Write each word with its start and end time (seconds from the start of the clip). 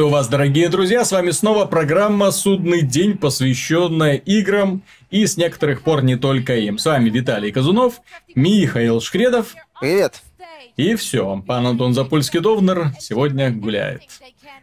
Приветствую 0.00 0.18
вас, 0.18 0.28
дорогие 0.28 0.68
друзья, 0.70 1.04
с 1.04 1.12
вами 1.12 1.30
снова 1.30 1.66
программа 1.66 2.30
«Судный 2.30 2.80
день», 2.80 3.18
посвященная 3.18 4.14
играм 4.14 4.82
и 5.10 5.26
с 5.26 5.36
некоторых 5.36 5.82
пор 5.82 6.02
не 6.02 6.16
только 6.16 6.56
им. 6.56 6.78
С 6.78 6.86
вами 6.86 7.10
Виталий 7.10 7.52
Казунов, 7.52 8.00
Михаил 8.34 9.02
Шкредов. 9.02 9.54
Привет. 9.78 10.22
И 10.78 10.94
все, 10.94 11.44
пан 11.46 11.66
Антон 11.66 11.92
Запольский-Довнер 11.92 12.92
сегодня 12.98 13.50
гуляет 13.50 14.00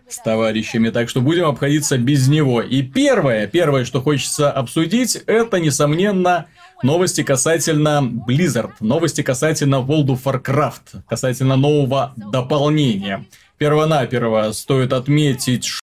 с 0.10 0.18
товарищами, 0.18 0.90
так 0.90 1.08
что 1.08 1.22
будем 1.22 1.46
обходиться 1.46 2.00
без 2.00 2.28
него. 2.28 2.64
И 2.64 2.82
первое, 2.82 3.46
первое, 3.46 3.86
что 3.86 4.02
хочется 4.02 4.50
обсудить, 4.52 5.18
это, 5.28 5.60
несомненно, 5.60 6.48
новости 6.82 7.22
касательно 7.22 8.02
Blizzard, 8.28 8.72
новости 8.80 9.22
касательно 9.22 9.76
World 9.76 10.08
of 10.08 10.24
Warcraft, 10.24 11.04
касательно 11.08 11.58
нового 11.58 12.16
дополнения. 12.16 13.28
Первонаперво 13.58 14.52
стоит 14.52 14.94
отметить, 14.94 15.66
что 15.66 15.82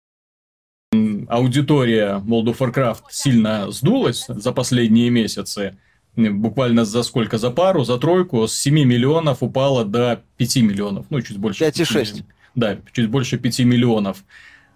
аудитория 1.28 2.22
World 2.26 2.56
of 2.56 2.58
Warcraft 2.58 3.02
сильно 3.10 3.70
сдулась 3.70 4.24
за 4.28 4.52
последние 4.52 5.10
месяцы. 5.10 5.76
Буквально 6.16 6.84
за 6.84 7.02
сколько? 7.02 7.38
За 7.38 7.50
пару, 7.50 7.84
за 7.84 7.98
тройку 7.98 8.48
с 8.48 8.54
7 8.54 8.74
миллионов 8.74 9.42
упала 9.42 9.84
до 9.84 10.22
5 10.38 10.56
миллионов. 10.56 11.06
Ну, 11.10 11.20
чуть 11.20 11.36
больше. 11.36 11.64
5,6. 11.64 12.24
Да, 12.54 12.78
чуть 12.92 13.08
больше 13.08 13.38
5 13.38 13.60
миллионов. 13.60 14.24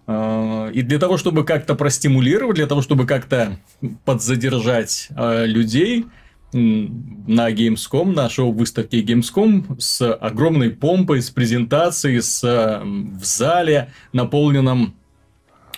А, 0.05 0.69
и 0.69 0.81
для 0.83 0.99
того, 0.99 1.17
чтобы 1.17 1.43
как-то 1.43 1.75
простимулировать, 1.75 2.55
для 2.55 2.67
того, 2.67 2.81
чтобы 2.81 3.05
как-то 3.05 3.57
подзадержать 4.05 5.09
а, 5.15 5.45
людей, 5.45 6.05
на 6.53 7.51
Gamescom, 7.51 8.13
на 8.13 8.29
шоу-выставке 8.29 9.01
Gamescom 9.01 9.79
с 9.79 10.13
огромной 10.13 10.69
помпой, 10.69 11.21
с 11.21 11.29
презентацией, 11.29 12.21
с, 12.21 12.41
в 12.43 13.23
зале, 13.23 13.91
наполненном 14.13 14.95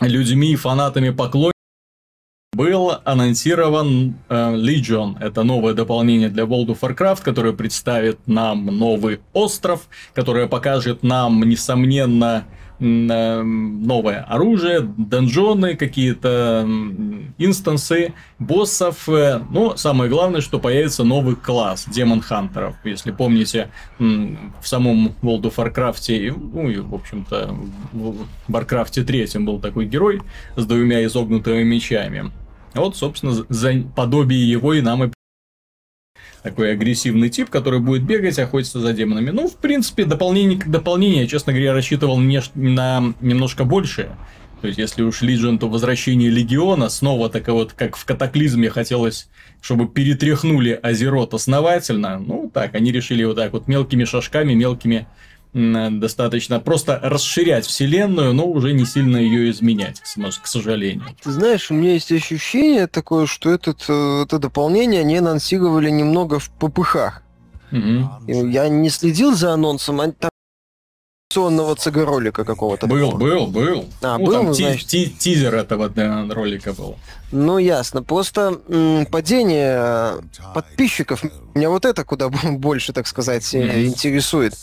людьми, 0.02 0.56
фанатами, 0.56 1.10
поклонниками. 1.10 1.52
Был 2.54 2.94
анонсирован 3.04 4.16
э, 4.30 4.56
Legion. 4.56 5.18
Это 5.20 5.44
новое 5.44 5.74
дополнение 5.74 6.30
для 6.30 6.44
World 6.44 6.68
of 6.68 6.80
Warcraft, 6.80 7.22
которое 7.22 7.52
представит 7.52 8.20
нам 8.28 8.68
новый 8.68 9.20
остров, 9.34 9.90
которое 10.14 10.48
покажет 10.48 11.04
нам, 11.04 11.44
несомненно, 11.44 12.46
новое 12.80 14.22
оружие, 14.22 14.82
донжоны, 14.82 15.76
какие-то 15.76 16.68
инстансы, 17.38 18.14
боссов. 18.40 19.08
Э, 19.10 19.42
но 19.50 19.76
самое 19.78 20.10
главное, 20.10 20.42
что 20.42 20.60
появится 20.60 21.04
новый 21.04 21.36
класс 21.36 21.86
демон 21.88 22.22
хантеров. 22.22 22.76
Если 22.84 23.12
помните, 23.12 23.70
в 24.00 24.68
самом 24.68 25.16
World 25.22 25.44
of 25.44 25.56
Warcraft, 25.56 26.36
ну 26.54 26.70
и, 26.70 26.78
в 26.78 26.94
общем-то, 26.94 27.56
в 27.94 28.26
Warcraft 28.50 29.04
3 29.04 29.40
был 29.40 29.60
такой 29.60 29.86
герой 29.86 30.22
с 30.56 30.66
двумя 30.66 31.04
изогнутыми 31.06 31.64
мечами. 31.64 32.32
Вот, 32.74 32.98
собственно, 32.98 33.34
за 33.48 33.84
подобие 33.96 34.50
его 34.50 34.74
и 34.74 34.82
нам 34.82 35.06
и 35.06 35.15
такой 36.46 36.74
агрессивный 36.74 37.30
тип, 37.30 37.50
который 37.50 37.80
будет 37.80 38.04
бегать, 38.04 38.38
охотиться 38.38 38.80
за 38.80 38.94
демонами. 38.94 39.32
Ну, 39.32 39.48
в 39.48 39.56
принципе, 39.56 40.06
дополнение 40.06 40.60
к 40.60 40.68
дополнению, 40.68 41.26
честно 41.26 41.54
говоря, 41.54 41.74
рассчитывал 41.74 42.20
не, 42.20 42.40
на 42.54 43.16
немножко 43.20 43.64
большее. 43.64 44.16
То 44.62 44.68
есть, 44.68 44.78
если 44.78 45.02
уж 45.02 45.24
Legion, 45.24 45.58
то 45.58 45.68
возвращение 45.68 46.30
Легиона 46.30 46.90
снова 46.90 47.30
так 47.30 47.48
вот, 47.48 47.74
как 47.74 47.96
в 47.96 48.06
Катаклизме 48.06 48.70
хотелось, 48.70 49.28
чтобы 49.60 49.88
перетряхнули 49.88 50.80
Азерот 50.84 51.34
основательно. 51.34 52.20
Ну, 52.20 52.52
так, 52.54 52.76
они 52.76 52.92
решили 52.92 53.24
вот 53.24 53.38
так 53.38 53.52
вот 53.52 53.68
мелкими 53.68 54.04
шажками, 54.04 54.54
мелкими 54.54 55.08
достаточно 55.56 56.60
просто 56.60 57.00
расширять 57.02 57.66
вселенную, 57.66 58.34
но 58.34 58.46
уже 58.46 58.74
не 58.74 58.86
сильно 58.86 59.16
ее 59.16 59.50
изменять, 59.52 60.02
к 60.02 60.48
сожалению. 60.48 61.06
Ты 61.24 61.32
знаешь, 61.32 61.72
у 61.72 61.74
меня 61.74 61.94
есть 61.94 62.12
ощущение 62.12 62.88
такое, 62.88 63.26
что 63.26 63.52
этот, 63.52 63.86
э, 63.88 64.24
это 64.24 64.38
дополнение 64.38 65.00
они 65.00 65.18
анонсировали 65.18 65.90
немного 65.90 66.40
в 66.40 66.50
попыхах. 66.50 67.24
Угу. 67.72 68.28
Я 68.28 68.68
не 68.68 68.90
следил 68.90 69.34
за 69.34 69.54
анонсом, 69.54 70.12
там 70.12 70.30
анимационного 71.36 71.76
ЦГ-ролика 71.76 72.44
какого-то. 72.44 72.88
Был, 72.88 73.12
такого. 73.12 73.20
был, 73.20 73.48
был. 73.48 73.86
А, 74.02 74.18
ну, 74.18 74.26
был, 74.26 74.34
там 74.34 74.54
значит... 74.54 74.88
ти- 74.88 75.10
тизер 75.10 75.56
этого 75.56 75.90
да, 75.90 76.26
ролика 76.30 76.74
был. 76.74 76.98
Ну, 77.32 77.58
ясно. 77.58 78.04
Просто 78.04 78.60
м- 78.68 79.06
падение 79.08 80.16
подписчиков, 80.54 81.24
меня 81.54 81.70
вот 81.70 81.86
это 81.86 82.04
куда 82.04 82.30
больше, 82.30 82.94
так 82.94 83.08
сказать, 83.08 83.44
mm-hmm. 83.54 83.86
интересует. 83.86 84.54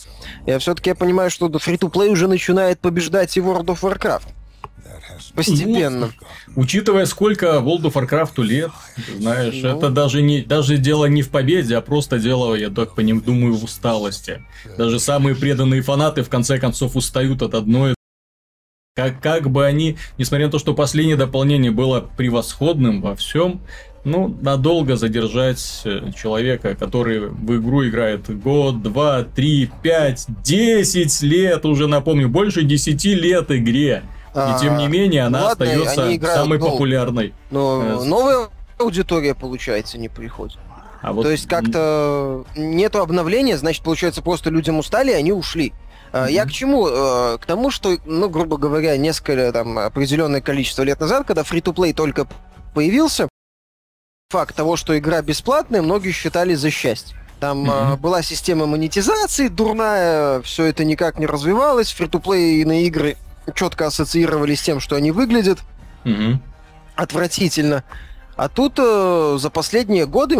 Я 0.45 0.59
все-таки 0.59 0.89
я 0.89 0.95
понимаю, 0.95 1.29
что 1.29 1.49
фри-то-плей 1.49 2.09
уже 2.09 2.27
начинает 2.27 2.79
побеждать 2.79 3.37
и 3.37 3.39
World 3.39 3.65
of 3.65 3.81
Warcraft. 3.81 4.23
Постепенно. 5.35 6.11
Ну, 6.47 6.53
учитывая, 6.61 7.05
сколько 7.05 7.45
World 7.45 7.83
of 7.83 7.93
Warcraft 7.93 8.43
лет, 8.43 8.71
знаешь, 9.17 9.59
ну... 9.61 9.77
это 9.77 9.89
даже 9.89 10.21
не 10.21 10.41
даже 10.41 10.77
дело 10.77 11.05
не 11.05 11.21
в 11.21 11.29
победе, 11.29 11.77
а 11.77 11.81
просто 11.81 12.19
дело, 12.19 12.55
я 12.55 12.69
так 12.69 12.93
по 12.95 13.01
ним 13.01 13.21
думаю, 13.21 13.55
в 13.55 13.63
усталости. 13.63 14.43
Даже 14.77 14.99
самые 14.99 15.35
преданные 15.35 15.81
фанаты 15.81 16.23
в 16.23 16.29
конце 16.29 16.59
концов 16.59 16.95
устают 16.95 17.41
от 17.41 17.53
одной 17.55 17.95
как, 18.95 19.21
как 19.21 19.49
бы 19.49 19.65
они, 19.65 19.97
несмотря 20.19 20.45
на 20.45 20.51
то, 20.51 20.59
что 20.59 20.75
последнее 20.75 21.17
дополнение 21.17 21.71
было 21.71 22.07
превосходным 22.15 23.01
во 23.01 23.15
всем, 23.15 23.61
ну, 24.05 24.27
надолго 24.41 24.97
задержать 24.97 25.81
э, 25.85 26.11
человека, 26.15 26.75
который 26.75 27.19
в 27.19 27.57
игру 27.57 27.87
играет 27.87 28.29
год, 28.39 28.83
два, 28.83 29.23
три, 29.23 29.69
пять, 29.81 30.25
десять 30.43 31.21
лет, 31.23 31.65
уже 31.65 31.87
напомню, 31.87 32.29
больше 32.29 32.63
десяти 32.63 33.15
лет 33.15 33.49
игре. 33.49 34.03
И 34.35 34.59
тем 34.59 34.77
не 34.77 34.87
менее, 34.87 35.23
она 35.23 35.43
ладно, 35.43 35.65
остается 35.65 35.95
самой 36.33 36.57
долго. 36.57 36.71
популярной. 36.71 37.33
Но 37.51 37.83
э, 37.83 38.03
новая 38.03 38.49
аудитория, 38.79 39.35
получается, 39.35 39.97
не 39.97 40.09
приходит. 40.09 40.57
А 41.01 41.13
вот... 41.13 41.23
То 41.23 41.29
есть 41.29 41.47
как-то 41.47 42.45
нету 42.55 42.99
обновления, 42.99 43.57
значит, 43.57 43.83
получается, 43.83 44.21
просто 44.21 44.49
людям 44.49 44.79
устали, 44.79 45.11
и 45.11 45.15
они 45.15 45.31
ушли. 45.31 45.73
Mm-hmm. 46.13 46.31
Я 46.31 46.45
к 46.45 46.51
чему? 46.51 46.87
Э, 46.87 47.37
к 47.39 47.45
тому, 47.45 47.69
что, 47.71 47.97
ну, 48.05 48.29
грубо 48.29 48.57
говоря, 48.57 48.95
несколько, 48.97 49.51
там, 49.51 49.77
определенное 49.77 50.41
количество 50.41 50.83
лет 50.83 50.99
назад, 50.99 51.27
когда 51.27 51.41
free-to-play 51.41 51.93
только 51.93 52.27
появился, 52.73 53.27
факт 54.29 54.55
того, 54.55 54.77
что 54.77 54.97
игра 54.97 55.21
бесплатная, 55.21 55.81
многие 55.81 56.11
считали 56.11 56.55
за 56.55 56.71
счастье. 56.71 57.17
Там 57.39 57.69
mm-hmm. 57.69 57.97
была 57.97 58.21
система 58.21 58.65
монетизации 58.65 59.49
дурная, 59.49 60.41
все 60.41 60.65
это 60.65 60.85
никак 60.85 61.19
не 61.19 61.25
развивалось, 61.25 61.91
фри-то-плей 61.91 62.63
на 62.63 62.83
игры 62.83 63.17
четко 63.55 63.87
ассоциировали 63.87 64.55
с 64.55 64.61
тем, 64.61 64.79
что 64.79 64.95
они 64.95 65.11
выглядят 65.11 65.59
угу. 66.05 66.39
отвратительно. 66.95 67.83
А 68.35 68.49
тут 68.49 68.73
э, 68.79 69.37
за 69.39 69.49
последние 69.49 70.07
годы, 70.07 70.35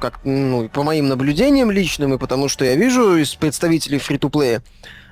как 0.00 0.20
ну, 0.24 0.68
по 0.70 0.82
моим 0.82 1.08
наблюдениям 1.08 1.70
личным, 1.70 2.14
и 2.14 2.18
потому 2.18 2.48
что 2.48 2.64
я 2.64 2.74
вижу 2.74 3.16
из 3.16 3.34
представителей 3.34 3.98
фри-то-плея, 3.98 4.62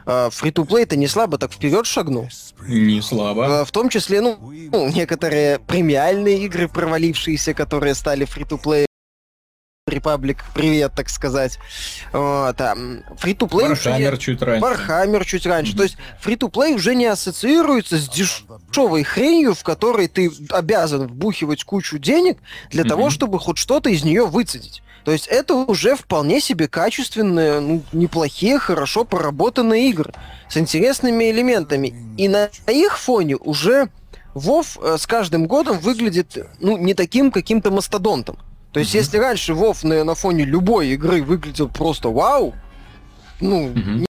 э, 0.07 0.31
фри-то-плей-то 0.31 0.97
не 0.97 1.09
слабо 1.09 1.37
так 1.37 1.53
вперед 1.53 1.85
шагнул. 1.85 2.29
Не 2.67 3.03
слабо. 3.03 3.45
Э, 3.45 3.65
в 3.67 3.71
том 3.71 3.91
числе, 3.91 4.23
ну, 4.23 4.39
ну, 4.73 4.89
некоторые 4.89 5.59
премиальные 5.59 6.39
игры, 6.45 6.69
провалившиеся, 6.69 7.53
которые 7.53 7.95
стали 7.95 8.25
фри-то-плеем, 8.25 8.87
Republic, 9.93 10.39
привет, 10.55 10.93
так 10.95 11.09
сказать. 11.09 11.59
Вот, 12.13 12.61
а, 12.61 12.75
Free-to-play 13.17 13.69
чуть 14.19 14.43
раньше. 14.43 14.67
Warhammer 14.67 15.25
чуть 15.25 15.47
раньше. 15.47 15.73
Mm-hmm. 15.73 15.77
То 15.77 15.83
есть 15.83 15.97
free-to-play 16.25 16.75
уже 16.75 16.95
не 16.95 17.07
ассоциируется 17.07 17.99
с 17.99 18.09
дешевой 18.09 19.03
хренью, 19.03 19.55
в 19.55 19.63
которой 19.63 20.09
ты 20.09 20.31
обязан 20.51 21.07
вбухивать 21.07 21.65
кучу 21.65 21.99
денег 21.99 22.39
для 22.71 22.83
mm-hmm. 22.83 22.89
того, 22.89 23.11
чтобы 23.11 23.39
хоть 23.39 23.59
что-то 23.59 23.91
из 23.91 24.05
нее 24.05 24.27
выцедить. 24.27 24.83
То 25.05 25.13
есть 25.13 25.27
это 25.27 25.55
уже 25.55 25.97
вполне 25.97 26.41
себе 26.41 26.69
качественные, 26.69 27.61
ну, 27.61 27.83
неплохие, 27.93 28.59
хорошо 28.59 29.05
проработанные 29.05 29.91
игры 29.91 30.13
с 30.49 30.57
интересными 30.57 31.31
элементами. 31.31 31.95
И 32.17 32.29
на 32.29 32.51
их 32.69 32.99
фоне 32.99 33.37
уже 33.37 33.89
Вов 34.35 34.79
э, 34.81 34.97
с 34.99 35.07
каждым 35.07 35.47
годом 35.47 35.79
выглядит, 35.79 36.39
ну, 36.59 36.79
не 36.79 36.95
таким 36.95 37.31
каким-то 37.31 37.71
мастодонтом. 37.71 38.39
То 38.73 38.81
есть, 38.81 38.95
mm-hmm. 38.95 38.99
если 38.99 39.19
раньше 39.19 39.55
Вов 39.55 39.85
на, 39.85 40.03
на 40.03 40.15
фоне 40.15 40.45
любой 40.45 40.89
игры 40.89 41.23
выглядел 41.23 41.69
просто 41.69 42.09
вау, 42.09 42.55
ну, 43.41 43.69
mm-hmm. 43.69 44.07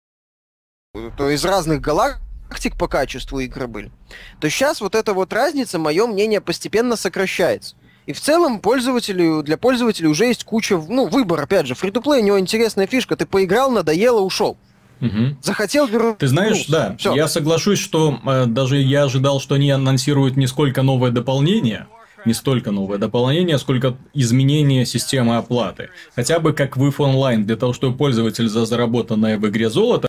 не, 0.94 1.10
то 1.18 1.30
из 1.30 1.46
разных 1.46 1.82
галактик 1.82 2.78
по 2.78 2.88
качеству 2.88 3.40
игры 3.40 3.68
были, 3.68 3.92
то 4.40 4.50
сейчас 4.50 4.82
вот 4.82 4.96
эта 4.96 5.14
вот 5.14 5.32
разница, 5.32 5.80
мое 5.80 6.08
мнение, 6.08 6.42
постепенно 6.42 6.98
сокращается. 6.98 7.76
И 8.06 8.12
в 8.12 8.20
целом 8.20 8.60
пользователю, 8.60 9.44
для 9.44 9.56
пользователей 9.56 10.08
уже 10.08 10.26
есть 10.26 10.44
куча, 10.44 10.78
ну, 10.78 11.08
выбор, 11.08 11.42
опять 11.42 11.68
же, 11.68 11.76
фри 11.76 11.92
у 11.94 12.20
него 12.20 12.40
интересная 12.40 12.88
фишка, 12.88 13.16
ты 13.16 13.26
поиграл, 13.26 13.72
надоело, 13.72 14.22
ушел. 14.22 14.58
Угу. 15.00 15.38
Захотел 15.42 15.86
вернуться. 15.88 16.20
Ты 16.20 16.28
знаешь, 16.28 16.68
ну, 16.68 16.74
да, 16.74 16.96
все. 16.98 17.16
я 17.16 17.28
соглашусь, 17.28 17.80
что 17.80 18.20
э, 18.26 18.46
даже 18.48 18.78
я 18.78 19.04
ожидал, 19.04 19.40
что 19.40 19.56
они 19.56 19.72
анонсируют 19.72 20.36
не 20.36 20.48
сколько 20.48 20.82
новое 20.82 21.12
дополнение, 21.12 21.88
не 22.26 22.34
столько 22.34 22.72
новое 22.72 22.98
дополнение, 22.98 23.58
сколько 23.58 23.96
изменение 24.14 24.86
системы 24.86 25.38
оплаты. 25.38 25.90
Хотя 26.16 26.40
бы 26.40 26.54
как 26.54 26.78
в 26.78 26.84
Online, 27.00 27.44
для 27.46 27.56
того, 27.56 27.74
чтобы 27.74 27.98
пользователь 27.98 28.50
за 28.50 28.66
заработанное 28.66 29.38
в 29.38 29.48
игре 29.48 29.70
золото 29.70 30.09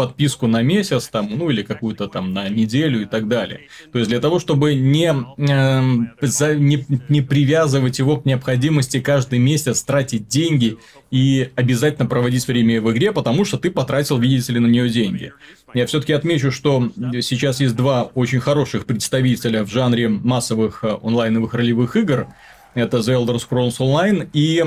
подписку 0.00 0.46
на 0.46 0.62
месяц, 0.62 1.08
там, 1.08 1.28
ну 1.30 1.50
или 1.50 1.62
какую-то 1.62 2.08
там 2.08 2.32
на 2.32 2.48
неделю 2.48 3.02
и 3.02 3.04
так 3.04 3.28
далее. 3.28 3.68
То 3.92 3.98
есть 3.98 4.08
для 4.08 4.18
того, 4.18 4.38
чтобы 4.38 4.74
не, 4.74 5.12
э, 5.12 6.26
за, 6.26 6.54
не, 6.54 6.86
не 7.10 7.20
привязывать 7.20 7.98
его 7.98 8.16
к 8.16 8.24
необходимости 8.24 8.98
каждый 8.98 9.38
месяц 9.38 9.82
тратить 9.82 10.26
деньги 10.26 10.78
и 11.10 11.50
обязательно 11.54 12.08
проводить 12.08 12.48
время 12.48 12.80
в 12.80 12.90
игре, 12.92 13.12
потому 13.12 13.44
что 13.44 13.58
ты 13.58 13.70
потратил, 13.70 14.16
видите 14.16 14.54
ли, 14.54 14.58
на 14.58 14.68
нее 14.68 14.88
деньги. 14.88 15.34
Я 15.74 15.84
все-таки 15.84 16.14
отмечу, 16.14 16.50
что 16.50 16.90
сейчас 17.20 17.60
есть 17.60 17.76
два 17.76 18.04
очень 18.14 18.40
хороших 18.40 18.86
представителя 18.86 19.64
в 19.64 19.70
жанре 19.70 20.08
массовых 20.08 20.82
э, 20.82 20.96
онлайновых 21.02 21.52
ролевых 21.52 21.94
игр. 21.96 22.28
Это 22.72 23.00
The 23.00 23.22
Elder 23.22 23.36
Scrolls 23.36 23.80
Online 23.80 24.30
и 24.32 24.64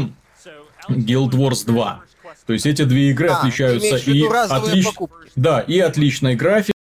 Guild 0.89 1.31
Wars 1.31 1.65
2. 1.65 2.03
То 2.45 2.54
есть 2.54 2.66
эти 2.66 2.84
две 2.84 3.12
игры 3.12 3.30
а, 3.30 3.38
отличаются 3.38 3.98
и 3.98 4.24
отлич... 4.25 4.88
да, 5.36 5.62
и 5.62 5.80
отличной 5.80 6.36
графикой, 6.36 6.74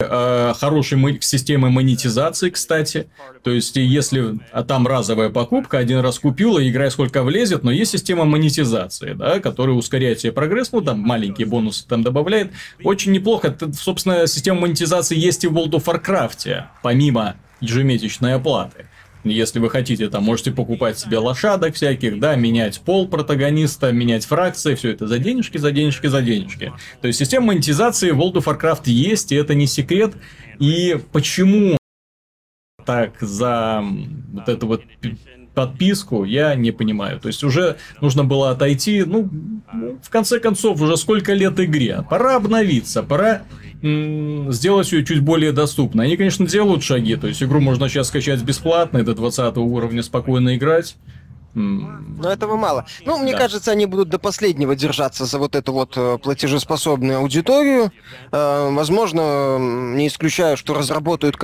э, 0.00 0.54
хорошей 0.58 1.18
системой 1.20 1.70
монетизации, 1.70 2.50
кстати. 2.50 3.08
То 3.42 3.50
есть, 3.50 3.76
если 3.76 4.38
а 4.52 4.62
там 4.62 4.86
разовая 4.86 5.30
покупка, 5.30 5.78
один 5.78 5.98
раз 6.00 6.18
купил, 6.18 6.58
и 6.58 6.68
играй 6.68 6.90
сколько 6.90 7.22
влезет, 7.22 7.64
но 7.64 7.70
есть 7.70 7.92
система 7.92 8.24
монетизации, 8.24 9.12
да, 9.12 9.40
которая 9.40 9.76
ускоряет 9.76 10.18
тебе 10.18 10.32
прогресс, 10.32 10.72
ну, 10.72 10.80
там 10.80 11.00
маленькие 11.00 11.46
бонусы 11.46 11.86
там 11.86 12.02
добавляет. 12.02 12.52
Очень 12.82 13.12
неплохо. 13.12 13.56
Собственно, 13.78 14.26
система 14.26 14.60
монетизации 14.60 15.18
есть 15.18 15.44
и 15.44 15.48
в 15.48 15.56
World 15.56 15.72
of 15.72 15.84
Warcraft, 15.84 16.64
помимо 16.82 17.36
ежемесячной 17.60 18.34
оплаты. 18.34 18.86
Если 19.24 19.58
вы 19.58 19.68
хотите, 19.68 20.08
там 20.08 20.24
можете 20.24 20.50
покупать 20.50 20.98
себе 20.98 21.18
лошадок 21.18 21.74
всяких, 21.74 22.18
да, 22.18 22.36
менять 22.36 22.80
пол 22.80 23.06
протагониста, 23.06 23.92
менять 23.92 24.24
фракции, 24.24 24.74
все 24.74 24.92
это 24.92 25.06
за 25.06 25.18
денежки, 25.18 25.58
за 25.58 25.72
денежки, 25.72 26.06
за 26.06 26.22
денежки. 26.22 26.72
То 27.02 27.06
есть 27.06 27.18
система 27.18 27.48
монетизации 27.48 28.10
в 28.10 28.20
World 28.20 28.34
of 28.34 28.44
Warcraft 28.44 28.82
есть, 28.86 29.32
и 29.32 29.36
это 29.36 29.54
не 29.54 29.66
секрет. 29.66 30.14
И 30.58 30.98
почему 31.12 31.76
так 32.86 33.20
за 33.20 33.84
вот 34.32 34.48
эту 34.48 34.66
вот 34.66 34.82
подписку, 35.60 36.24
я 36.24 36.54
не 36.54 36.70
понимаю. 36.70 37.20
То 37.20 37.28
есть 37.28 37.44
уже 37.44 37.76
нужно 38.00 38.24
было 38.24 38.50
отойти, 38.50 39.04
ну, 39.04 39.28
в 40.02 40.08
конце 40.08 40.40
концов, 40.40 40.80
уже 40.80 40.96
сколько 40.96 41.34
лет 41.34 41.60
игре. 41.60 42.02
Пора 42.08 42.36
обновиться, 42.36 43.02
пора 43.02 43.42
сделать 43.82 44.90
ее 44.90 45.04
чуть 45.04 45.20
более 45.20 45.52
доступной. 45.52 46.06
Они, 46.06 46.16
конечно, 46.16 46.46
делают 46.46 46.82
шаги, 46.82 47.16
то 47.16 47.26
есть 47.26 47.42
игру 47.42 47.60
можно 47.60 47.90
сейчас 47.90 48.08
скачать 48.08 48.42
бесплатно, 48.42 48.98
и 48.98 49.02
до 49.02 49.14
20 49.14 49.58
уровня 49.58 50.02
спокойно 50.02 50.56
играть. 50.56 50.96
Но 51.52 52.30
этого 52.30 52.56
мало. 52.56 52.86
Ну, 53.04 53.18
мне 53.18 53.32
да. 53.32 53.38
кажется, 53.38 53.72
они 53.72 53.84
будут 53.84 54.08
до 54.08 54.18
последнего 54.18 54.74
держаться 54.74 55.26
за 55.26 55.38
вот 55.38 55.56
эту 55.56 55.72
вот 55.72 55.94
э, 55.96 56.16
платежеспособную 56.22 57.18
аудиторию. 57.18 57.92
Э, 58.30 58.70
возможно, 58.70 59.58
не 59.58 60.06
исключаю, 60.06 60.56
что 60.56 60.74
разработают 60.74 61.36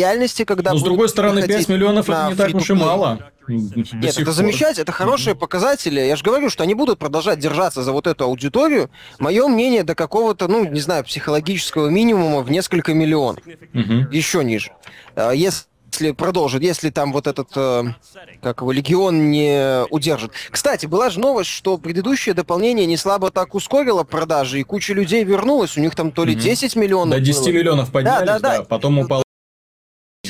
реальности, 0.00 0.44
когда... 0.44 0.72
Но, 0.72 0.78
с 0.78 0.82
другой 0.82 1.08
стороны, 1.08 1.46
5 1.46 1.68
миллионов 1.68 2.08
это 2.08 2.28
не 2.30 2.36
так 2.36 2.54
уж 2.54 2.70
и 2.70 2.74
мало. 2.74 3.30
Нет, 3.48 4.18
это 4.18 4.32
замечательно, 4.32 4.82
это 4.82 4.92
хорошие 4.92 5.34
показатели. 5.34 6.00
Я 6.00 6.16
же 6.16 6.22
говорю, 6.22 6.50
что 6.50 6.62
они 6.62 6.74
будут 6.74 6.98
продолжать 6.98 7.38
держаться 7.38 7.82
за 7.82 7.92
вот 7.92 8.06
эту 8.06 8.24
аудиторию. 8.24 8.90
Мое 9.18 9.48
мнение 9.48 9.82
до 9.82 9.94
какого-то, 9.94 10.48
ну, 10.48 10.64
не 10.64 10.80
знаю, 10.80 11.04
психологического 11.04 11.88
минимума 11.88 12.40
в 12.42 12.50
несколько 12.50 12.94
миллионов. 12.94 13.42
Еще 14.12 14.44
ниже. 14.44 14.72
А, 15.16 15.32
если 15.32 16.12
продолжит, 16.16 16.62
если 16.62 16.90
там 16.90 17.12
вот 17.12 17.26
этот, 17.26 17.48
э, 17.56 17.84
как 18.40 18.60
его, 18.60 18.72
легион 18.72 19.30
не 19.30 19.84
удержит. 19.90 20.30
Кстати, 20.50 20.86
была 20.86 21.10
же 21.10 21.18
новость, 21.18 21.50
что 21.50 21.78
предыдущее 21.78 22.34
дополнение 22.34 22.86
не 22.86 22.96
слабо 22.96 23.30
так 23.30 23.54
ускорило 23.54 24.04
продажи, 24.04 24.60
и 24.60 24.62
куча 24.62 24.94
людей 24.94 25.24
вернулась, 25.24 25.76
у 25.76 25.80
них 25.80 25.94
там 25.94 26.12
то 26.12 26.24
ли 26.24 26.34
10 26.34 26.76
миллионов 26.76 27.18
До 27.18 27.20
10 27.20 27.40
было. 27.40 27.48
миллионов 27.48 27.90
поднялись, 27.90 28.26
да, 28.26 28.38
да, 28.38 28.58
да. 28.58 28.62
потом 28.62 29.00
упал 29.00 29.22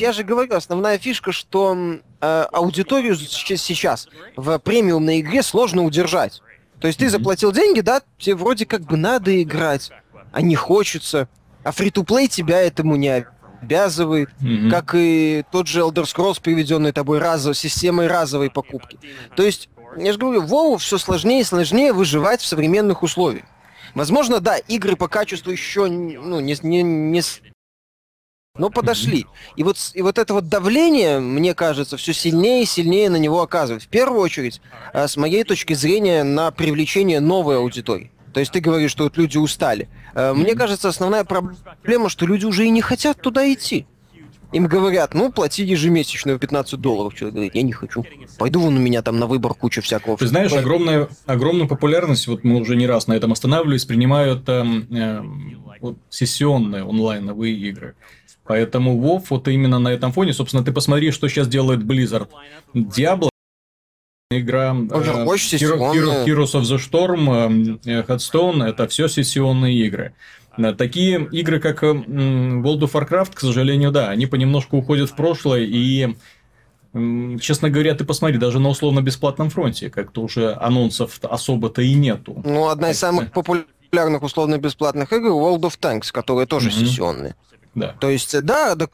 я 0.01 0.13
же 0.13 0.25
говорю, 0.25 0.55
основная 0.55 0.99
фишка, 0.99 1.33
что 1.33 1.77
э, 2.21 2.47
аудиторию 2.53 3.17
сейчас 3.17 4.09
в 4.37 4.59
премиумной 4.59 5.21
игре 5.21 5.43
сложно 5.43 5.85
удержать. 5.85 6.43
То 6.81 6.87
есть 6.87 6.99
ты 6.99 7.11
заплатил 7.11 7.53
деньги, 7.53 7.81
да, 7.81 8.03
тебе 8.19 8.35
вроде 8.35 8.67
как 8.67 8.83
бы 8.83 8.97
надо 8.97 9.43
играть, 9.43 9.91
а 10.33 10.41
не 10.41 10.55
хочется. 10.55 11.29
А 11.63 11.73
фри-то-плей 11.73 12.29
тебя 12.29 12.61
этому 12.63 12.97
не 12.97 13.27
обязывает, 13.61 14.31
mm-hmm. 14.41 14.71
как 14.71 14.95
и 14.95 15.45
тот 15.53 15.67
же 15.67 15.81
Elder 15.81 16.05
Scrolls, 16.05 16.41
приведенный 16.43 16.93
тобой 16.93 17.19
разово, 17.19 17.55
системой 17.55 18.07
разовой 18.07 18.51
покупки. 18.51 18.99
То 19.37 19.43
есть, 19.43 19.69
я 19.99 20.13
же 20.13 20.19
говорю, 20.19 20.43
Вову 20.43 20.79
все 20.79 20.97
сложнее 20.97 21.43
и 21.43 21.45
сложнее 21.45 21.93
выживать 21.93 22.41
в 22.41 22.47
современных 22.47 23.03
условиях. 23.03 23.45
Возможно, 23.95 24.41
да, 24.41 24.57
игры 24.57 24.97
по 24.97 25.09
качеству 25.09 25.51
еще 25.51 25.87
ну, 25.87 26.41
не, 26.41 26.57
не, 26.63 26.83
не 26.83 27.23
но 28.59 28.69
подошли. 28.71 29.27
И 29.57 29.63
вот, 29.63 29.77
и 29.95 30.03
вот 30.03 30.19
это 30.19 30.35
вот 30.35 30.49
давление, 30.49 31.21
мне 31.21 31.55
кажется, 31.55 31.97
все 31.97 32.13
сильнее 32.13 32.65
и 32.65 32.67
сильнее 32.67 33.09
на 33.09 33.17
него 33.17 33.43
оказывает. 33.43 33.83
В 33.83 33.89
первую 33.89 34.21
очередь, 34.21 34.61
а, 34.93 35.09
с 35.09 35.17
моей 35.17 35.45
точки 35.45 35.75
зрения, 35.75 36.25
на 36.25 36.51
привлечение 36.51 37.21
новой 37.21 37.57
аудитории. 37.57 38.11
То 38.33 38.41
есть 38.41 38.53
ты 38.53 38.61
говоришь, 38.61 38.91
что 38.91 39.05
вот 39.05 39.17
люди 39.17 39.39
устали. 39.39 39.89
А, 40.15 40.35
мне 40.35 40.55
кажется, 40.55 40.89
основная 40.89 41.25
проблема, 41.25 42.09
что 42.09 42.27
люди 42.27 42.45
уже 42.45 42.67
и 42.67 42.71
не 42.71 42.81
хотят 42.81 43.21
туда 43.21 43.51
идти. 43.53 43.87
Им 44.53 44.67
говорят, 44.67 45.15
ну, 45.15 45.31
плати 45.31 45.63
ежемесячно 45.63 46.37
15 46.37 46.81
долларов. 46.81 47.15
Человек 47.15 47.35
говорит, 47.35 47.55
я 47.55 47.63
не 47.63 47.73
хочу. 47.73 48.05
Пойду 48.37 48.61
вон 48.61 48.77
у 48.77 48.81
меня 48.81 49.01
там 49.01 49.21
на 49.21 49.27
выбор 49.27 49.55
куча 49.55 49.81
всякого. 49.81 50.17
Ты 50.17 50.27
знаешь, 50.27 50.53
огромная, 50.53 51.09
огромную 51.27 51.69
популярность, 51.69 52.27
вот 52.27 52.43
мы 52.43 52.61
уже 52.61 52.75
не 52.75 52.89
раз 52.89 53.07
на 53.07 53.13
этом 53.13 53.31
останавливались, 53.31 53.85
принимают 53.85 54.49
э, 54.49 54.65
э, 54.91 55.23
вот, 55.81 55.99
сессионные 56.09 56.83
онлайновые 56.83 57.55
игры. 57.55 57.95
Поэтому 58.51 59.01
WoW 59.01 59.23
вот 59.31 59.47
именно 59.47 59.79
на 59.79 59.91
этом 59.91 60.11
фоне, 60.11 60.33
собственно, 60.33 60.65
ты 60.65 60.73
посмотри, 60.73 61.13
что 61.13 61.29
сейчас 61.29 61.47
делает 61.47 61.83
Blizzard. 61.83 62.27
Diablo 62.75 63.29
игра 64.33 64.75
э, 64.75 65.25
очень 65.25 65.57
Hero, 65.59 66.27
Heroes 66.27 66.59
of 66.59 66.63
the 66.63 66.79
Storm, 66.79 67.79
э, 67.85 68.03
Headstone, 68.03 68.65
это 68.65 68.89
все 68.89 69.07
сессионные 69.07 69.77
игры. 69.87 70.15
Э, 70.59 70.73
такие 70.73 71.29
игры, 71.31 71.61
как 71.61 71.85
World 71.85 72.81
of 72.81 72.91
Warcraft, 72.91 73.35
к 73.35 73.41
сожалению, 73.41 73.93
да, 73.93 74.09
они 74.09 74.27
понемножку 74.27 74.79
уходят 74.79 75.11
в 75.11 75.15
прошлое, 75.15 75.61
и, 75.61 76.17
честно 77.41 77.71
говоря, 77.71 77.95
ты 77.95 78.05
посмотри, 78.05 78.37
даже 78.37 78.59
на 78.59 78.71
условно-бесплатном 78.71 79.51
фронте, 79.51 79.91
как-то 79.91 80.23
уже 80.23 80.55
анонсов 80.55 81.21
особо-то 81.23 81.83
и 81.83 81.95
нету. 81.95 82.43
Ну, 82.45 82.67
одна 82.67 82.91
из 82.91 82.99
самых 82.99 83.31
популярных 83.31 84.25
условно-бесплатных 84.25 85.13
игр 85.13 85.29
World 85.29 85.61
of 85.61 85.79
Tanks, 85.81 86.11
которые 86.11 86.49
тоже 86.49 86.71
mm-hmm. 86.71 86.85
сессионные. 86.85 87.37
Да. 87.75 87.97
То 88.01 88.11
есть, 88.11 88.41
да, 88.43 88.75
да, 88.75 88.89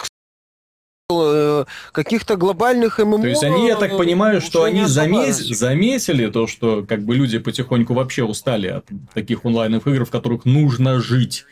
э, 1.11 1.65
каких-то 1.93 2.37
глобальных 2.37 2.99
ММО. 2.99 3.23
То 3.23 3.29
есть 3.29 3.45
они, 3.45 3.69
я 3.69 3.77
так 3.77 3.97
понимаю, 3.97 4.41
что 4.41 4.65
они 4.65 4.85
замес... 4.85 5.39
заметили 5.39 6.27
то, 6.29 6.47
что 6.47 6.85
как 6.85 7.05
бы 7.05 7.15
люди 7.15 7.39
потихоньку 7.39 7.95
вообще 7.95 8.25
устали 8.25 8.69
от 8.69 8.87
таких 9.15 9.45
онлайновых 9.45 9.87
игр, 9.87 10.05
в 10.05 10.11
которых 10.11 10.45
нужно 10.45 11.01
жить. 11.01 11.45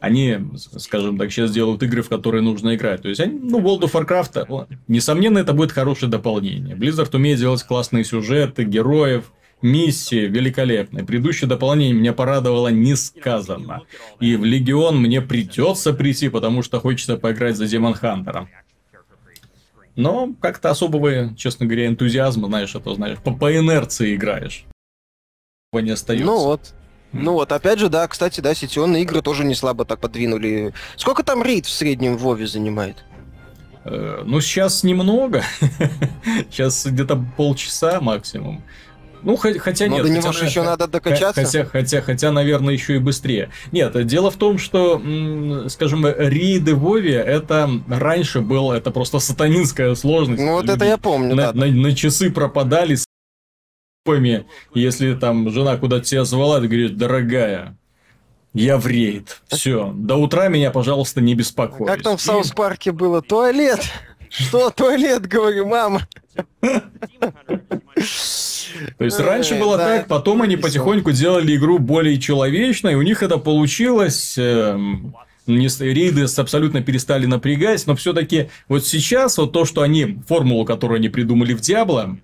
Они, 0.00 0.38
скажем 0.78 1.18
так, 1.18 1.30
сейчас 1.30 1.50
делают 1.50 1.82
игры, 1.82 2.02
в 2.02 2.08
которые 2.08 2.42
нужно 2.42 2.74
играть. 2.74 3.02
То 3.02 3.10
есть, 3.10 3.20
они, 3.20 3.38
ну, 3.38 3.60
World 3.60 3.82
of 3.82 3.92
Warcraft, 3.92 4.66
несомненно, 4.88 5.38
это 5.38 5.52
будет 5.52 5.72
хорошее 5.72 6.10
дополнение. 6.10 6.74
Blizzard 6.74 7.14
умеет 7.14 7.38
делать 7.38 7.62
классные 7.64 8.04
сюжеты, 8.04 8.64
героев, 8.64 9.30
Миссии 9.62 10.26
великолепные. 10.26 11.04
Предыдущее 11.04 11.48
дополнение 11.48 11.94
меня 11.94 12.12
порадовало 12.12 12.68
несказанно. 12.68 13.82
И 14.18 14.36
в 14.36 14.44
Легион 14.44 14.98
мне 14.98 15.20
придется 15.20 15.92
прийти, 15.92 16.28
потому 16.28 16.62
что 16.62 16.80
хочется 16.80 17.16
поиграть 17.16 17.56
за 17.56 17.66
Демон 17.66 17.94
Хантером. 17.94 18.48
Но 19.96 20.32
как-то 20.40 20.70
особого, 20.70 21.34
честно 21.36 21.66
говоря, 21.66 21.86
энтузиазма, 21.86 22.48
знаешь, 22.48 22.74
это 22.74 22.94
знаешь, 22.94 23.18
по, 23.18 23.32
по 23.34 23.54
инерции 23.54 24.14
играешь. 24.14 24.64
Не 25.72 25.90
остается. 25.90 26.26
Ну 26.26 26.38
вот. 26.38 26.74
Ну 27.12 27.32
вот, 27.32 27.50
опять 27.52 27.80
же, 27.80 27.88
да, 27.88 28.06
кстати, 28.06 28.40
да, 28.40 28.54
сетевые 28.54 29.02
игры 29.02 29.20
тоже 29.20 29.44
не 29.44 29.54
слабо 29.54 29.84
так 29.84 30.00
подвинули. 30.00 30.72
Сколько 30.96 31.22
там 31.24 31.42
рейд 31.42 31.66
в 31.66 31.70
среднем 31.70 32.16
в 32.16 32.22
Вове 32.22 32.46
занимает? 32.46 33.04
Э, 33.84 34.22
ну, 34.24 34.40
сейчас 34.40 34.84
немного. 34.84 35.42
сейчас 36.50 36.86
где-то 36.86 37.22
полчаса 37.36 38.00
максимум. 38.00 38.62
Ну, 39.22 39.36
хотя 39.36 39.86
Но 39.86 39.96
нет. 39.96 40.06
до 40.06 40.10
него 40.10 40.32
же 40.32 40.44
еще 40.44 40.62
надо 40.62 40.86
докачаться. 40.86 41.42
Хотя, 41.44 41.64
хотя, 41.64 42.00
хотя, 42.00 42.32
наверное, 42.32 42.74
еще 42.74 42.96
и 42.96 42.98
быстрее. 42.98 43.50
Нет, 43.72 44.06
дело 44.06 44.30
в 44.30 44.36
том, 44.36 44.58
что, 44.58 45.00
скажем, 45.68 46.06
рейды 46.06 46.74
в 46.74 46.80
WoW'е, 46.80 47.14
это 47.14 47.70
раньше 47.88 48.40
было, 48.40 48.74
это 48.74 48.90
просто 48.90 49.18
сатанинская 49.18 49.94
сложность. 49.94 50.42
Ну, 50.42 50.52
вот 50.52 50.68
это 50.68 50.84
я 50.84 50.98
помню, 50.98 51.34
на, 51.34 51.52
да. 51.52 51.66
На, 51.66 51.66
на 51.66 51.94
часы 51.94 52.30
пропадали 52.30 52.94
с 52.94 53.04
если 54.74 55.14
там 55.14 55.50
жена 55.50 55.76
куда-то 55.76 56.04
тебя 56.04 56.24
звала, 56.24 56.60
ты 56.60 56.66
говоришь, 56.66 56.90
дорогая, 56.90 57.76
я 58.52 58.78
в 58.78 58.86
рейд. 58.86 59.40
Все. 59.48 59.92
До 59.94 60.16
утра 60.16 60.48
меня, 60.48 60.70
пожалуйста, 60.70 61.20
не 61.20 61.34
беспокой. 61.34 61.86
Как 61.86 62.02
там 62.02 62.16
в 62.16 62.20
South 62.20 62.50
Park'е 62.50 62.92
было? 62.92 63.22
Туалет. 63.22 63.80
Что 64.30 64.70
туалет, 64.70 65.26
говорю, 65.26 65.66
мама? 65.66 66.08
То 68.98 69.04
есть 69.04 69.18
раньше 69.20 69.56
было 69.56 69.76
так, 69.76 70.06
потом 70.06 70.42
они 70.42 70.56
потихоньку 70.56 71.12
делали 71.12 71.56
игру 71.56 71.78
более 71.78 72.18
человечной, 72.18 72.94
у 72.94 73.02
них 73.02 73.22
это 73.22 73.36
получилось. 73.38 74.36
Эм, 74.38 75.14
рейды 75.46 76.26
абсолютно 76.36 76.80
перестали 76.80 77.26
напрягать, 77.26 77.86
но 77.86 77.96
все-таки 77.96 78.48
вот 78.68 78.86
сейчас 78.86 79.36
вот 79.36 79.52
то, 79.52 79.64
что 79.64 79.82
они, 79.82 80.18
формулу, 80.28 80.64
которую 80.64 80.98
они 80.98 81.08
придумали 81.08 81.52
в 81.52 81.60
Диабло, 81.60 82.16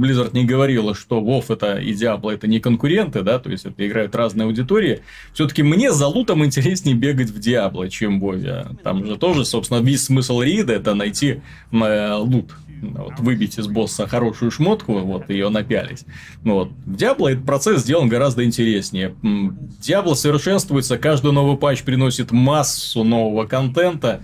Blizzard 0.00 0.30
не 0.32 0.44
говорила, 0.44 0.94
что 0.94 1.20
WoW 1.20 1.44
это 1.48 1.76
и 1.76 1.92
Diablo 1.92 2.32
это 2.32 2.46
не 2.46 2.60
конкуренты, 2.60 3.22
да, 3.22 3.38
то 3.38 3.50
есть 3.50 3.66
это 3.66 3.86
играют 3.86 4.14
разные 4.14 4.46
аудитории. 4.46 5.02
Все-таки 5.32 5.62
мне 5.62 5.92
за 5.92 6.06
лутом 6.06 6.44
интереснее 6.44 6.96
бегать 6.96 7.30
в 7.30 7.38
Diablo, 7.38 7.88
чем 7.88 8.20
в 8.20 8.24
WoW. 8.24 8.78
Там 8.82 9.04
же 9.06 9.16
тоже, 9.16 9.44
собственно, 9.44 9.78
весь 9.78 10.04
смысл 10.04 10.40
рейда 10.40 10.72
это 10.72 10.94
найти 10.94 11.40
э, 11.72 12.14
лут. 12.14 12.52
Вот, 12.82 13.18
выбить 13.18 13.58
из 13.58 13.66
босса 13.66 14.06
хорошую 14.06 14.50
шмотку, 14.50 15.00
вот, 15.00 15.28
ее 15.28 15.50
напялить. 15.50 16.06
Ну, 16.44 16.54
вот. 16.54 16.70
В 16.86 16.94
Diablo 16.94 17.30
этот 17.30 17.44
процесс 17.44 17.82
сделан 17.82 18.08
гораздо 18.08 18.44
интереснее. 18.44 19.14
Diablo 19.22 20.14
совершенствуется, 20.14 20.96
каждый 20.96 21.32
новый 21.32 21.58
патч 21.58 21.82
приносит 21.82 22.30
массу 22.30 23.04
нового 23.04 23.44
контента, 23.46 24.22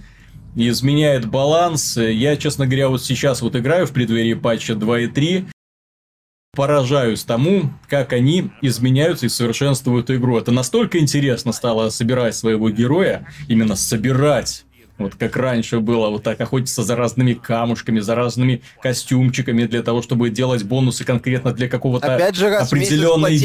изменяет 0.54 1.26
баланс. 1.26 1.96
Я, 1.96 2.36
честно 2.36 2.66
говоря, 2.66 2.88
вот 2.88 3.04
сейчас 3.04 3.42
вот 3.42 3.54
играю 3.56 3.86
в 3.86 3.92
преддверии 3.92 4.34
патча 4.34 4.72
2.3, 4.72 5.46
поражаюсь 6.56 7.22
тому, 7.22 7.70
как 7.88 8.12
они 8.12 8.50
изменяются 8.62 9.26
и 9.26 9.28
совершенствуют 9.28 10.10
игру. 10.10 10.38
Это 10.38 10.50
настолько 10.50 10.98
интересно 10.98 11.52
стало 11.52 11.90
собирать 11.90 12.34
своего 12.34 12.70
героя, 12.70 13.26
именно 13.46 13.76
собирать 13.76 14.64
вот 14.98 15.14
как 15.14 15.36
раньше 15.36 15.80
было, 15.80 16.08
вот 16.08 16.22
так 16.22 16.40
охотиться 16.40 16.82
за 16.82 16.96
разными 16.96 17.34
камушками, 17.34 18.00
за 18.00 18.14
разными 18.14 18.62
костюмчиками 18.80 19.64
для 19.64 19.82
того, 19.82 20.00
чтобы 20.00 20.30
делать 20.30 20.62
бонусы 20.62 21.04
конкретно 21.04 21.52
для 21.52 21.68
какого-то 21.68 22.14
определенной, 22.16 23.36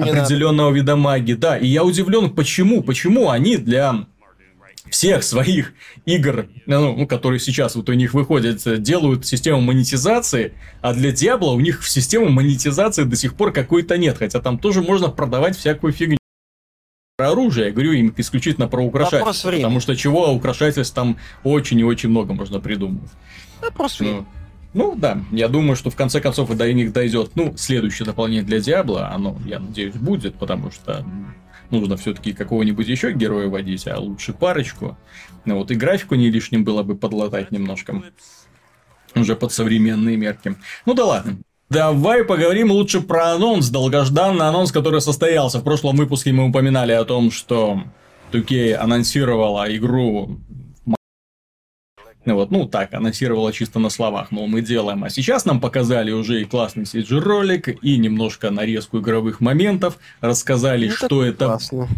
определенного 0.00 0.72
вида 0.72 0.96
магии. 0.96 1.34
Да, 1.34 1.56
и 1.56 1.68
я 1.68 1.84
удивлен, 1.84 2.30
почему, 2.30 2.82
почему 2.82 3.30
они 3.30 3.56
для 3.56 4.06
всех 4.90 5.22
своих 5.22 5.74
игр, 6.04 6.48
ну, 6.66 6.96
ну, 6.96 7.06
которые 7.06 7.40
сейчас 7.40 7.76
вот 7.76 7.88
у 7.88 7.92
них 7.92 8.14
выходят, 8.14 8.82
делают 8.82 9.26
систему 9.26 9.60
монетизации, 9.60 10.54
а 10.80 10.94
для 10.94 11.10
Diablo 11.10 11.54
у 11.54 11.60
них 11.60 11.82
в 11.82 11.88
систему 11.88 12.28
монетизации 12.28 13.04
до 13.04 13.16
сих 13.16 13.34
пор 13.34 13.52
какой-то 13.52 13.98
нет, 13.98 14.18
хотя 14.18 14.40
там 14.40 14.58
тоже 14.58 14.82
можно 14.82 15.08
продавать 15.08 15.56
всякую 15.56 15.92
фигню. 15.92 16.18
Про 17.16 17.30
оружие, 17.30 17.68
я 17.68 17.72
говорю 17.72 17.92
им 17.92 18.12
исключительно 18.16 18.68
про 18.68 18.82
украшательство, 18.82 19.50
потому 19.50 19.80
что 19.80 19.96
чего 19.96 20.32
украшательств 20.32 20.94
там 20.94 21.16
очень 21.44 21.78
и 21.80 21.84
очень 21.84 22.10
много 22.10 22.34
можно 22.34 22.60
придумать. 22.60 23.10
Вопрос 23.62 24.00
ну, 24.00 24.26
ну 24.74 24.94
да, 24.94 25.22
я 25.32 25.48
думаю, 25.48 25.76
что 25.76 25.88
в 25.88 25.96
конце 25.96 26.20
концов 26.20 26.50
и 26.50 26.54
до 26.54 26.70
них 26.70 26.92
дойдет. 26.92 27.30
Ну, 27.34 27.56
следующее 27.56 28.04
дополнение 28.04 28.42
для 28.42 28.60
Диабло, 28.60 29.08
оно, 29.08 29.38
я 29.46 29.58
надеюсь, 29.58 29.94
будет, 29.94 30.34
потому 30.34 30.70
что 30.70 31.02
нужно 31.70 31.96
все-таки 31.96 32.32
какого-нибудь 32.32 32.88
еще 32.88 33.12
героя 33.12 33.48
водить, 33.48 33.86
а 33.86 33.98
лучше 33.98 34.32
парочку. 34.32 34.96
Ну 35.44 35.58
вот 35.58 35.70
и 35.70 35.74
графику 35.74 36.14
не 36.14 36.30
лишним 36.30 36.64
было 36.64 36.82
бы 36.82 36.96
подлатать 36.96 37.50
немножко. 37.50 38.02
Уже 39.14 39.36
под 39.36 39.52
современные 39.52 40.16
мерки. 40.16 40.56
Ну 40.84 40.94
да 40.94 41.04
ладно. 41.04 41.38
Давай 41.68 42.24
поговорим 42.24 42.70
лучше 42.70 43.00
про 43.00 43.32
анонс, 43.32 43.70
долгожданный 43.70 44.46
анонс, 44.46 44.70
который 44.70 45.00
состоялся. 45.00 45.58
В 45.58 45.64
прошлом 45.64 45.96
выпуске 45.96 46.32
мы 46.32 46.48
упоминали 46.48 46.92
о 46.92 47.04
том, 47.04 47.32
что 47.32 47.82
2K 48.32 48.74
анонсировала 48.74 49.74
игру 49.74 50.38
вот, 52.34 52.50
ну 52.50 52.66
так, 52.66 52.92
анонсировала 52.94 53.52
чисто 53.52 53.78
на 53.78 53.90
словах, 53.90 54.30
мол, 54.30 54.46
мы 54.46 54.60
делаем. 54.60 55.04
А 55.04 55.10
сейчас 55.10 55.44
нам 55.44 55.60
показали 55.60 56.10
уже 56.10 56.42
и 56.42 56.44
классный 56.44 56.84
CG-ролик, 56.84 57.68
и 57.82 57.96
немножко 57.98 58.50
нарезку 58.50 58.98
игровых 58.98 59.40
моментов, 59.40 59.98
рассказали, 60.20 60.88
это 60.88 60.96
что 60.96 61.24
это... 61.24 61.46
Классно. 61.46 61.88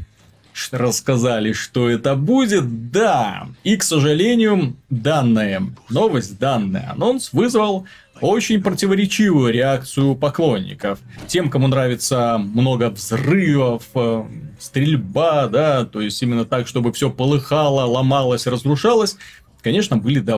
Рассказали, 0.73 1.53
что 1.53 1.89
это 1.89 2.17
будет, 2.17 2.91
да. 2.91 3.47
И, 3.63 3.77
к 3.77 3.85
сожалению, 3.85 4.77
данная 4.91 5.63
новость, 5.89 6.37
данный 6.41 6.81
анонс 6.81 7.33
вызвал 7.33 7.87
очень 8.21 8.63
противоречивую 8.63 9.53
реакцию 9.53 10.17
поклонников. 10.17 10.99
Тем, 11.27 11.51
кому 11.51 11.69
нравится 11.69 12.39
много 12.39 12.91
взрывов, 12.91 13.85
э, 13.95 14.25
стрельба, 14.59 15.47
да, 15.47 15.85
то 15.85 16.01
есть 16.01 16.21
именно 16.23 16.45
так, 16.45 16.67
чтобы 16.67 16.93
все 16.93 17.11
полыхало, 17.11 17.85
ломалось, 17.85 18.47
разрушалось, 18.47 19.17
конечно, 19.63 19.97
были 19.97 20.21
да 20.21 20.37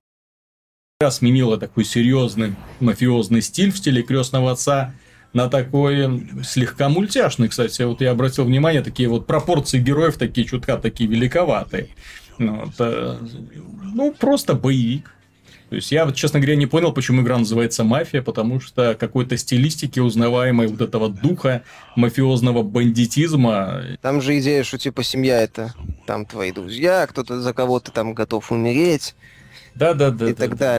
сменила 1.10 1.56
такой 1.56 1.84
серьезный 1.84 2.56
мафиозный 2.78 3.40
стиль 3.40 3.72
в 3.72 3.78
стиле 3.78 4.02
крестного 4.02 4.52
отца 4.52 4.92
на 5.32 5.48
такой 5.48 6.28
слегка 6.44 6.88
мультяшный, 6.88 7.48
кстати. 7.48 7.82
Вот 7.82 8.02
я 8.02 8.10
обратил 8.10 8.44
внимание, 8.44 8.82
такие 8.82 9.08
вот 9.08 9.26
пропорции 9.26 9.78
героев 9.78 10.18
такие 10.18 10.46
чутка 10.46 10.76
такие 10.76 11.08
великоватые. 11.08 11.88
Ну, 12.38 12.64
вот, 12.64 12.74
э, 12.78 13.18
ну, 13.94 14.12
просто 14.12 14.54
боевик. 14.54 15.14
То 15.70 15.76
есть 15.76 15.92
я, 15.92 16.10
честно 16.10 16.40
говоря, 16.40 16.56
не 16.56 16.66
понял, 16.66 16.92
почему 16.92 17.22
игра 17.22 17.38
называется 17.38 17.84
«Мафия», 17.84 18.22
потому 18.22 18.60
что 18.60 18.96
какой-то 18.96 19.36
стилистики 19.36 20.00
узнаваемой 20.00 20.66
вот 20.66 20.80
этого 20.80 21.08
духа 21.08 21.62
мафиозного 21.94 22.64
бандитизма. 22.64 23.82
Там 24.02 24.20
же 24.20 24.36
идея, 24.40 24.64
что 24.64 24.78
типа 24.78 25.04
семья 25.04 25.40
это 25.40 25.72
там 26.06 26.26
твои 26.26 26.50
друзья, 26.50 27.06
кто-то 27.06 27.40
за 27.40 27.54
кого-то 27.54 27.92
там 27.92 28.14
готов 28.14 28.50
умереть. 28.50 29.14
Да-да-да. 29.76 30.30
И 30.30 30.34
да, 30.34 30.46
так 30.48 30.56
далее. 30.56 30.78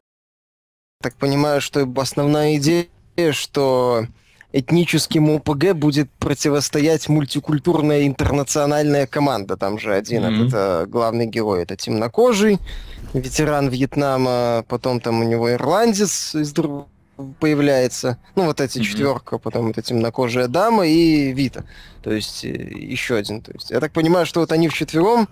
Так 1.01 1.15
понимаю, 1.15 1.61
что 1.61 1.89
основная 1.95 2.57
идея, 2.57 2.87
что 3.31 4.07
этническим 4.53 5.29
ОПГ 5.29 5.73
будет 5.73 6.09
противостоять 6.11 7.09
мультикультурная 7.09 8.07
интернациональная 8.07 9.07
команда. 9.07 9.57
Там 9.57 9.79
же 9.79 9.93
один 9.93 10.23
mm-hmm. 10.23 10.47
это 10.47 10.85
главный 10.87 11.25
герой, 11.25 11.63
это 11.63 11.75
темнокожий, 11.75 12.59
ветеран 13.13 13.69
Вьетнама, 13.69 14.65
потом 14.67 14.99
там 14.99 15.21
у 15.21 15.23
него 15.23 15.51
ирландец 15.51 16.35
из 16.35 16.51
друг 16.51 16.87
появляется. 17.39 18.17
Ну, 18.35 18.45
вот 18.45 18.61
эти 18.61 18.79
mm-hmm. 18.79 18.83
четверка, 18.83 19.37
потом 19.37 19.69
это 19.69 19.81
темнокожая 19.81 20.47
дама 20.47 20.87
и 20.87 21.31
Вита. 21.31 21.63
То 22.03 22.11
есть 22.11 22.43
э, 22.43 22.49
еще 22.49 23.15
один. 23.15 23.41
То 23.41 23.51
есть, 23.51 23.69
я 23.69 23.79
так 23.79 23.91
понимаю, 23.91 24.25
что 24.25 24.39
вот 24.39 24.51
они 24.51 24.67
вчетвером 24.69 25.29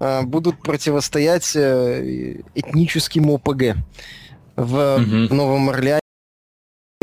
э, 0.00 0.22
будут 0.22 0.62
противостоять 0.62 1.54
э, 1.54 2.40
этническим 2.54 3.30
ОПГ 3.30 3.76
в, 4.56 4.74
mm-hmm. 4.76 5.28
в 5.28 5.34
Новом 5.34 5.68
Орлеане. 5.70 6.00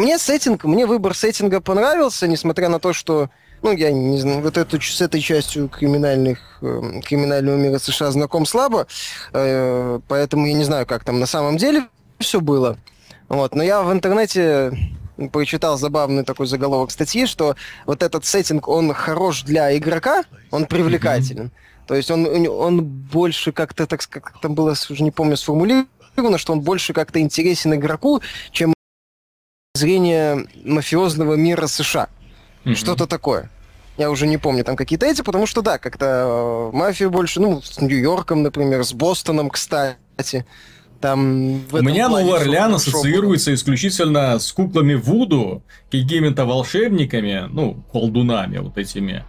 Мне 0.03 0.19
сеттинг, 0.19 0.65
мне 0.65 0.85
выбор 0.85 1.15
сеттинга 1.15 1.61
понравился, 1.61 2.27
несмотря 2.27 2.67
на 2.67 2.77
то, 2.77 2.91
что 2.91 3.29
ну, 3.61 3.71
я 3.71 3.89
не 3.89 4.19
знаю, 4.19 4.41
вот 4.41 4.57
эту, 4.57 4.81
с 4.81 4.99
этой 4.99 5.21
частью 5.21 5.69
криминальных, 5.69 6.39
э, 6.61 6.99
криминального 7.05 7.55
мира 7.55 7.79
США 7.79 8.11
знаком 8.11 8.45
слабо, 8.45 8.85
э, 9.31 9.99
поэтому 10.09 10.45
я 10.45 10.55
не 10.55 10.65
знаю, 10.65 10.85
как 10.85 11.05
там 11.05 11.21
на 11.21 11.25
самом 11.25 11.55
деле 11.55 11.87
все 12.19 12.41
было. 12.41 12.77
Вот, 13.29 13.55
но 13.55 13.63
я 13.63 13.81
в 13.81 13.93
интернете 13.93 14.77
прочитал 15.31 15.77
забавный 15.77 16.25
такой 16.25 16.47
заголовок 16.47 16.91
статьи, 16.91 17.25
что 17.25 17.55
вот 17.85 18.03
этот 18.03 18.25
сеттинг, 18.25 18.67
он 18.67 18.93
хорош 18.93 19.43
для 19.43 19.73
игрока, 19.77 20.25
он 20.51 20.65
привлекателен. 20.65 21.45
Mm-hmm. 21.45 21.87
То 21.87 21.95
есть 21.95 22.11
он, 22.11 22.27
он 22.49 22.83
больше 22.83 23.53
как-то, 23.53 23.87
так 23.87 24.05
как 24.09 24.41
там 24.41 24.53
было, 24.53 24.75
уже 24.89 25.01
не 25.01 25.11
помню, 25.11 25.37
сформулировано, 25.37 26.37
что 26.37 26.51
он 26.51 26.59
больше 26.59 26.91
как-то 26.91 27.21
интересен 27.21 27.73
игроку, 27.73 28.21
чем 28.51 28.73
зрения 29.75 30.45
мафиозного 30.63 31.33
мира 31.33 31.65
США. 31.65 32.07
Mm-hmm. 32.63 32.75
Что-то 32.75 33.07
такое. 33.07 33.49
Я 33.97 34.11
уже 34.11 34.27
не 34.27 34.37
помню 34.37 34.63
там 34.63 34.75
какие-то 34.75 35.07
эти, 35.07 35.23
потому 35.23 35.47
что 35.47 35.63
да, 35.63 35.79
как-то 35.79 36.69
э, 36.71 36.77
мафию 36.77 37.09
больше, 37.09 37.39
ну, 37.39 37.59
с 37.59 37.81
Нью-Йорком, 37.81 38.43
например, 38.43 38.83
с 38.83 38.93
Бостоном, 38.93 39.49
кстати. 39.49 40.45
Там 41.01 41.63
У 41.71 41.81
меня 41.81 42.07
Новый 42.07 42.39
Орлеан 42.39 42.75
ассоциируется 42.75 43.51
исключительно 43.51 44.37
с 44.37 44.53
куклами 44.53 44.93
Вуду, 44.93 45.63
какими-то 45.91 46.45
волшебниками, 46.45 47.47
ну, 47.49 47.83
колдунами 47.91 48.59
вот 48.59 48.77
этими, 48.77 49.25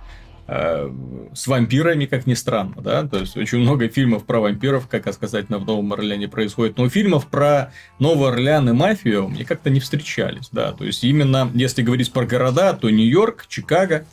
с 0.47 1.47
вампирами, 1.47 2.05
как 2.05 2.27
ни 2.27 2.35
странно, 2.35 2.83
да, 2.83 3.07
то 3.07 3.19
есть 3.19 3.37
очень 3.37 3.59
много 3.59 3.89
фильмов 3.89 4.27
про 4.27 4.41
вампиров, 4.41 4.89
как 4.89 5.11
сказать, 5.15 5.49
на 5.49 5.59
Новом 5.59 5.93
Орлеане 5.95 6.29
происходит, 6.29 6.77
но 6.77 6.89
фильмов 6.91 7.29
про 7.29 7.73
Новый 7.99 8.29
Орлеан 8.29 8.69
и 8.69 8.73
мафию 8.73 9.29
мне 9.29 9.45
как-то 9.47 9.71
не 9.71 9.81
встречались, 9.81 10.51
да, 10.53 10.73
то 10.73 10.85
есть 10.85 11.03
именно, 11.03 11.51
если 11.55 11.83
говорить 11.83 12.13
про 12.13 12.27
города, 12.27 12.75
то 12.75 12.91
Нью-Йорк, 12.91 13.47
Чикаго, 13.49 14.07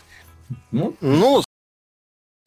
ну, 0.72 0.96
ну 1.02 1.36
вот 1.36 1.46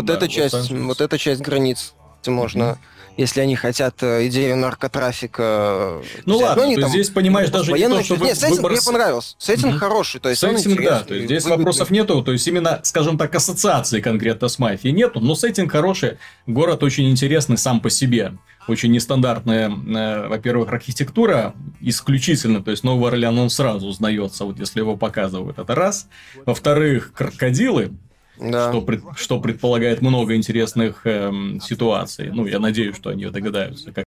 да, 0.02 0.14
эта 0.14 0.28
часть, 0.28 0.70
вот 0.70 1.00
эта 1.02 1.18
часть 1.18 1.42
границ 1.42 1.94
можно 2.26 2.78
если 3.16 3.40
они 3.40 3.56
хотят 3.56 4.02
э, 4.02 4.26
идею 4.28 4.56
наркотрафика. 4.56 6.00
Ну 6.26 6.36
взять. 6.36 6.48
ладно, 6.48 6.62
они 6.64 6.72
есть 6.72 6.80
там 6.82 6.90
здесь 6.90 7.10
понимаешь 7.10 7.50
даже 7.50 7.72
не 7.72 7.88
то, 7.88 8.02
что 8.02 8.14
вы- 8.16 8.26
Нет, 8.26 8.36
сеттинг 8.36 8.56
выбор 8.56 8.72
мне 8.72 8.80
понравился. 8.84 9.34
Сеттинг 9.38 9.70
Мгм. 9.72 9.78
хороший, 9.78 10.20
то 10.20 10.28
есть 10.28 10.40
Сеттинг, 10.40 10.82
да, 10.82 11.00
то 11.00 11.14
есть 11.14 11.26
здесь 11.26 11.44
выгодный. 11.44 11.64
вопросов 11.64 11.90
нету, 11.90 12.22
то 12.22 12.32
есть 12.32 12.46
именно, 12.48 12.80
скажем 12.82 13.18
так, 13.18 13.34
ассоциации 13.34 14.00
конкретно 14.00 14.48
с 14.48 14.58
мафией 14.58 14.94
нету, 14.94 15.20
но 15.20 15.34
сеттинг 15.34 15.70
хороший, 15.72 16.18
город 16.46 16.82
очень 16.82 17.08
интересный 17.10 17.58
сам 17.58 17.80
по 17.80 17.90
себе. 17.90 18.32
Очень 18.66 18.92
нестандартная, 18.92 19.68
э, 19.70 20.28
во-первых, 20.28 20.70
архитектура 20.72 21.54
исключительно, 21.82 22.62
то 22.62 22.70
есть 22.70 22.82
Новый 22.82 23.08
Орлеан 23.10 23.38
он 23.38 23.50
сразу 23.50 23.86
узнается, 23.86 24.44
вот 24.46 24.58
если 24.58 24.80
его 24.80 24.96
показывают, 24.96 25.58
это 25.58 25.74
раз. 25.74 26.08
Во-вторых, 26.46 27.12
крокодилы, 27.14 27.92
Да. 28.38 28.70
что, 28.70 28.82
пред- 28.82 29.02
что 29.16 29.40
предполагает 29.40 30.02
много 30.02 30.34
интересных 30.34 31.06
эм, 31.06 31.60
ситуаций. 31.60 32.30
Ну, 32.30 32.46
я 32.46 32.58
надеюсь, 32.58 32.96
что 32.96 33.10
они 33.10 33.26
догадаются, 33.26 33.92
как 33.92 34.04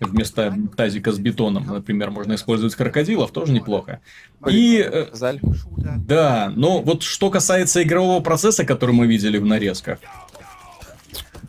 вместо 0.00 0.56
тазика 0.76 1.12
с 1.12 1.18
бетоном, 1.18 1.66
например, 1.66 2.10
можно 2.10 2.34
использовать 2.34 2.74
крокодилов, 2.74 3.30
тоже 3.32 3.52
неплохо. 3.52 4.00
И 4.48 4.78
э, 4.78 5.06
Сказали. 5.06 5.40
да, 5.76 6.52
но 6.56 6.80
вот 6.80 7.02
что 7.02 7.30
касается 7.30 7.82
игрового 7.82 8.22
процесса, 8.22 8.64
который 8.64 8.94
мы 8.94 9.06
видели 9.06 9.38
в 9.38 9.44
нарезках, 9.44 9.98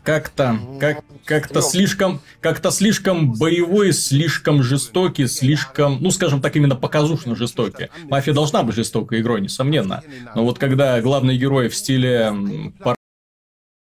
как-то, 0.04 0.58
как, 0.78 1.02
как-то 1.24 1.62
слишком, 1.62 2.20
как-то 2.40 2.70
слишком 2.70 3.32
боевой, 3.32 3.92
слишком 3.92 4.62
жестокий, 4.62 5.26
слишком, 5.26 5.98
ну, 6.00 6.10
скажем 6.10 6.40
так, 6.40 6.54
именно 6.54 6.76
показушно 6.76 7.34
жестокий. 7.34 7.88
Мафия 8.04 8.34
должна 8.34 8.62
быть 8.62 8.76
жестокой 8.76 9.20
игрой, 9.20 9.40
несомненно. 9.40 10.02
Но 10.34 10.44
вот 10.44 10.58
когда 10.58 11.00
главный 11.00 11.36
герой 11.36 11.68
в 11.68 11.74
стиле 11.74 12.32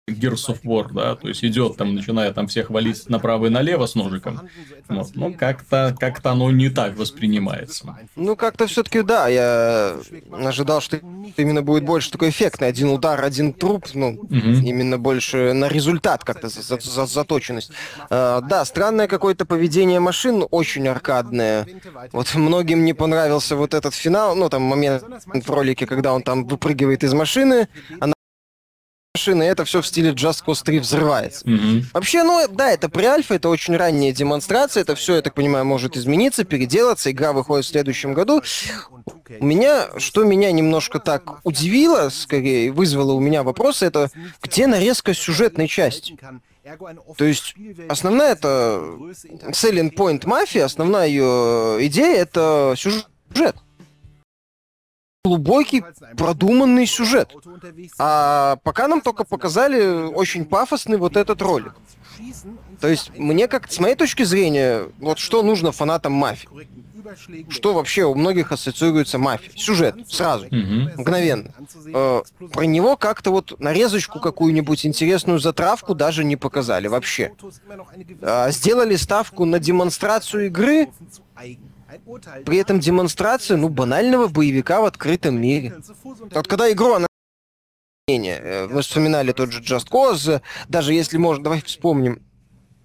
Gears 0.08 0.48
of 0.50 0.60
War, 0.64 0.94
да, 0.94 1.16
то 1.16 1.28
есть 1.28 1.44
идет 1.44 1.78
там, 1.78 1.96
начиная 1.96 2.32
там 2.32 2.46
всех 2.46 2.70
валить 2.70 3.10
направо 3.10 3.48
и 3.48 3.50
налево 3.50 3.88
с 3.88 3.96
ножиком, 3.96 4.42
вот, 4.88 5.08
ну, 5.16 5.34
как-то, 5.34 5.96
как-то 6.00 6.30
оно 6.30 6.52
не 6.52 6.70
так 6.70 6.96
воспринимается. 6.96 7.98
Ну, 8.16 8.36
как-то 8.36 8.68
все-таки, 8.68 9.02
да, 9.02 9.28
я 9.28 9.98
ожидал, 10.32 10.80
что 10.82 11.00
именно 11.38 11.64
будет 11.64 11.86
больше 11.86 12.12
такой 12.12 12.30
эффектный. 12.30 12.68
Один 12.68 12.90
удар, 12.90 13.24
один 13.24 13.52
труп, 13.52 13.88
ну, 13.96 14.12
Мгм. 14.30 14.64
именно 14.64 15.00
больше 15.00 15.54
на 15.54 15.68
результат 15.70 16.24
как-то 16.24 16.50
за- 16.50 16.62
за- 16.62 16.80
за- 16.80 17.08
заточенность. 17.08 17.72
А, 18.12 18.42
да, 18.42 18.64
странное 18.66 19.08
какое-то 19.08 19.46
поведение 19.46 20.00
машин, 20.00 20.46
очень 20.52 20.88
аркадное. 20.88 21.66
Вот 22.12 22.36
многим 22.36 22.86
не 22.86 22.94
понравился 22.94 23.56
вот 23.56 23.74
этот 23.74 23.96
финал, 23.96 24.36
ну, 24.36 24.50
там 24.50 24.62
момент 24.62 25.04
в 25.26 25.50
ролике, 25.50 25.88
когда 25.88 26.14
он 26.14 26.22
там 26.22 26.46
выпрыгивает 26.46 27.04
из 27.04 27.14
машины, 27.16 27.68
она 28.00 28.14
машины, 29.16 29.44
это 29.44 29.64
все 29.64 29.82
в 29.82 29.88
стиле 29.88 30.12
Just 30.12 30.44
Cause 30.46 30.62
3 30.62 30.80
взрывается. 30.80 31.48
Мгм. 31.50 31.86
Вообще, 31.94 32.24
ну 32.24 32.46
да, 32.50 32.72
это 32.72 32.90
при 32.90 33.06
альфа, 33.06 33.36
это 33.36 33.48
очень 33.48 33.78
ранняя 33.78 34.12
демонстрация, 34.12 34.82
это 34.82 34.94
все, 34.96 35.16
я 35.16 35.22
так 35.22 35.34
понимаю, 35.34 35.64
может 35.64 35.96
измениться, 35.96 36.44
переделаться, 36.44 37.10
игра 37.12 37.32
выходит 37.32 37.66
в 37.66 37.70
следующем 37.70 38.14
году. 38.14 38.44
У 39.40 39.46
меня, 39.46 39.88
что 40.00 40.26
меня 40.26 40.52
немножко 40.52 41.00
так 41.00 41.40
удивило, 41.46 42.10
скорее, 42.10 42.74
вызвало 42.74 43.14
у 43.14 43.22
меня 43.22 43.44
вопросы, 43.44 43.86
это 43.86 44.12
где 44.44 44.68
нарезка 44.68 45.14
сюжетной 45.14 45.70
части? 45.70 46.18
То 47.18 47.24
есть, 47.24 47.56
основная 47.88 48.34
это 48.34 48.84
selling 49.52 49.96
point 49.96 50.28
мафии, 50.28 50.60
основная 50.60 51.08
ее 51.08 51.78
идея 51.88 52.18
это 52.18 52.74
сюжет. 52.76 53.08
Глубокий, 55.26 55.84
продуманный 56.18 56.86
сюжет. 56.86 57.32
А 57.98 58.58
пока 58.64 58.88
нам 58.88 59.02
только 59.02 59.24
показали 59.24 60.06
очень 60.14 60.46
пафосный 60.46 60.98
вот 60.98 61.18
этот 61.18 61.42
ролик. 61.42 61.74
То 62.80 62.88
есть, 62.88 63.10
мне 63.18 63.48
как, 63.48 63.72
с 63.72 63.80
моей 63.80 63.96
точки 63.96 64.22
зрения, 64.22 64.88
вот 65.00 65.18
что 65.18 65.42
нужно 65.42 65.72
фанатам 65.72 66.14
мафии? 66.14 66.48
Что 67.50 67.74
вообще 67.74 68.04
у 68.04 68.14
многих 68.14 68.52
ассоциируется 68.52 69.18
мафия? 69.18 69.52
Сюжет, 69.56 69.96
сразу, 70.08 70.46
Мгм. 70.52 70.92
мгновенно. 70.98 71.52
Э, 71.94 72.22
про 72.52 72.64
него 72.66 72.96
как-то 72.96 73.32
вот 73.32 73.60
нарезочку 73.60 74.20
какую-нибудь 74.20 74.86
интересную 74.86 75.40
затравку 75.40 75.96
даже 75.96 76.24
не 76.24 76.36
показали 76.36 76.88
вообще. 76.88 77.32
А, 78.22 78.52
сделали 78.52 78.96
ставку 78.96 79.46
на 79.46 79.58
демонстрацию 79.60 80.48
игры, 80.48 80.90
при 82.46 82.58
этом 82.58 82.80
демонстрация, 82.80 83.58
ну, 83.58 83.70
банального 83.70 84.28
боевика 84.28 84.82
в 84.82 84.86
открытом 84.86 85.42
мире. 85.42 85.74
Вот 86.04 86.48
когда 86.48 86.72
игру 86.72 86.94
она. 86.94 87.08
Э, 88.08 88.68
Мы 88.68 88.82
вспоминали 88.82 89.32
тот 89.32 89.52
же 89.52 89.62
Just 89.62 89.90
Cause, 89.90 90.42
даже 90.70 90.94
если 90.94 91.18
можно, 91.18 91.44
давай 91.44 91.62
вспомним. 91.62 92.22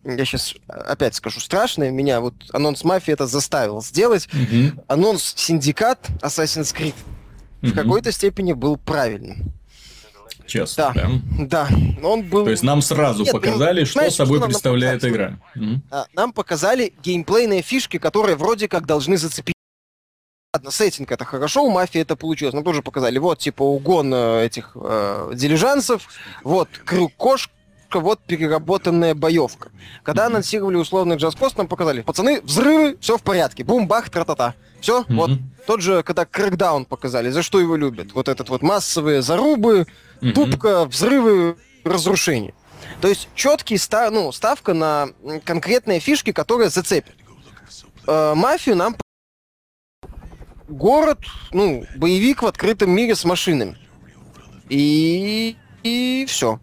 Я 0.02 0.25
сейчас 0.25 0.55
опять 0.67 1.14
скажу 1.14 1.40
страшное, 1.40 1.90
меня 1.90 2.21
вот 2.23 2.35
анонс 2.55 2.85
мафии 2.85 3.12
это 3.12 3.26
заставил 3.26 3.82
сделать. 3.82 4.28
Мгм. 4.32 4.80
Анонс 4.89 5.35
Синдикат 5.37 6.08
Assassin's 6.23 6.75
Creed 6.75 6.95
в 7.61 7.67
Мгм. 7.67 7.75
какой-то 7.75 8.11
степени 8.13 8.54
был 8.54 8.78
правильным. 8.78 9.52
Честно, 10.50 10.93
Да. 10.95 11.10
да. 11.39 11.69
Да, 11.69 11.69
он 12.08 12.23
был... 12.23 12.45
То 12.45 12.50
есть 12.50 12.65
нам 12.65 12.82
сразу 12.82 13.23
Нет, 13.23 13.32
показали, 13.32 13.80
ну, 13.80 13.86
что 13.86 13.93
знаешь, 14.00 14.15
собой 14.15 14.39
что 14.39 14.47
представляет 14.47 15.04
игра. 15.04 15.39
А, 15.91 16.06
Нам 16.13 16.32
показали 16.32 16.93
геймплейные 17.02 17.63
фишки, 17.63 17.99
которые 17.99 18.34
вроде 18.36 18.67
как 18.69 18.84
должны 18.84 19.17
зацепить. 19.17 19.54
Ладно, 20.52 20.73
сеттинг 20.73 21.13
это 21.13 21.25
хорошо, 21.25 21.63
у 21.63 21.71
мафии 21.71 22.00
это 22.00 22.17
получилось. 22.17 22.52
Нам 22.54 22.65
тоже 22.65 22.82
показали, 22.82 23.19
вот, 23.19 23.39
типа, 23.39 23.63
угон 23.63 24.13
э, 24.13 24.47
этих 24.47 24.73
э, 24.75 25.30
дилижансов, 25.34 26.08
вот, 26.43 26.69
крюк 26.84 27.13
кошка, 27.17 27.50
вот 27.93 28.19
переработанная 28.26 29.15
боевка. 29.15 29.69
Когда 30.02 30.26
анонсировали 30.26 30.75
условный 30.75 31.17
джаз-пост, 31.17 31.56
нам 31.56 31.69
показали, 31.69 32.00
пацаны, 32.02 32.41
взрывы, 32.41 32.97
все 33.00 33.17
в 33.17 33.23
порядке, 33.23 33.63
бум-бах, 33.63 34.10
тра-та-та. 34.10 34.54
Все, 34.80 35.02
Мгм. 35.02 35.17
вот. 35.17 35.30
Тот 35.67 35.82
же, 35.82 36.02
когда 36.02 36.25
Крэкдаун 36.25 36.84
показали, 36.84 37.30
за 37.30 37.43
что 37.43 37.60
его 37.60 37.76
любят. 37.76 38.13
Вот 38.15 38.28
этот 38.28 38.49
вот 38.49 38.63
массовые 38.63 39.23
зарубы, 39.23 39.86
Тупка, 40.35 40.85
взрывы, 40.87 41.56
разрушения. 41.85 42.54
То 43.00 43.09
есть 43.09 43.28
четкий 43.35 43.78
ста- 43.78 44.11
ну, 44.11 44.30
ставка 44.33 44.75
на 44.75 45.09
конкретные 45.45 46.00
фишки, 46.00 46.33
которые 46.33 46.69
зацепят. 46.71 47.15
Э, 48.06 48.35
мафию 48.35 48.76
нам 48.76 48.97
город, 50.69 51.21
ну, 51.52 51.85
боевик 51.97 52.43
в 52.43 52.47
открытом 52.47 52.91
мире 52.91 53.15
с 53.15 53.25
машинами. 53.25 53.76
И, 54.69 55.56
и 55.83 56.25
все. 56.28 56.61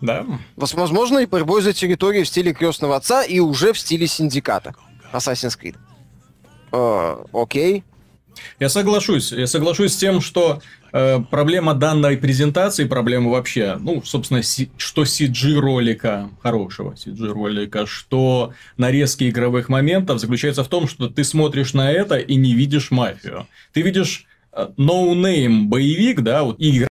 Да. 0.00 0.24
Возможно, 0.56 1.18
и 1.18 1.26
борьбой 1.26 1.62
за 1.62 1.72
территорию 1.72 2.24
в 2.24 2.28
стиле 2.28 2.54
крестного 2.54 2.96
отца 2.96 3.22
и 3.24 3.38
уже 3.40 3.72
в 3.72 3.78
стиле 3.78 4.06
синдиката. 4.06 4.74
Assassin's 5.12 5.58
Creed. 5.58 5.76
Э, 6.72 7.24
окей. 7.32 7.84
Я 8.58 8.68
соглашусь. 8.68 9.32
Я 9.32 9.46
соглашусь 9.46 9.92
с 9.92 9.96
тем, 9.96 10.20
что 10.20 10.60
э, 10.92 11.20
проблема 11.30 11.74
данной 11.74 12.16
презентации, 12.16 12.84
проблема 12.84 13.30
вообще, 13.30 13.76
ну, 13.80 14.02
собственно, 14.02 14.42
си- 14.42 14.70
что 14.76 15.02
CG 15.02 15.54
ролика, 15.58 16.30
хорошего 16.42 16.94
CG 16.94 17.26
ролика, 17.32 17.86
что 17.86 18.52
нарезки 18.76 19.28
игровых 19.28 19.68
моментов 19.68 20.20
заключается 20.20 20.64
в 20.64 20.68
том, 20.68 20.88
что 20.88 21.08
ты 21.08 21.24
смотришь 21.24 21.74
на 21.74 21.90
это 21.90 22.18
и 22.18 22.34
не 22.36 22.54
видишь 22.54 22.90
мафию. 22.90 23.46
Ты 23.72 23.82
видишь 23.82 24.26
э, 24.52 24.68
no-name 24.76 25.64
боевик, 25.64 26.20
да, 26.20 26.42
вот 26.42 26.56
игра 26.58 26.89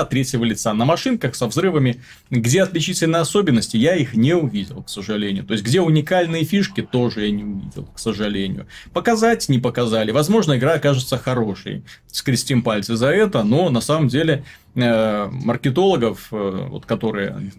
от 0.00 0.10
третьего 0.10 0.44
лица 0.44 0.72
на 0.74 0.84
машинках 0.84 1.34
со 1.34 1.46
взрывами. 1.46 2.00
Где 2.30 2.62
отличительные 2.62 3.20
особенности, 3.20 3.76
я 3.76 3.96
их 3.96 4.14
не 4.14 4.34
увидел, 4.34 4.82
к 4.82 4.88
сожалению. 4.88 5.44
То 5.44 5.52
есть, 5.52 5.64
где 5.64 5.80
уникальные 5.80 6.44
фишки, 6.44 6.82
тоже 6.82 7.26
я 7.26 7.30
не 7.30 7.44
увидел, 7.44 7.86
к 7.86 7.98
сожалению. 7.98 8.66
Показать 8.92 9.48
не 9.48 9.58
показали. 9.58 10.10
Возможно, 10.10 10.56
игра 10.56 10.74
окажется 10.74 11.18
хорошей. 11.18 11.84
Скрестим 12.06 12.62
пальцы 12.62 12.96
за 12.96 13.08
это, 13.08 13.42
но 13.42 13.70
на 13.70 13.80
самом 13.80 14.08
деле 14.08 14.44
э, 14.74 15.28
маркетологов, 15.30 16.28
э, 16.32 16.66
вот, 16.68 16.86
которые 16.86 17.52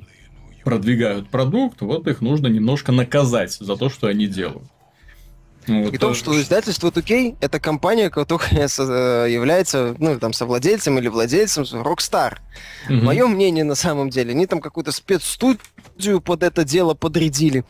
продвигают 0.64 1.30
продукт, 1.30 1.82
вот 1.82 2.08
их 2.08 2.22
нужно 2.22 2.48
немножко 2.48 2.92
наказать 2.92 3.54
за 3.54 3.76
то, 3.76 3.90
что 3.90 4.08
они 4.08 4.28
делают. 4.28 4.68
Вот, 5.68 5.90
При 5.92 5.98
том, 5.98 6.12
э, 6.14 6.16
что 6.16 6.40
издательство 6.42 6.90
2K 6.90 7.38
это 7.40 7.60
компания, 7.60 8.10
которая 8.10 8.68
со- 8.68 8.84
э, 9.28 9.32
является, 9.32 9.96
ну, 10.00 10.18
там, 10.20 10.34
совладельцем 10.34 10.98
или 10.98 11.08
владельцем 11.08 11.64
Rockstar. 11.64 12.38
мгм. 12.90 13.06
Мое 13.06 13.28
мнение 13.28 13.64
на 13.64 13.76
самом 13.76 14.10
деле, 14.10 14.32
они 14.32 14.48
там 14.48 14.60
какую-то 14.60 14.92
спецстудию 14.92 16.20
под 16.22 16.44
это 16.44 16.64
дело 16.64 16.94
подрядили. 16.96 17.64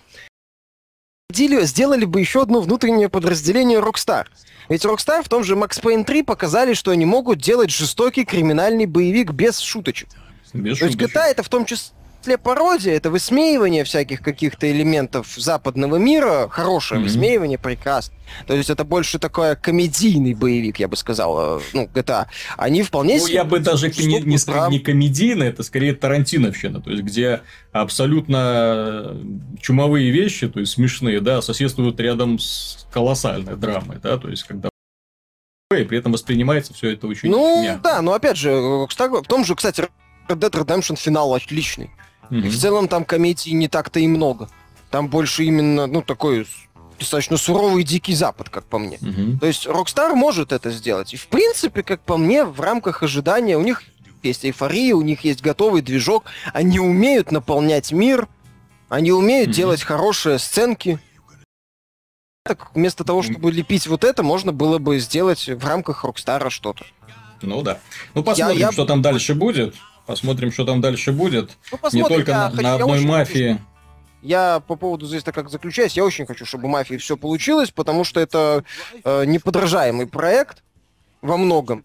Сделали 1.33 2.05
бы 2.05 2.19
еще 2.19 2.41
одно 2.41 2.61
внутреннее 2.61 3.09
подразделение 3.09 3.79
Rockstar. 3.79 4.25
Ведь 4.69 4.83
Rockstar 4.85 5.23
в 5.23 5.29
том 5.29 5.43
же 5.43 5.55
Max 5.55 5.81
Payne 5.81 6.03
3 6.03 6.23
показали, 6.23 6.73
что 6.73 6.91
они 6.91 7.05
могут 7.05 7.39
делать 7.39 7.71
жестокий 7.71 8.25
криминальный 8.25 8.85
боевик 8.85 9.31
без 9.31 9.59
шуточек. 9.59 10.09
Без 10.53 10.79
То 10.79 10.85
есть 10.85 10.97
шуточек. 10.99 11.15
GTA 11.17 11.25
это 11.31 11.43
в 11.43 11.49
том 11.49 11.65
числе 11.65 11.93
числе 12.21 12.37
пародия, 12.37 12.93
это 12.93 13.09
высмеивание 13.09 13.83
всяких 13.83 14.21
каких-то 14.21 14.71
элементов 14.71 15.27
западного 15.35 15.97
мира, 15.97 16.47
хорошее 16.49 16.99
mm-hmm. 17.01 17.03
высмеивание, 17.03 17.57
прекрасно. 17.57 18.15
То 18.47 18.53
есть 18.53 18.69
это 18.69 18.83
больше 18.83 19.19
такой 19.19 19.55
комедийный 19.55 20.33
боевик, 20.33 20.79
я 20.79 20.87
бы 20.87 20.95
сказал, 20.95 21.57
э, 21.57 21.61
ну, 21.73 21.89
GTA. 21.93 22.27
Они 22.57 22.83
вполне 22.83 23.17
Ну, 23.17 23.27
я 23.27 23.43
бы 23.43 23.59
даже 23.59 23.89
не, 23.89 24.21
не, 24.21 24.37
прав... 24.37 24.71
не 24.71 24.79
комедийный, 24.79 25.47
это 25.47 25.63
скорее 25.63 25.93
Тарантиновщина, 25.93 26.81
то 26.81 26.89
есть 26.91 27.03
где 27.03 27.41
абсолютно 27.71 29.17
чумовые 29.61 30.11
вещи, 30.11 30.47
то 30.47 30.59
есть 30.59 30.73
смешные, 30.73 31.19
да, 31.19 31.41
соседствуют 31.41 31.99
рядом 31.99 32.39
с 32.39 32.87
колоссальной 32.93 33.55
драмой, 33.55 33.97
да, 34.01 34.17
то 34.17 34.29
есть 34.29 34.43
когда 34.43 34.69
и 35.77 35.83
при 35.85 35.97
этом 35.97 36.11
воспринимается 36.11 36.73
все 36.73 36.91
это 36.91 37.07
очень 37.07 37.29
Ну, 37.29 37.63
мягко. 37.63 37.81
да, 37.81 38.01
но 38.01 38.13
опять 38.13 38.35
же, 38.37 38.51
в 38.51 39.27
том 39.27 39.45
же, 39.45 39.55
кстати, 39.55 39.87
Red 40.27 40.39
Dead 40.39 40.51
Redemption 40.51 40.97
финал 40.97 41.33
отличный. 41.33 41.91
Mm-hmm. 42.31 42.47
И 42.47 42.49
в 42.49 42.57
целом 42.57 42.87
там 42.87 43.05
комедий 43.05 43.51
не 43.53 43.67
так-то 43.67 43.99
и 43.99 44.07
много. 44.07 44.49
Там 44.89 45.09
больше 45.09 45.43
именно, 45.43 45.85
ну, 45.85 46.01
такой 46.01 46.47
достаточно 46.97 47.37
суровый 47.37 47.83
дикий 47.83 48.13
запад, 48.13 48.49
как 48.49 48.65
по 48.65 48.79
мне. 48.79 48.97
Mm-hmm. 48.97 49.39
То 49.39 49.47
есть 49.47 49.67
Rockstar 49.67 50.13
может 50.15 50.51
это 50.51 50.71
сделать. 50.71 51.13
И 51.13 51.17
в 51.17 51.27
принципе, 51.27 51.83
как 51.83 52.01
по 52.01 52.17
мне, 52.17 52.45
в 52.45 52.59
рамках 52.61 53.03
ожидания 53.03 53.57
у 53.57 53.61
них 53.61 53.83
есть 54.23 54.45
эйфория, 54.45 54.95
у 54.95 55.01
них 55.01 55.23
есть 55.23 55.41
готовый 55.41 55.81
движок, 55.81 56.25
они 56.53 56.79
умеют 56.79 57.31
наполнять 57.31 57.91
мир, 57.91 58.27
они 58.87 59.11
умеют 59.11 59.49
mm-hmm. 59.49 59.53
делать 59.53 59.83
хорошие 59.83 60.39
сценки. 60.39 60.99
Так 62.43 62.73
вместо 62.73 63.03
того, 63.03 63.23
чтобы 63.23 63.51
лепить 63.51 63.87
вот 63.87 64.03
это, 64.03 64.23
можно 64.23 64.51
было 64.51 64.77
бы 64.77 64.99
сделать 64.99 65.47
в 65.47 65.65
рамках 65.65 66.03
Рокстара 66.03 66.49
что-то. 66.49 66.85
Ну 67.41 67.61
да. 67.61 67.79
Ну 68.13 68.23
посмотрим, 68.23 68.57
я, 68.57 68.67
я... 68.67 68.71
что 68.71 68.85
там 68.85 69.01
дальше 69.01 69.35
будет. 69.35 69.75
Посмотрим, 70.11 70.51
что 70.51 70.65
там 70.65 70.81
дальше 70.81 71.11
будет. 71.11 71.57
Ну, 71.71 71.79
Не 71.91 72.03
только 72.03 72.31
на, 72.31 72.49
хочу, 72.49 72.61
на 72.61 72.73
одной 72.75 73.01
мафии. 73.01 73.51
Хочу, 73.53 73.65
я 74.21 74.59
по 74.59 74.75
поводу 74.75 75.07
здесь 75.07 75.23
так 75.23 75.33
как 75.33 75.49
заключаюсь, 75.49 75.93
я 75.93 76.05
очень 76.05 76.25
хочу, 76.25 76.45
чтобы 76.45 76.67
мафии 76.67 76.95
все 76.97 77.17
получилось, 77.17 77.71
потому 77.71 78.03
что 78.03 78.19
это 78.19 78.63
э, 79.03 79.25
неподражаемый 79.25 80.05
проект 80.05 80.63
во 81.21 81.37
многом. 81.37 81.83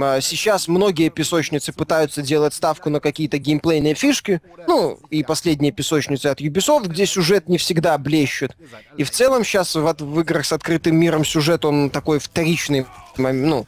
А, 0.00 0.20
сейчас 0.20 0.68
многие 0.68 1.08
песочницы 1.08 1.72
пытаются 1.72 2.22
делать 2.22 2.54
ставку 2.54 2.90
на 2.90 3.00
какие-то 3.00 3.38
геймплейные 3.38 3.94
фишки. 3.94 4.40
Ну, 4.66 4.98
и 5.10 5.22
последние 5.22 5.72
песочницы 5.72 6.26
от 6.26 6.40
Ubisoft, 6.40 6.88
где 6.88 7.06
сюжет 7.06 7.48
не 7.48 7.58
всегда 7.58 7.98
блещет. 7.98 8.56
И 8.96 9.04
в 9.04 9.10
целом 9.10 9.44
сейчас 9.44 9.74
в, 9.74 9.94
в 9.98 10.20
играх 10.20 10.46
с 10.46 10.52
открытым 10.52 10.96
миром 10.96 11.24
сюжет, 11.24 11.64
он 11.64 11.90
такой 11.90 12.18
вторичный, 12.18 12.86
ну, 13.16 13.66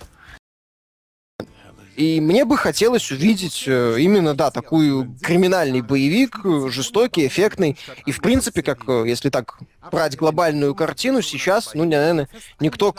и 1.97 2.21
мне 2.21 2.45
бы 2.45 2.57
хотелось 2.57 3.11
увидеть 3.11 3.65
э, 3.67 3.97
именно, 3.99 4.35
да, 4.35 4.51
такую 4.51 5.15
криминальный 5.21 5.83
боевик, 5.83 6.39
жестокий, 6.69 7.27
эффектный. 7.27 7.77
И, 8.07 8.13
в 8.13 8.21
принципе, 8.21 8.63
как, 8.63 8.89
э, 8.89 9.05
если 9.07 9.29
так 9.29 9.59
брать 9.91 10.17
глобальную 10.17 10.75
картину, 10.75 11.23
сейчас, 11.23 11.75
ну, 11.75 11.85
наверное, 11.85 12.29
никто, 12.61 12.95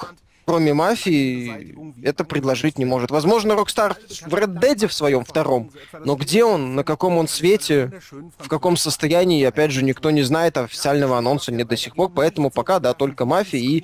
кроме 0.46 0.74
мафии, 0.74 1.76
это 2.04 2.24
предложить 2.24 2.78
не 2.78 2.86
может. 2.86 3.12
Возможно, 3.12 3.54
Rockstar 3.54 3.96
в 4.26 4.34
Red 4.34 4.60
Dead 4.60 4.88
в 4.88 4.94
своем 4.94 5.24
втором, 5.24 5.72
но 6.04 6.16
где 6.16 6.44
он, 6.44 6.76
на 6.76 6.84
каком 6.84 7.18
он 7.18 7.28
свете, 7.28 7.92
в 8.38 8.48
каком 8.48 8.78
состоянии, 8.78 9.44
опять 9.44 9.72
же, 9.72 9.84
никто 9.84 10.12
не 10.12 10.24
знает, 10.24 10.58
официального 10.58 11.18
анонса 11.18 11.52
нет 11.52 11.68
до 11.68 11.78
сих 11.78 11.96
пор, 11.96 12.12
поэтому 12.14 12.50
пока, 12.50 12.80
да, 12.80 12.94
только 12.94 13.26
мафия, 13.26 13.60
и 13.60 13.84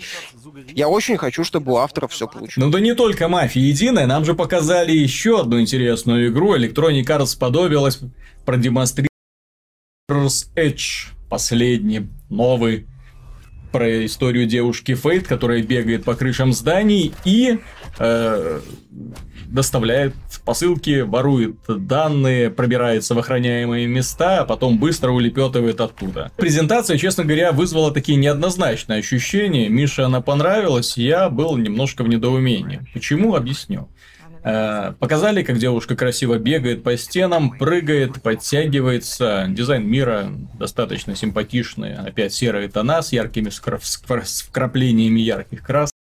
я 0.74 0.89
очень 0.89 1.17
хочу, 1.17 1.43
чтобы 1.43 1.74
у 1.74 1.78
авторов 1.78 2.12
все 2.12 2.28
получилось. 2.28 2.58
Ну 2.58 2.69
да 2.69 2.80
не 2.80 2.95
только 2.95 3.28
мафия 3.28 3.63
единая, 3.63 4.08
нам 4.08 4.26
же 4.26 4.34
показали 4.34 4.91
еще 4.91 5.39
одну 5.39 5.60
интересную 5.60 6.30
игру, 6.30 6.56
Electronic 6.56 7.06
Arts 7.06 7.28
сподобилась 7.28 8.00
продемонстрировать 8.45 9.10
Edge, 10.10 11.08
последний, 11.30 12.10
новый 12.30 12.88
про 13.71 14.05
историю 14.05 14.45
девушки 14.45 14.95
Фейт, 14.95 15.27
которая 15.27 15.62
бегает 15.63 16.03
по 16.03 16.15
крышам 16.15 16.53
зданий 16.53 17.13
и 17.25 17.60
э, 17.99 18.60
доставляет 19.49 20.13
посылки, 20.45 21.01
ворует 21.01 21.58
данные, 21.67 22.49
пробирается 22.49 23.15
в 23.15 23.19
охраняемые 23.19 23.88
места, 23.88 24.41
а 24.41 24.45
потом 24.45 24.77
быстро 24.79 25.12
улепетывает 25.12 25.82
оттуда. 25.82 26.32
Презентация, 26.38 26.97
честно 26.97 27.23
говоря, 27.23 27.51
вызвала 27.51 27.91
такие 27.91 28.17
неоднозначные 28.17 28.99
ощущения. 28.99 29.69
Мише 29.69 30.03
она 30.03 30.21
понравилась, 30.21 30.97
я 30.97 31.29
был 31.29 31.58
немножко 31.58 32.03
в 32.03 32.08
недоумении. 32.08 32.82
Почему? 32.93 33.36
Объясню. 33.36 33.89
Э, 34.43 34.93
показали, 34.99 35.43
как 35.43 35.58
девушка 35.58 35.95
красиво 35.95 36.38
бегает 36.38 36.84
по 36.84 36.95
стенам, 36.97 37.58
прыгает, 37.58 38.21
подтягивается. 38.21 39.47
Дизайн 39.49 39.88
мира 39.88 40.32
достаточно 40.58 41.15
симпатичный. 41.15 41.95
Опять 41.95 42.34
серые 42.34 42.69
тона 42.69 43.02
с 43.02 43.12
яркими 43.12 43.49
вкраплениями 43.49 45.19
ярких 45.19 45.63
красок. 45.63 45.93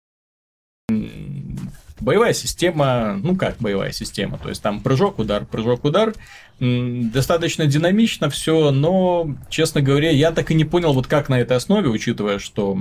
Боевая 1.99 2.35
система, 2.35 3.19
ну 3.23 3.37
как 3.37 3.57
боевая 3.59 3.91
система, 3.91 4.37
то 4.37 4.51
есть 4.51 4.63
там 4.63 4.81
прыжок, 4.81 5.19
удар, 5.19 5.47
прыжок, 5.47 5.85
удар. 5.85 6.13
Достаточно 6.61 7.67
динамично 7.67 8.29
все, 8.29 8.71
но, 8.71 9.35
честно 9.49 9.81
говоря, 9.81 10.11
я 10.11 10.31
так 10.31 10.51
и 10.51 10.55
не 10.55 10.65
понял, 10.65 10.93
вот 10.93 11.07
как 11.07 11.31
на 11.31 11.41
этой 11.41 11.57
основе, 11.57 11.89
учитывая, 11.89 12.39
что 12.39 12.79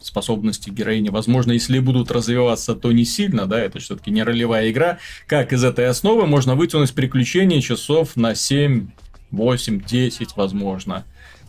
способности 0.00 0.70
героини, 0.70 1.08
возможно, 1.08 1.52
если 1.52 1.78
будут 1.78 2.10
развиваться, 2.10 2.74
то 2.74 2.92
не 2.92 3.04
сильно, 3.04 3.46
да, 3.46 3.60
это 3.60 3.78
все-таки 3.78 4.10
не 4.10 4.22
ролевая 4.22 4.70
игра, 4.70 4.98
как 5.26 5.52
из 5.52 5.62
этой 5.62 5.86
основы 5.86 6.26
можно 6.26 6.54
вытянуть 6.54 6.94
приключения 6.94 7.60
часов 7.60 8.16
на 8.16 8.34
7, 8.34 8.88
8, 9.30 9.84
10, 9.84 10.36
возможно. 10.36 11.04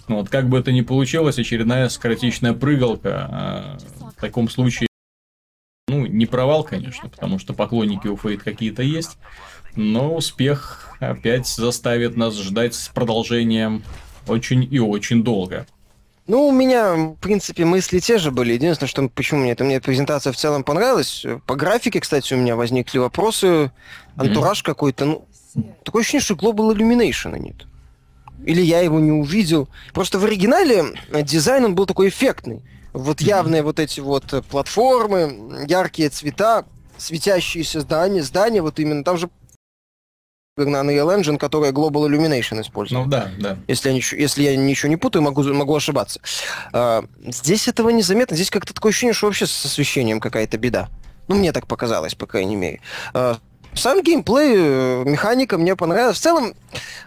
Ну, 0.07 0.17
вот 0.17 0.29
как 0.29 0.49
бы 0.49 0.59
это 0.59 0.71
ни 0.71 0.81
получилось, 0.81 1.39
очередная 1.39 1.87
скоротечная 1.89 2.53
прыгалка. 2.53 3.27
А, 3.31 3.77
в 4.17 4.21
таком 4.21 4.49
случае, 4.49 4.87
ну, 5.87 6.05
не 6.05 6.25
провал, 6.25 6.63
конечно, 6.63 7.09
потому 7.09 7.39
что 7.39 7.53
поклонники 7.53 8.07
у 8.07 8.17
Фейт 8.17 8.43
какие-то 8.43 8.83
есть, 8.83 9.17
но 9.75 10.13
успех 10.15 10.95
опять 10.99 11.47
заставит 11.47 12.17
нас 12.17 12.37
ждать 12.37 12.75
с 12.75 12.89
продолжением 12.89 13.83
очень 14.27 14.67
и 14.69 14.79
очень 14.79 15.23
долго. 15.23 15.65
Ну, 16.27 16.47
у 16.47 16.51
меня, 16.51 16.93
в 16.95 17.15
принципе, 17.15 17.65
мысли 17.65 17.99
те 17.99 18.17
же 18.17 18.31
были. 18.31 18.53
Единственное, 18.53 18.89
что 18.89 19.07
почему 19.09 19.41
мне 19.41 19.51
эта 19.51 19.63
мне 19.63 19.81
презентация 19.81 20.31
в 20.31 20.37
целом 20.37 20.63
понравилась. 20.63 21.25
По 21.47 21.55
графике, 21.55 21.99
кстати, 21.99 22.33
у 22.33 22.37
меня 22.37 22.55
возникли 22.55 22.99
вопросы. 22.99 23.71
Антураж 24.15 24.61
mm-hmm. 24.61 24.65
какой-то. 24.65 25.05
Ну, 25.05 25.25
такое 25.83 26.01
ощущение, 26.01 26.23
что 26.23 26.35
Global 26.35 26.73
Illumination 26.73 27.37
нет. 27.39 27.65
Или 28.45 28.61
я 28.61 28.79
его 28.79 28.99
не 28.99 29.11
увидел. 29.11 29.67
Просто 29.93 30.19
в 30.19 30.25
оригинале 30.25 30.85
дизайн 31.23 31.65
он 31.65 31.75
был 31.75 31.85
такой 31.85 32.09
эффектный. 32.09 32.61
Вот 32.93 33.19
mm-hmm. 33.19 33.27
явные 33.27 33.63
вот 33.63 33.79
эти 33.79 33.99
вот 33.99 34.45
платформы, 34.49 35.65
яркие 35.67 36.09
цвета, 36.09 36.65
светящиеся 36.97 37.81
здания, 37.81 38.21
здания, 38.21 38.61
вот 38.61 38.79
именно 38.79 39.03
там 39.03 39.17
же 39.17 39.29
на 40.57 40.77
Unreal 40.77 41.17
Engine, 41.17 41.37
которая 41.37 41.71
Global 41.71 42.09
Illumination 42.09 42.61
использует. 42.61 43.05
Ну 43.05 43.09
да, 43.09 43.29
да. 43.39 43.57
Если 43.67 43.89
я, 43.89 43.95
ничего, 43.95 44.19
если 44.19 44.43
я 44.43 44.55
ничего 44.57 44.89
не 44.89 44.97
путаю, 44.97 45.21
могу, 45.21 45.43
могу 45.43 45.75
ошибаться. 45.75 46.19
А, 46.73 47.05
здесь 47.25 47.69
этого 47.69 47.89
незаметно. 47.89 48.35
Здесь 48.35 48.49
как-то 48.49 48.73
такое 48.73 48.91
ощущение, 48.91 49.13
что 49.13 49.27
вообще 49.27 49.47
с 49.47 49.65
освещением 49.65 50.19
какая-то 50.19 50.57
беда. 50.57 50.89
Ну, 51.29 51.35
мне 51.35 51.53
так 51.53 51.67
показалось, 51.67 52.15
по 52.15 52.27
крайней 52.27 52.57
мере. 52.57 52.81
А, 53.13 53.37
сам 53.73 54.03
геймплей, 54.03 54.53
э, 54.57 55.03
механика 55.05 55.57
мне 55.57 55.77
понравилась. 55.77 56.17
В 56.17 56.21
целом, 56.21 56.53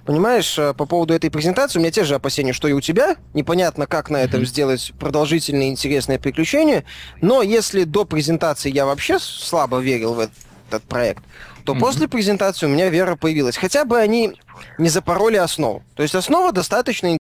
понимаешь, 0.07 0.59
э, 0.59 0.73
по 0.73 0.87
поводу 0.87 1.13
этой 1.13 1.31
презентации, 1.31 1.79
у 1.79 1.83
меня 1.83 1.91
те 1.91 2.05
же 2.05 2.15
опасения, 2.15 2.55
что 2.55 2.67
и 2.69 2.73
у 2.73 2.81
тебя. 2.81 3.17
Непонятно, 3.35 3.87
как 3.87 4.09
на 4.09 4.17
этом 4.23 4.41
mm-hmm. 4.41 4.47
сделать 4.47 4.93
продолжительные 4.99 5.69
интересные 5.69 6.19
приключения. 6.19 6.85
Но 7.21 7.43
если 7.43 7.85
до 7.85 8.07
презентации 8.07 8.71
я 8.71 8.87
вообще 8.87 9.19
слабо 9.19 9.81
верил 9.81 10.15
в 10.15 10.21
этот 10.21 10.83
проект, 10.85 11.23
то 11.65 11.73
mm-hmm. 11.73 11.81
после 11.81 12.09
презентации 12.09 12.67
у 12.67 12.69
меня 12.69 12.91
вера 12.91 13.17
появилась. 13.17 13.57
Хотя 13.57 13.85
бы 13.85 13.99
они 13.99 14.35
не 14.79 14.89
запороли 14.89 15.37
основу. 15.37 15.83
То 15.97 16.03
есть 16.03 16.15
основа 16.15 16.53
достаточно... 16.53 17.17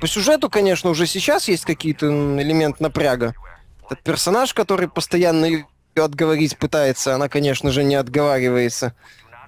По 0.00 0.06
сюжету, 0.06 0.50
конечно, 0.50 0.90
уже 0.90 1.06
сейчас 1.06 1.48
есть 1.48 1.64
какие-то 1.64 2.06
элементы 2.06 2.82
напряга. 2.82 3.34
Этот 3.86 4.02
персонаж, 4.02 4.52
который 4.52 4.88
постоянно 4.88 5.44
ее 5.44 5.66
отговорить 5.96 6.56
пытается, 6.58 7.14
она, 7.14 7.28
конечно 7.28 7.70
же, 7.70 7.84
не 7.84 7.94
отговаривается. 7.94 8.94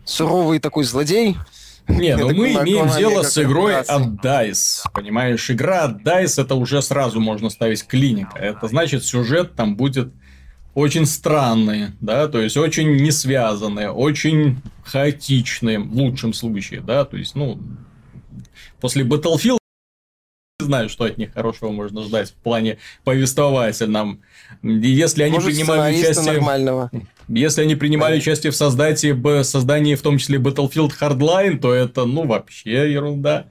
Суровый 0.05 0.59
такой 0.61 0.85
злодей. 0.85 1.37
Не, 1.89 2.17
ну 2.17 2.31
мы 2.31 2.53
имеем 2.53 2.89
дело 2.97 3.23
с 3.23 3.37
игрой 3.37 3.81
от 3.81 4.25
DICE. 4.25 4.87
Понимаешь, 4.93 5.51
игра 5.51 5.83
от 5.85 6.03
DICE 6.03 6.43
это 6.43 6.55
уже 6.55 6.81
сразу 6.83 7.21
можно 7.21 7.51
ставить 7.51 7.87
клиника. 7.87 8.39
Это 8.39 8.69
значит, 8.69 9.05
сюжет 9.05 9.55
там 9.55 9.77
будет 9.77 10.13
очень 10.75 11.07
странные, 11.07 11.93
да, 12.01 12.29
то 12.29 12.41
есть 12.41 12.57
очень 12.57 12.97
не 12.97 13.11
связанные, 13.11 13.91
очень 13.91 14.59
хаотичные 14.85 15.79
в 15.79 15.95
лучшем 15.95 16.33
случае, 16.33 16.81
да, 16.81 17.05
то 17.05 17.17
есть, 17.17 17.35
ну, 17.35 17.59
после 18.81 19.05
Battlefield 19.05 19.59
не 20.61 20.67
знаю, 20.67 20.89
что 20.89 21.05
от 21.05 21.19
них 21.19 21.35
хорошего 21.35 21.73
можно 21.73 22.05
ждать 22.05 22.31
в 22.31 22.35
плане 22.35 22.79
повествовательном. 23.03 24.21
Если 24.63 25.25
они 25.25 25.35
Может, 25.35 25.51
принимают 25.51 25.99
участие... 25.99 26.33
нормального. 26.33 26.93
Если 27.27 27.63
они 27.63 27.75
принимали 27.75 28.19
участие 28.19 28.53
в 28.53 28.57
создании, 28.57 29.43
создании 29.43 29.97
в 29.97 30.03
том 30.03 30.19
числе 30.19 30.39
Battlefield 30.39 30.93
Hardline, 31.01 31.59
то 31.59 31.75
это, 31.75 32.05
ну, 32.05 32.25
вообще 32.25 32.93
ерунда. 32.93 33.47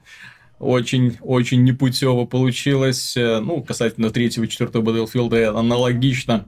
Очень, 0.58 1.18
очень 1.20 1.62
непутево 1.62 2.24
получилось. 2.24 3.14
Ну, 3.16 3.62
касательно 3.62 4.08
третьего 4.10 4.46
четвертого 4.46 4.82
Battlefield 4.82 5.44
аналогично. 5.44 6.46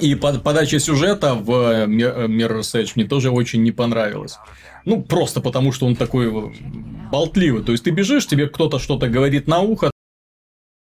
И 0.00 0.14
под, 0.14 0.42
подача 0.42 0.78
сюжета 0.78 1.34
в 1.34 1.50
Mirror's 1.86 2.74
Edge 2.74 2.92
мне 2.94 3.04
тоже 3.04 3.30
очень 3.30 3.62
не 3.62 3.72
понравилась. 3.72 4.38
Ну, 4.84 5.02
просто 5.02 5.40
потому, 5.40 5.72
что 5.72 5.86
он 5.86 5.96
такой 5.96 6.30
болтливый. 7.10 7.62
То 7.62 7.72
есть, 7.72 7.84
ты 7.84 7.90
бежишь, 7.90 8.26
тебе 8.26 8.48
кто-то 8.48 8.78
что-то 8.78 9.08
говорит 9.08 9.46
на 9.46 9.60
ухо, 9.60 9.90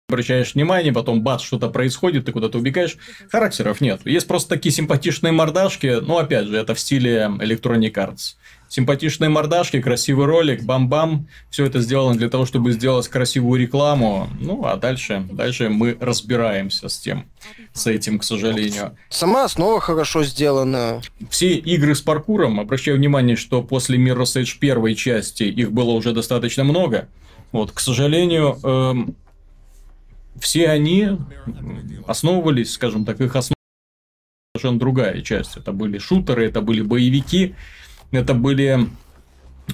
обращаешь 0.07 0.55
внимание, 0.55 0.91
потом 0.91 1.21
бац, 1.21 1.41
что-то 1.41 1.69
происходит, 1.69 2.25
ты 2.25 2.31
куда-то 2.31 2.57
убегаешь. 2.57 2.97
Характеров 3.31 3.79
нет. 3.79 4.01
Есть 4.05 4.27
просто 4.27 4.49
такие 4.49 4.73
симпатичные 4.73 5.31
мордашки, 5.31 5.99
но 6.01 6.17
опять 6.17 6.47
же, 6.47 6.57
это 6.57 6.73
в 6.73 6.79
стиле 6.79 7.31
Electronic 7.39 7.93
Arts. 7.93 8.35
Симпатичные 8.69 9.29
мордашки, 9.29 9.82
красивый 9.82 10.27
ролик, 10.27 10.63
бам-бам. 10.63 11.27
Все 11.49 11.65
это 11.65 11.79
сделано 11.79 12.15
для 12.15 12.29
того, 12.29 12.45
чтобы 12.45 12.71
сделать 12.71 13.08
красивую 13.08 13.60
рекламу. 13.60 14.29
Ну, 14.39 14.63
а 14.63 14.77
дальше, 14.77 15.25
дальше 15.32 15.69
мы 15.69 15.97
разбираемся 15.99 16.88
с 16.88 16.99
тем, 16.99 17.25
с 17.73 17.88
этим, 17.88 18.19
к 18.19 18.23
сожалению. 18.23 18.95
Сама 19.10 19.45
основа 19.45 19.82
хорошо 19.82 20.23
сделана. 20.23 21.01
Все 21.32 21.55
игры 21.55 21.95
с 21.95 22.01
паркуром, 22.01 22.60
обращаю 22.60 22.97
внимание, 22.97 23.36
что 23.36 23.63
после 23.63 23.97
Mirror's 23.97 24.39
Edge 24.39 24.60
первой 24.60 24.93
части 24.93 25.43
их 25.43 25.71
было 25.71 25.89
уже 25.89 26.13
достаточно 26.13 26.63
много. 26.63 27.10
Вот, 27.51 27.71
к 27.71 27.79
сожалению, 27.79 28.60
эм, 28.63 29.15
все 30.39 30.69
они 30.69 31.17
основывались, 32.05 32.73
скажем 32.73 33.03
так, 33.03 33.19
их 33.19 33.36
основа 33.36 33.55
совершенно 34.55 34.79
другая 34.79 35.21
часть. 35.21 35.58
Это 35.58 35.71
были 35.71 35.97
шутеры, 35.97 36.45
это 36.45 36.62
были 36.62 36.82
боевики, 36.82 37.55
это 38.11 38.33
были 38.33 38.87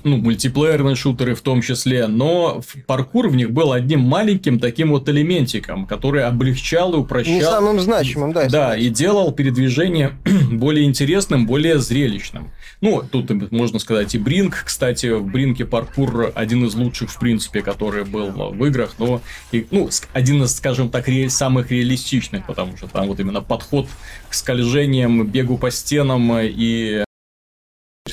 ну, 0.04 0.18
мультиплеерные 0.18 0.96
шутеры 0.96 1.36
в 1.36 1.42
том 1.42 1.62
числе, 1.62 2.08
но 2.08 2.62
паркур 2.88 3.30
в 3.30 3.36
них 3.36 3.52
был 3.52 3.72
одним 3.72 4.02
маленьким 4.02 4.60
таким 4.60 4.90
вот 4.90 5.08
элементиком, 5.10 5.86
который 5.86 6.24
облегчал 6.24 6.94
и 6.94 6.98
упрощал. 6.98 7.34
Не 7.34 7.42
самым 7.42 7.80
значимым, 7.80 8.34
да. 8.34 8.50
Да, 8.50 8.78
и 8.78 8.90
делал 8.90 9.32
передвижение 9.32 10.18
более 10.52 10.86
интересным, 10.86 11.46
более 11.48 11.80
зрелищным. 11.80 12.52
Ну, 12.82 13.04
тут 13.10 13.52
можно 13.52 13.80
сказать 13.80 14.14
и 14.16 14.18
Бринк, 14.18 14.64
кстати, 14.66 15.08
в 15.08 15.26
Бринке 15.26 15.66
паркур 15.66 16.32
один 16.36 16.66
из 16.66 16.76
лучших, 16.76 17.10
в 17.10 17.20
принципе, 17.20 17.62
который 17.62 18.04
был 18.04 18.32
в 18.32 18.66
играх, 18.66 18.96
но, 19.00 19.22
и, 19.52 19.66
ну, 19.72 19.90
один 20.14 20.44
из, 20.44 20.56
скажем 20.56 20.90
так, 20.90 21.08
ре- 21.08 21.30
самых 21.30 21.72
реалистичных, 21.72 22.46
потому 22.46 22.76
что 22.78 22.88
там 22.88 23.08
вот 23.08 23.20
именно 23.20 23.42
подход 23.42 23.88
к 24.30 24.34
скольжениям, 24.34 25.26
бегу 25.26 25.58
по 25.58 25.72
стенам 25.72 26.32
и 26.42 27.05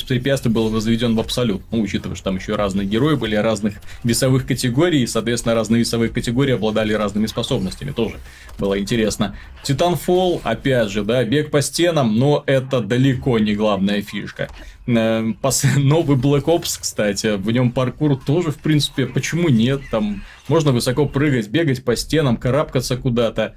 препятствий 0.06 0.50
был 0.50 0.68
возведен 0.68 1.14
в 1.16 1.20
абсолют. 1.20 1.62
Ну, 1.70 1.80
учитывая, 1.80 2.16
что 2.16 2.24
там 2.24 2.36
еще 2.36 2.56
разные 2.56 2.86
герои 2.86 3.14
были 3.14 3.36
разных 3.36 3.74
весовых 4.04 4.46
категорий, 4.46 5.02
и, 5.02 5.06
соответственно, 5.06 5.54
разные 5.54 5.80
весовые 5.80 6.10
категории 6.10 6.54
обладали 6.54 6.92
разными 6.92 7.26
способностями. 7.26 7.90
Тоже 7.90 8.16
было 8.58 8.78
интересно. 8.78 9.36
Титанфол, 9.62 10.40
опять 10.44 10.90
же, 10.90 11.04
да, 11.04 11.24
бег 11.24 11.50
по 11.50 11.62
стенам, 11.62 12.18
но 12.18 12.42
это 12.46 12.80
далеко 12.80 13.38
не 13.38 13.54
главная 13.54 14.02
фишка. 14.02 14.48
Э, 14.86 15.20
новый 15.76 16.16
Black 16.16 16.44
Ops, 16.44 16.78
кстати, 16.80 17.36
в 17.36 17.50
нем 17.50 17.72
паркур 17.72 18.16
тоже, 18.16 18.50
в 18.50 18.58
принципе, 18.58 19.06
почему 19.06 19.48
нет? 19.48 19.82
Там 19.90 20.24
можно 20.48 20.72
высоко 20.72 21.06
прыгать, 21.06 21.48
бегать 21.48 21.84
по 21.84 21.96
стенам, 21.96 22.36
карабкаться 22.36 22.96
куда-то. 22.96 23.54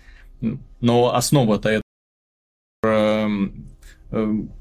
Но 0.81 1.15
основа-то 1.15 1.81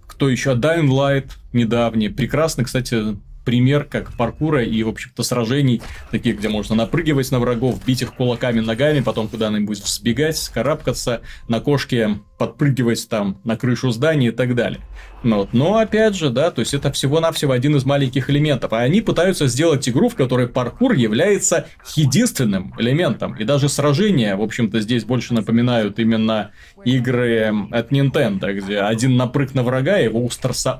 кто 0.06 0.28
еще? 0.28 0.54
Dying 0.54 0.88
Light 0.88 1.30
недавний. 1.52 2.08
Прекрасный, 2.08 2.64
кстати, 2.64 3.16
пример 3.44 3.84
как 3.84 4.16
паркура 4.16 4.62
и, 4.64 4.82
в 4.82 4.88
общем-то, 4.88 5.22
сражений, 5.22 5.82
таких, 6.10 6.38
где 6.38 6.48
можно 6.48 6.74
напрыгивать 6.74 7.30
на 7.30 7.38
врагов, 7.38 7.84
бить 7.84 8.02
их 8.02 8.14
кулаками, 8.14 8.60
ногами, 8.60 9.00
потом 9.00 9.28
куда-нибудь 9.28 9.80
взбегать, 9.80 10.36
скарабкаться, 10.36 11.20
на 11.48 11.60
кошке 11.60 12.20
подпрыгивать 12.38 13.08
там 13.08 13.40
на 13.44 13.56
крышу 13.56 13.90
здания 13.90 14.28
и 14.28 14.32
так 14.32 14.54
далее. 14.54 14.80
Но, 15.22 15.38
вот. 15.38 15.52
Но 15.52 15.76
опять 15.78 16.14
же, 16.14 16.30
да, 16.30 16.50
то 16.50 16.60
есть 16.60 16.74
это 16.74 16.92
всего-навсего 16.92 17.52
один 17.52 17.76
из 17.76 17.84
маленьких 17.84 18.28
элементов. 18.28 18.72
А 18.72 18.80
они 18.80 19.00
пытаются 19.00 19.46
сделать 19.46 19.88
игру, 19.88 20.08
в 20.08 20.14
которой 20.14 20.48
паркур 20.48 20.92
является 20.92 21.66
единственным 21.96 22.74
элементом. 22.78 23.34
И 23.36 23.44
даже 23.44 23.68
сражения, 23.68 24.36
в 24.36 24.42
общем-то, 24.42 24.80
здесь 24.80 25.04
больше 25.04 25.32
напоминают 25.32 25.98
именно 25.98 26.50
игры 26.84 27.52
от 27.70 27.90
Nintendo, 27.90 28.52
где 28.52 28.80
один 28.80 29.16
напрыг 29.16 29.54
на 29.54 29.62
врага, 29.62 29.96
его 29.96 30.22
устраса, 30.22 30.78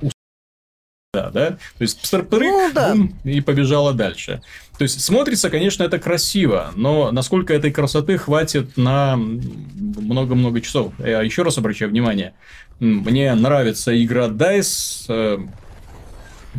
да, 1.14 1.30
да? 1.30 1.50
То 1.50 1.58
есть 1.80 2.10
прыг, 2.10 2.42
ну, 2.42 2.70
да. 2.74 2.96
и 3.24 3.40
побежала 3.40 3.94
дальше. 3.94 4.42
То 4.76 4.82
есть 4.82 5.00
смотрится, 5.00 5.50
конечно, 5.50 5.84
это 5.84 5.98
красиво, 5.98 6.72
но 6.74 7.12
насколько 7.12 7.54
этой 7.54 7.70
красоты 7.70 8.18
хватит 8.18 8.76
на 8.76 9.16
много-много 9.16 10.60
часов. 10.60 10.92
Я 10.98 11.22
еще 11.22 11.42
раз 11.42 11.58
обращаю 11.58 11.90
внимание, 11.90 12.34
мне 12.80 13.32
нравится 13.34 14.02
игра 14.04 14.26
DICE 14.26 15.04
э, 15.08 15.38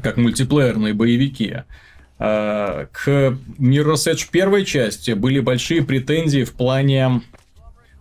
как 0.02 0.18
мультиплеерные 0.18 0.94
боевики. 0.94 1.58
Э, 2.18 2.88
к 2.92 3.08
Mirror's 3.60 4.10
Edge 4.10 4.30
первой 4.32 4.64
части 4.64 5.12
были 5.12 5.42
большие 5.42 5.84
претензии 5.84 6.46
в 6.46 6.54
плане 6.54 7.22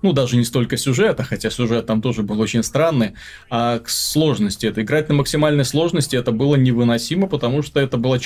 ну, 0.04 0.12
даже 0.12 0.36
не 0.36 0.44
столько 0.44 0.76
сюжета, 0.76 1.24
хотя 1.24 1.48
сюжет 1.48 1.86
там 1.86 2.02
тоже 2.02 2.22
был 2.22 2.38
очень 2.38 2.62
странный, 2.62 3.14
а 3.48 3.78
к 3.78 3.88
сложности. 3.88 4.66
Это 4.66 4.82
играть 4.82 5.08
на 5.08 5.14
максимальной 5.14 5.64
сложности 5.64 6.14
это 6.14 6.30
было 6.30 6.56
невыносимо, 6.56 7.26
потому 7.26 7.62
что 7.62 7.80
это 7.80 7.96
было 7.96 8.20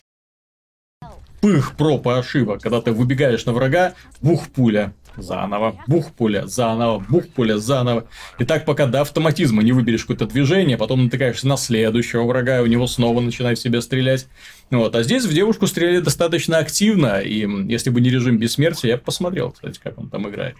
пых 1.40 1.76
проб 1.76 2.08
и 2.08 2.10
ошибок, 2.10 2.62
когда 2.62 2.80
ты 2.80 2.90
выбегаешь 2.90 3.46
на 3.46 3.52
врага, 3.52 3.94
бух 4.20 4.48
пуля, 4.48 4.92
заново, 5.16 5.80
бух 5.86 6.10
пуля, 6.10 6.48
заново, 6.48 6.98
бух 6.98 7.28
пуля, 7.28 7.58
заново. 7.58 8.08
И 8.40 8.44
так 8.44 8.64
пока 8.64 8.86
до 8.86 9.02
автоматизма 9.02 9.62
не 9.62 9.70
выберешь 9.70 10.02
какое-то 10.02 10.26
движение, 10.26 10.76
потом 10.76 11.04
натыкаешься 11.04 11.46
на 11.46 11.56
следующего 11.56 12.24
врага, 12.24 12.58
и 12.58 12.62
у 12.62 12.66
него 12.66 12.88
снова 12.88 13.20
начинает 13.20 13.58
в 13.58 13.62
себя 13.62 13.80
стрелять. 13.82 14.26
Вот. 14.72 14.96
А 14.96 15.04
здесь 15.04 15.24
в 15.24 15.32
девушку 15.32 15.68
стреляли 15.68 16.00
достаточно 16.00 16.58
активно, 16.58 17.20
и 17.20 17.46
если 17.70 17.90
бы 17.90 18.00
не 18.00 18.10
режим 18.10 18.38
бессмертия, 18.38 18.90
я 18.90 18.96
бы 18.96 19.04
посмотрел, 19.04 19.52
кстати, 19.52 19.78
как 19.80 19.96
он 19.96 20.10
там 20.10 20.28
играет. 20.28 20.56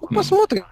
Ну, 0.00 0.08
посмотрим. 0.08 0.64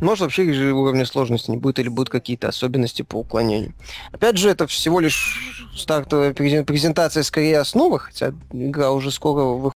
Может, 0.00 0.20
вообще 0.20 0.52
же 0.52 0.72
уровня 0.72 1.04
сложности 1.04 1.50
не 1.50 1.56
будет, 1.56 1.78
или 1.78 1.88
будут 1.88 2.08
какие-то 2.08 2.48
особенности 2.48 3.02
по 3.02 3.16
уклонению. 3.16 3.74
Опять 4.12 4.38
же, 4.38 4.48
это 4.48 4.66
всего 4.66 5.00
лишь 5.00 5.66
стартовая 5.76 6.32
презентация 6.32 7.22
скорее 7.22 7.58
основы, 7.58 7.98
хотя 7.98 8.32
игра 8.52 8.92
уже 8.92 9.10
скоро 9.10 9.44
выходит. 9.44 9.74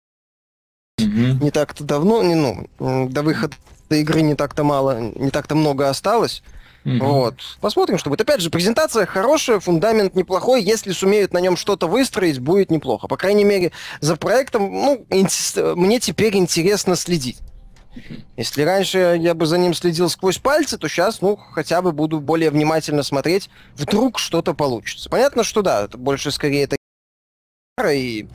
Mm-hmm. 1.01 1.43
Не 1.43 1.51
так-то 1.51 1.83
давно, 1.85 2.23
не, 2.23 2.35
ну, 2.35 3.09
до 3.09 3.23
выхода 3.23 3.57
игры 3.91 4.23
не 4.23 4.37
так-то 4.37 4.65
мало, 4.65 5.01
не 5.01 5.31
так-то 5.31 5.55
много 5.55 5.89
осталось. 5.89 6.43
Mm-hmm. 6.85 6.99
Вот. 6.99 7.35
Посмотрим, 7.61 7.99
что 7.99 8.11
будет. 8.11 8.23
Опять 8.23 8.41
же, 8.41 8.49
презентация 8.49 9.07
хорошая, 9.07 9.61
фундамент 9.61 10.15
неплохой. 10.15 10.63
Если 10.63 10.93
сумеют 10.93 11.33
на 11.35 11.39
нем 11.39 11.57
что-то 11.57 11.89
выстроить, 11.89 12.39
будет 12.39 12.71
неплохо. 12.71 13.09
По 13.09 13.17
крайней 13.17 13.45
мере, 13.45 13.73
за 14.01 14.17
проектом, 14.17 14.73
ну, 14.73 15.07
мне 15.11 16.01
теперь 16.01 16.37
интересно 16.37 16.97
следить. 16.97 17.39
Если 18.37 18.63
раньше 18.63 19.19
я 19.21 19.35
бы 19.35 19.47
за 19.47 19.59
ним 19.59 19.75
следил 19.75 20.09
сквозь 20.09 20.39
пальцы, 20.39 20.79
то 20.79 20.89
сейчас, 20.89 21.21
ну, 21.21 21.37
хотя 21.37 21.83
бы 21.83 21.93
буду 21.93 22.21
более 22.21 22.51
внимательно 22.51 23.03
смотреть, 23.03 23.51
вдруг 23.75 24.19
что-то 24.19 24.55
получится. 24.55 25.11
Понятно, 25.11 25.45
что 25.45 25.63
да, 25.63 25.83
это 25.85 25.99
больше 25.99 26.31
скорее 26.31 26.65
это 26.65 26.77
и 27.85 28.27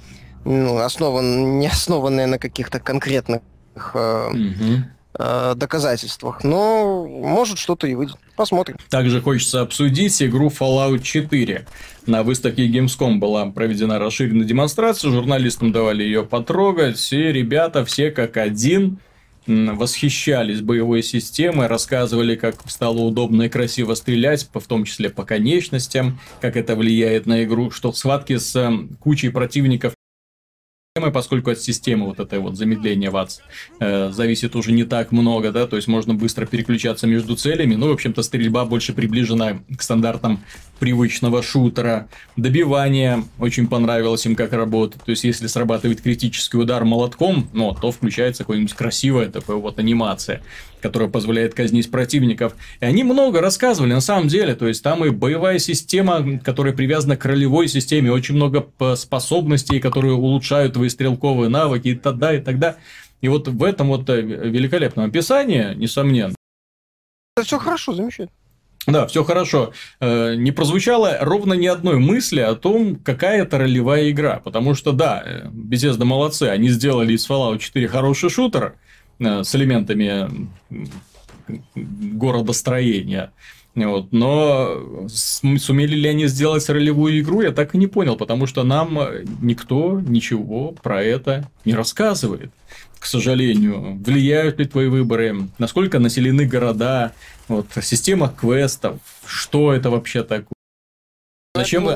ну, 0.44 0.78
основан, 0.78 1.60
не 1.60 1.68
основанное 1.68 2.28
на 2.28 2.38
каких-то 2.38 2.80
конкретных 2.80 3.42
э, 3.94 4.28
угу. 4.30 4.84
э, 5.20 5.54
доказательствах. 5.56 6.44
Но 6.44 7.08
может 7.08 7.58
что-то 7.58 7.88
и 7.88 7.96
выйдет. 7.96 8.18
Посмотрим. 8.36 8.78
Также 8.90 9.22
хочется 9.22 9.62
обсудить 9.62 10.22
игру 10.22 10.50
Fallout 10.50 11.02
4. 11.02 11.66
На 12.06 12.24
выставке 12.24 12.68
Gamescom 12.68 13.16
была 13.16 13.46
проведена 13.48 13.98
расширенная 13.98 14.46
демонстрация, 14.46 15.12
журналистам 15.12 15.72
давали 15.72 16.04
ее 16.04 16.24
потрогать, 16.24 17.12
и 17.14 17.18
ребята 17.18 17.86
все 17.86 18.12
как 18.12 18.38
один 18.38 19.00
восхищались 19.48 20.62
боевой 20.62 21.02
системой, 21.02 21.68
рассказывали, 21.68 22.36
как 22.36 22.56
стало 22.68 23.00
удобно 23.00 23.44
и 23.44 23.50
красиво 23.50 23.94
стрелять, 23.96 24.48
в 24.54 24.68
том 24.68 24.86
числе 24.86 25.10
по 25.10 25.24
конечностям, 25.24 26.20
как 26.42 26.56
это 26.56 26.76
влияет 26.76 27.26
на 27.26 27.44
игру, 27.44 27.72
что 27.72 27.92
в 27.92 27.98
схватке 27.98 28.40
с 28.40 28.72
кучей 29.00 29.30
противников 29.30 29.95
поскольку 30.96 31.52
от 31.52 31.60
системы 31.60 32.06
вот 32.06 32.22
это 32.22 32.40
вот 32.40 32.56
замедление 32.56 33.10
ВАЦ 33.10 33.42
э, 33.82 34.12
зависит 34.14 34.56
уже 34.56 34.72
не 34.72 34.86
так 34.86 35.12
много, 35.12 35.52
да, 35.52 35.68
то 35.68 35.76
есть 35.76 35.90
можно 35.90 36.14
быстро 36.14 36.46
переключаться 36.46 37.06
между 37.06 37.36
целями, 37.36 37.76
ну, 37.76 37.90
в 37.90 37.92
общем-то, 37.92 38.24
стрельба 38.24 38.64
больше 38.64 38.94
приближена 38.94 39.60
к 39.78 39.82
стандартам 39.82 40.42
привычного 40.80 41.44
шутера. 41.44 42.08
Добивание 42.38 43.26
очень 43.40 43.68
понравилось 43.68 44.26
им, 44.26 44.38
как 44.38 44.54
работает, 44.54 45.04
то 45.04 45.12
есть 45.12 45.26
если 45.26 45.48
срабатывает 45.48 46.00
критический 46.00 46.58
удар 46.58 46.86
молотком, 46.86 47.50
ну, 47.52 47.74
то 47.74 47.92
включается 47.92 48.46
какая-нибудь 48.46 48.74
красивая 48.74 49.28
такая 49.28 49.58
вот 49.58 49.78
анимация 49.80 50.44
которая 50.86 51.10
позволяет 51.10 51.56
казнить 51.56 51.90
противников. 51.90 52.56
И 52.80 52.86
они 52.86 53.04
много 53.04 53.42
рассказывали 53.42 53.94
на 53.94 54.02
самом 54.02 54.28
деле. 54.28 54.54
То 54.54 54.68
есть, 54.68 54.84
там 54.84 55.04
и 55.04 55.10
боевая 55.10 55.58
система, 55.58 56.40
которая 56.44 56.74
привязана 56.74 57.18
к 57.18 57.26
ролевой 57.26 57.68
системе, 57.68 58.12
очень 58.12 58.36
много 58.36 58.68
способностей, 58.96 59.80
которые 59.80 60.14
улучшают 60.14 60.74
твои 60.74 60.90
стрелковые 60.90 61.50
навыки 61.50 61.88
и 61.88 61.96
тогда, 61.96 62.36
и 62.36 62.40
тогда. 62.40 62.76
И 63.22 63.28
вот 63.28 63.48
в 63.48 63.64
этом 63.64 63.88
вот 63.88 64.08
э, 64.12 64.22
великолепном 64.22 65.08
описании, 65.08 65.74
несомненно. 65.74 66.36
Это 67.36 67.48
все 67.48 67.58
хорошо, 67.58 67.96
замечательно. 67.96 68.30
Да, 68.86 69.08
все 69.08 69.24
хорошо. 69.24 69.74
Э, 70.00 70.36
не 70.36 70.52
прозвучало 70.52 71.18
ровно 71.22 71.54
ни 71.54 71.66
одной 71.66 71.98
мысли 71.98 72.42
о 72.42 72.54
том, 72.54 72.98
какая 72.98 73.42
это 73.42 73.58
ролевая 73.58 74.12
игра. 74.12 74.40
Потому 74.44 74.76
что, 74.76 74.92
да, 74.92 75.24
э, 75.26 75.48
Bethesda 75.48 76.06
молодцы, 76.06 76.44
они 76.44 76.70
сделали 76.70 77.14
из 77.14 77.28
Fallout 77.28 77.58
4 77.58 77.88
хороший 77.88 78.30
шутер 78.30 78.76
с 79.20 79.56
элементами 79.56 80.50
городостроения. 81.76 83.32
Вот. 83.76 84.14
Но 84.14 85.08
сумели 85.10 85.96
ли 85.96 86.10
они 86.10 86.28
сделать 86.28 86.68
ролевую 86.70 87.20
игру, 87.20 87.42
я 87.42 87.52
так 87.52 87.76
и 87.76 87.78
не 87.78 87.88
понял, 87.88 88.16
потому 88.16 88.48
что 88.48 88.64
нам 88.64 88.98
никто 89.42 90.00
ничего 90.00 90.72
про 90.72 91.04
это 91.04 91.50
не 91.66 91.74
рассказывает 91.74 92.52
к 93.06 93.08
сожалению. 93.08 94.02
Влияют 94.04 94.58
ли 94.58 94.66
твои 94.66 94.88
выборы? 94.88 95.48
Насколько 95.60 96.00
населены 96.00 96.48
города? 96.48 97.14
Вот, 97.48 97.68
система 97.84 98.30
квестов. 98.30 99.00
Что 99.28 99.74
это 99.74 99.92
вообще 99.92 100.24
такое? 100.24 100.55
Зачем, 101.56 101.90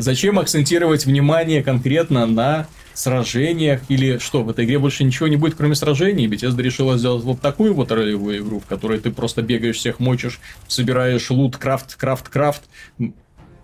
зачем 0.00 0.38
акцентировать 0.38 1.04
внимание 1.04 1.62
конкретно 1.62 2.26
на 2.26 2.66
сражениях 2.94 3.82
или 3.88 4.18
что, 4.18 4.42
в 4.42 4.50
этой 4.50 4.64
игре 4.64 4.78
больше 4.78 5.04
ничего 5.04 5.28
не 5.28 5.36
будет, 5.36 5.54
кроме 5.56 5.74
сражений? 5.74 6.26
Bethesda 6.26 6.62
решила 6.62 6.96
сделать 6.96 7.22
вот 7.22 7.40
такую 7.40 7.74
вот 7.74 7.92
ролевую 7.92 8.38
игру, 8.38 8.60
в 8.60 8.66
которой 8.66 8.98
ты 8.98 9.10
просто 9.10 9.42
бегаешь, 9.42 9.76
всех 9.76 10.00
мочишь, 10.00 10.40
собираешь 10.66 11.30
лут, 11.30 11.56
крафт, 11.58 11.96
крафт, 11.96 12.28
крафт, 12.28 12.62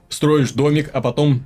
строишь 0.09 0.53
домик, 0.53 0.91
а 0.93 1.01
потом 1.01 1.43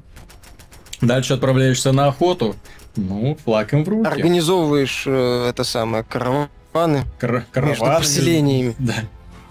дальше 1.01 1.35
отправляешься 1.35 1.93
на 1.93 2.09
охоту. 2.09 2.57
Ну, 2.97 3.39
флаг 3.45 3.73
им 3.73 3.85
в 3.85 3.89
руки. 3.89 4.09
Организовываешь 4.09 5.05
э, 5.07 5.47
это 5.51 5.63
самое, 5.63 6.03
караваны. 6.03 7.05
Кар 7.19 7.47
караваны. 7.53 7.79
Между 7.79 7.99
поселениями. 7.99 8.75
Да. 8.79 8.95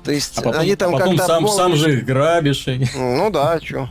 То 0.03 0.11
есть 0.11 0.37
а 0.37 0.41
потом, 0.41 0.61
они 0.61 0.75
там 0.75 0.95
а 0.95 0.99
потом 0.99 1.17
как-то... 1.17 1.33
сам, 1.33 1.47
сам 1.47 1.75
же 1.75 1.97
их 1.97 2.05
грабишь. 2.05 2.65
Ну 2.95 3.29
да, 3.29 3.59
что. 3.61 3.89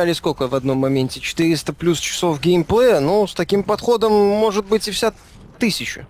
Или 0.00 0.14
сколько 0.14 0.48
в 0.48 0.54
одном 0.54 0.78
моменте? 0.78 1.20
400 1.20 1.74
плюс 1.74 2.00
часов 2.00 2.40
геймплея? 2.40 3.00
Ну, 3.00 3.26
с 3.26 3.34
таким 3.34 3.62
подходом 3.62 4.10
может 4.12 4.64
быть 4.64 4.88
и 4.88 4.90
вся 4.90 5.12
тысяча. 5.58 6.06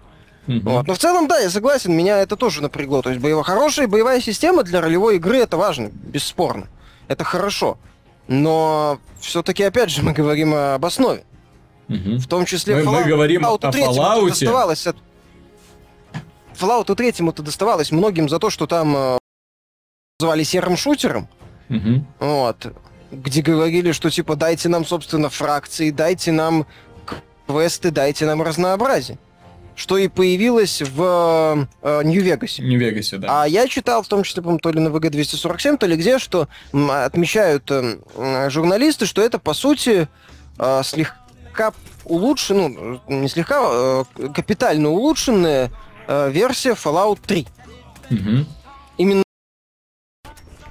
Угу. 0.47 0.61
Вот. 0.63 0.87
Но 0.87 0.95
в 0.95 0.99
целом, 0.99 1.27
да, 1.27 1.41
я 1.41 1.51
согласен, 1.51 1.93
меня 1.93 2.19
это 2.19 2.37
тоже 2.37 2.63
напрягло. 2.63 3.03
То 3.03 3.11
есть 3.11 3.21
боевая, 3.21 3.43
хорошая 3.43 3.89
боевая 3.89 4.21
система 4.21 4.63
для 4.63 4.81
ролевой 4.81 5.17
игры 5.17 5.39
это 5.39 5.57
важно, 5.57 5.89
бесспорно. 5.89 6.69
Это 7.09 7.25
хорошо. 7.25 7.77
Но 8.29 9.01
все-таки, 9.19 9.65
опять 9.65 9.91
же, 9.91 10.03
мы 10.05 10.13
говорим 10.13 10.55
об 10.55 10.87
основе. 10.87 11.25
Угу. 11.89 12.19
В 12.19 12.29
том 12.29 12.45
числе 12.45 12.77
мы, 12.77 12.85
мы 12.85 13.03
говорим 13.03 13.45
Fallout 13.45 13.67
о 13.67 13.71
Fallout. 13.73 14.29
Доставалось 14.29 14.87
от... 14.87 14.97
Fallout 16.55 16.95
3 16.95 17.09
это 17.09 17.43
доставалось 17.43 17.91
многим 17.91 18.29
за 18.29 18.39
то, 18.39 18.49
что 18.49 18.69
там 18.69 18.95
э, 18.97 19.19
звали 20.21 20.45
серым 20.45 20.77
шутером. 20.77 21.27
Угу. 21.69 22.07
Вот. 22.21 22.73
Где 23.13 23.43
говорили, 23.43 23.93
что 23.93 24.11
типа 24.11 24.37
дайте 24.37 24.69
нам, 24.69 24.85
собственно, 24.85 25.29
фракции, 25.29 25.91
дайте 25.91 26.33
нам 26.33 26.67
квесты, 27.47 27.91
дайте 27.91 28.27
нам 28.27 28.43
разнообразие. 28.43 29.19
Что 29.75 29.97
и 29.97 30.09
появилось 30.09 30.83
в 30.83 31.69
э, 31.83 32.03
Нью-Вегасе. 32.05 32.63
Нью-Вегасе, 32.63 33.19
да. 33.19 33.43
А 33.43 33.49
я 33.49 33.69
читал, 33.69 34.03
в 34.03 34.09
том 34.09 34.23
числе, 34.23 34.43
по 34.43 34.59
то 34.59 34.71
ли 34.71 34.81
на 34.81 34.89
ВГ-247, 34.89 35.79
то 35.79 35.87
ли 35.87 35.97
где, 35.97 36.19
что 36.19 36.49
отмечают 36.73 37.71
э, 37.71 38.51
журналисты, 38.51 39.07
что 39.07 39.23
это, 39.23 39.39
по 39.39 39.55
сути, 39.55 40.09
э, 40.59 40.83
слегка 40.85 41.23
слегка 41.53 41.73
улучшенная, 42.05 42.69
ну, 43.09 43.21
не 43.21 43.29
слегка, 43.29 43.61
э, 43.63 44.05
капитально 44.35 44.89
улучшенная 44.89 45.71
э, 46.09 46.31
версия 46.31 46.73
Fallout 46.73 47.19
3. 47.27 47.47
Угу. 48.11 48.47
Именно 48.99 49.23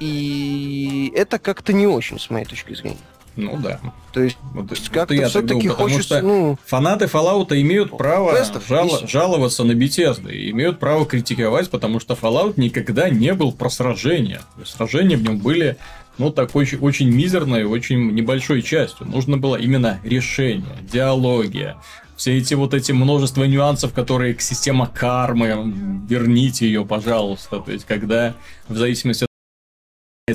и 0.01 1.13
это 1.15 1.37
как-то 1.37 1.73
не 1.73 1.85
очень, 1.85 2.19
с 2.19 2.29
моей 2.31 2.45
точки 2.45 2.73
зрения. 2.73 2.97
Ну 3.35 3.57
да. 3.57 3.79
То 4.11 4.21
есть, 4.21 4.37
вот, 4.53 4.69
как-то 4.91 5.15
вот 5.15 5.29
все-таки 5.29 5.67
хочется... 5.69 6.17
Что 6.17 6.21
ну, 6.21 6.57
фанаты 6.65 7.05
Fallout 7.05 7.49
имеют 7.61 7.95
право 7.95 8.35
тестов, 8.35 8.67
жал, 8.67 8.89
жаловаться 9.07 9.63
на 9.63 9.71
Bethesda, 9.71 10.31
и 10.31 10.51
имеют 10.51 10.79
право 10.79 11.05
критиковать, 11.05 11.69
потому 11.69 11.99
что 11.99 12.15
Fallout 12.15 12.55
никогда 12.57 13.09
не 13.09 13.33
был 13.33 13.53
про 13.53 13.69
сражения. 13.69 14.41
Сражения 14.65 15.17
в 15.17 15.23
нем 15.23 15.37
были 15.37 15.77
ну, 16.17 16.31
такой 16.31 16.67
очень 16.81 17.09
мизерной, 17.09 17.63
очень 17.63 18.11
небольшой 18.11 18.63
частью. 18.63 19.07
Нужно 19.07 19.37
было 19.37 19.55
именно 19.55 19.99
решение, 20.03 20.77
диалогия, 20.91 21.77
все 22.17 22.37
эти 22.37 22.53
вот 22.53 22.73
эти 22.73 22.91
множество 22.91 23.45
нюансов, 23.45 23.93
которые 23.93 24.33
к 24.33 24.41
система 24.41 24.87
кармы, 24.87 25.73
верните 26.07 26.67
ее, 26.67 26.85
пожалуйста. 26.85 27.61
То 27.61 27.71
есть, 27.71 27.85
когда 27.85 28.35
в 28.67 28.77
зависимости 28.77 29.25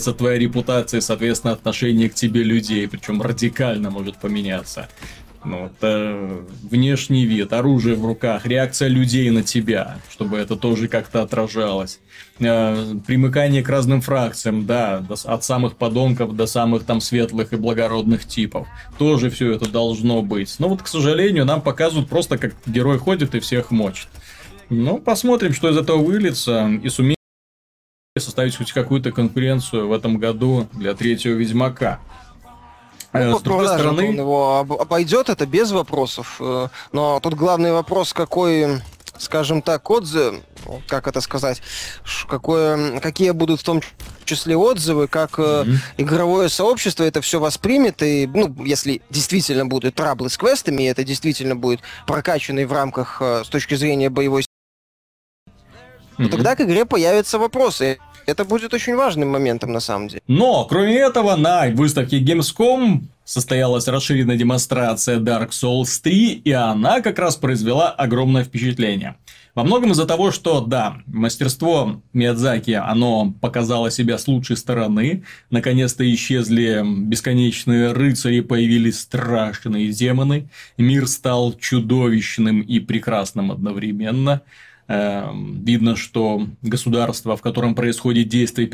от 0.04 0.18
твоя 0.18 0.38
репутация, 0.38 1.00
соответственно, 1.00 1.52
отношение 1.52 2.08
к 2.08 2.14
тебе 2.14 2.42
людей, 2.42 2.88
причем 2.88 3.22
радикально 3.22 3.90
может 3.90 4.16
поменяться. 4.18 4.88
Ну, 5.46 5.62
вот, 5.62 5.72
э, 5.82 6.40
внешний 6.68 7.24
вид, 7.24 7.52
оружие 7.52 7.94
в 7.94 8.04
руках, 8.04 8.46
реакция 8.46 8.88
людей 8.88 9.30
на 9.30 9.44
тебя, 9.44 9.98
чтобы 10.10 10.38
это 10.38 10.56
тоже 10.56 10.88
как-то 10.88 11.22
отражалось. 11.22 12.00
Э, 12.40 12.96
примыкание 13.06 13.62
к 13.62 13.68
разным 13.68 14.00
фракциям, 14.00 14.66
да, 14.66 14.98
до, 14.98 15.14
от 15.14 15.44
самых 15.44 15.76
подонков 15.76 16.34
до 16.34 16.46
самых 16.46 16.82
там 16.82 17.00
светлых 17.00 17.52
и 17.52 17.56
благородных 17.56 18.26
типов. 18.26 18.66
Тоже 18.98 19.30
все 19.30 19.52
это 19.52 19.70
должно 19.70 20.20
быть. 20.20 20.56
Но 20.58 20.68
вот, 20.68 20.82
к 20.82 20.88
сожалению, 20.88 21.44
нам 21.44 21.62
показывают 21.62 22.08
просто, 22.08 22.38
как 22.38 22.54
герой 22.66 22.98
ходит 22.98 23.36
и 23.36 23.40
всех 23.40 23.70
мочит. 23.70 24.08
Ну, 24.68 24.98
посмотрим, 24.98 25.54
что 25.54 25.70
из 25.70 25.76
этого 25.76 25.98
выльется, 25.98 26.68
и 26.82 26.88
сумеем 26.88 27.15
составить 28.20 28.56
хоть 28.56 28.72
какую-то 28.72 29.12
конкуренцию 29.12 29.88
в 29.88 29.92
этом 29.92 30.18
году 30.18 30.68
для 30.72 30.94
третьего 30.94 31.34
Ведьмака. 31.34 32.00
Ну, 33.12 33.38
С 33.38 33.42
другой 33.42 33.66
стороны... 33.66 34.08
Он 34.08 34.16
его 34.16 34.58
обойдет, 34.58 35.28
это 35.28 35.46
без 35.46 35.70
вопросов. 35.70 36.36
Э, 36.40 36.68
но 36.92 37.20
тут 37.20 37.34
главный 37.34 37.72
вопрос, 37.72 38.12
какой, 38.12 38.82
скажем 39.18 39.62
так, 39.62 39.88
отзыв, 39.90 40.42
как 40.86 41.06
это 41.06 41.20
сказать, 41.20 41.62
какое, 42.28 43.00
какие 43.00 43.30
будут 43.30 43.60
в 43.60 43.64
том 43.64 43.80
числе 44.24 44.56
отзывы, 44.56 45.08
как 45.08 45.38
mm-hmm. 45.38 45.76
игровое 45.98 46.48
сообщество 46.48 47.04
это 47.04 47.20
все 47.20 47.40
воспримет, 47.40 48.02
и, 48.02 48.28
ну, 48.32 48.54
если 48.64 49.00
действительно 49.08 49.66
будут 49.66 49.94
траблы 49.94 50.28
с 50.28 50.36
квестами, 50.36 50.82
и 50.82 50.86
это 50.86 51.04
действительно 51.04 51.56
будет 51.56 51.80
прокачанный 52.06 52.64
в 52.66 52.72
рамках 52.72 53.18
э, 53.20 53.42
с 53.44 53.48
точки 53.48 53.74
зрения 53.74 54.10
боевой 54.10 54.44
mm-hmm. 56.18 56.28
тогда 56.28 56.56
к 56.56 56.60
игре 56.60 56.84
появятся 56.84 57.38
вопросы. 57.38 57.98
Это 58.26 58.44
будет 58.44 58.74
очень 58.74 58.96
важным 58.96 59.30
моментом 59.30 59.72
на 59.72 59.80
самом 59.80 60.08
деле. 60.08 60.22
Но, 60.26 60.64
кроме 60.64 60.96
этого, 60.96 61.36
на 61.36 61.68
выставке 61.70 62.20
Gamescom 62.20 63.04
состоялась 63.24 63.88
расширенная 63.88 64.36
демонстрация 64.36 65.18
Dark 65.18 65.50
Souls 65.50 66.00
3, 66.02 66.42
и 66.44 66.52
она 66.52 67.00
как 67.00 67.18
раз 67.18 67.36
произвела 67.36 67.90
огромное 67.90 68.44
впечатление. 68.44 69.16
Во 69.54 69.64
многом 69.64 69.92
из-за 69.92 70.04
того, 70.04 70.32
что, 70.32 70.60
да, 70.60 70.98
мастерство 71.06 72.02
Миядзаки, 72.12 72.72
оно 72.72 73.32
показало 73.40 73.90
себя 73.90 74.18
с 74.18 74.28
лучшей 74.28 74.56
стороны. 74.56 75.24
Наконец-то 75.48 76.04
исчезли 76.12 76.82
бесконечные 76.84 77.92
рыцари, 77.92 78.40
появились 78.40 79.00
страшные 79.00 79.88
демоны. 79.88 80.50
Мир 80.76 81.06
стал 81.06 81.54
чудовищным 81.54 82.60
и 82.60 82.80
прекрасным 82.80 83.50
одновременно. 83.50 84.42
Эм, 84.88 85.64
видно, 85.64 85.96
что 85.96 86.46
государство, 86.62 87.36
в 87.36 87.42
котором 87.42 87.74
происходит 87.74 88.28
действие, 88.28 88.70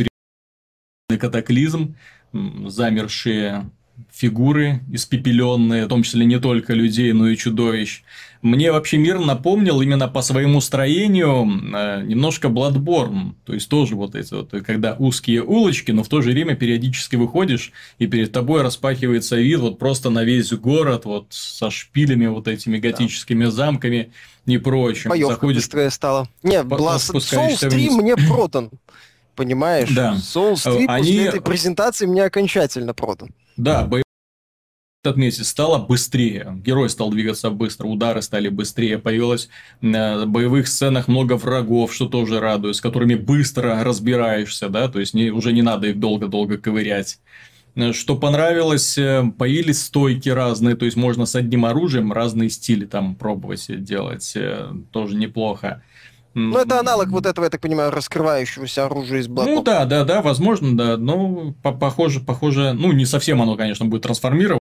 катаклизм, 1.19 1.95
замершие 2.33 3.71
фигуры 4.11 4.81
испепеленные, 4.91 5.87
в 5.87 5.89
том 5.89 6.03
числе 6.03 6.25
не 6.25 6.39
только 6.39 6.75
людей, 6.75 7.13
но 7.13 7.29
и 7.29 7.37
чудовищ. 7.37 8.03
Мне 8.43 8.73
вообще 8.73 8.99
мир 8.99 9.21
напомнил 9.21 9.81
именно 9.81 10.09
по 10.09 10.21
своему 10.21 10.61
строению 10.61 11.45
э, 11.75 12.03
немножко 12.03 12.49
Bloodborne. 12.49 13.35
То 13.47 13.55
есть 13.55 13.69
тоже 13.69 13.95
вот 13.95 14.17
эти 14.17 14.35
вот, 14.35 14.51
когда 14.67 14.97
узкие 14.99 15.45
улочки, 15.45 15.93
но 15.93 16.03
в 16.03 16.09
то 16.09 16.23
же 16.23 16.33
время 16.33 16.57
периодически 16.57 17.15
выходишь, 17.15 17.71
и 17.99 18.09
перед 18.09 18.33
тобой 18.33 18.63
распахивается 18.63 19.37
вид 19.37 19.61
вот 19.61 19.79
просто 19.79 20.11
на 20.11 20.25
весь 20.25 20.53
город, 20.53 21.05
вот 21.05 21.27
со 21.31 21.71
шпилями 21.71 22.27
вот 22.27 22.49
этими 22.49 22.79
готическими 22.79 23.45
да. 23.45 23.51
замками 23.53 24.13
и 24.47 24.59
прочим. 24.59 25.11
Боевка 25.11 25.35
Заходишь... 25.35 25.63
быстрее 25.63 25.91
стала. 25.91 26.29
Не, 26.43 26.63
Blast 26.63 27.15
Souls 27.15 27.69
3 27.69 27.91
мне 27.91 28.17
продан. 28.17 28.71
Понимаешь? 29.37 29.89
Да. 29.91 30.15
Souls 30.17 30.63
3 30.65 30.87
Они... 30.89 31.03
после 31.05 31.25
этой 31.27 31.41
презентации 31.41 32.07
мне 32.07 32.25
окончательно 32.25 32.93
продан. 32.93 33.31
Да, 33.57 33.85
отметить, 35.11 35.47
стало 35.47 35.79
быстрее. 35.79 36.61
Герой 36.65 36.89
стал 36.89 37.11
двигаться 37.11 37.51
быстро, 37.51 37.87
удары 37.87 38.23
стали 38.23 38.49
быстрее, 38.49 38.99
появилось 38.99 39.49
на 39.81 40.27
боевых 40.27 40.69
сценах 40.69 41.09
много 41.09 41.37
врагов, 41.37 41.93
что 41.93 42.07
тоже 42.07 42.41
радует, 42.41 42.77
с 42.77 42.81
которыми 42.81 43.15
быстро 43.15 43.83
разбираешься, 43.83 44.69
да, 44.69 44.89
то 44.89 45.01
есть 45.01 45.15
не, 45.15 45.31
уже 45.31 45.53
не 45.53 45.63
надо 45.63 45.89
их 45.89 45.99
долго-долго 45.99 46.59
ковырять. 46.59 47.19
Что 47.93 48.17
понравилось, 48.17 48.99
э, 48.99 49.25
появились 49.39 49.83
стойки 49.83 50.29
разные, 50.29 50.77
то 50.77 50.85
есть 50.85 50.97
можно 50.97 51.25
с 51.25 51.35
одним 51.35 51.65
оружием 51.65 52.13
разные 52.13 52.51
стили 52.51 52.85
там 52.85 53.15
пробовать 53.15 53.65
делать, 53.83 54.33
э, 54.37 54.73
тоже 54.91 55.17
неплохо. 55.17 55.83
Ну, 56.35 56.59
это 56.59 56.81
аналог 56.81 57.09
вот 57.09 57.27
этого, 57.27 57.45
я 57.45 57.51
так 57.51 57.61
понимаю, 57.61 57.91
раскрывающегося 57.91 58.87
оружия 58.87 59.21
из 59.21 59.29
Black 59.29 59.45
Ну, 59.45 59.63
да, 59.63 59.85
да, 59.85 60.05
да, 60.05 60.23
возможно, 60.23 60.77
да. 60.77 60.97
Но 60.97 61.55
похоже, 61.63 62.21
похоже, 62.21 62.73
ну, 62.73 62.93
не 62.93 63.05
совсем 63.05 63.43
оно, 63.43 63.57
конечно, 63.57 63.85
будет 63.85 64.03
трансформироваться. 64.03 64.62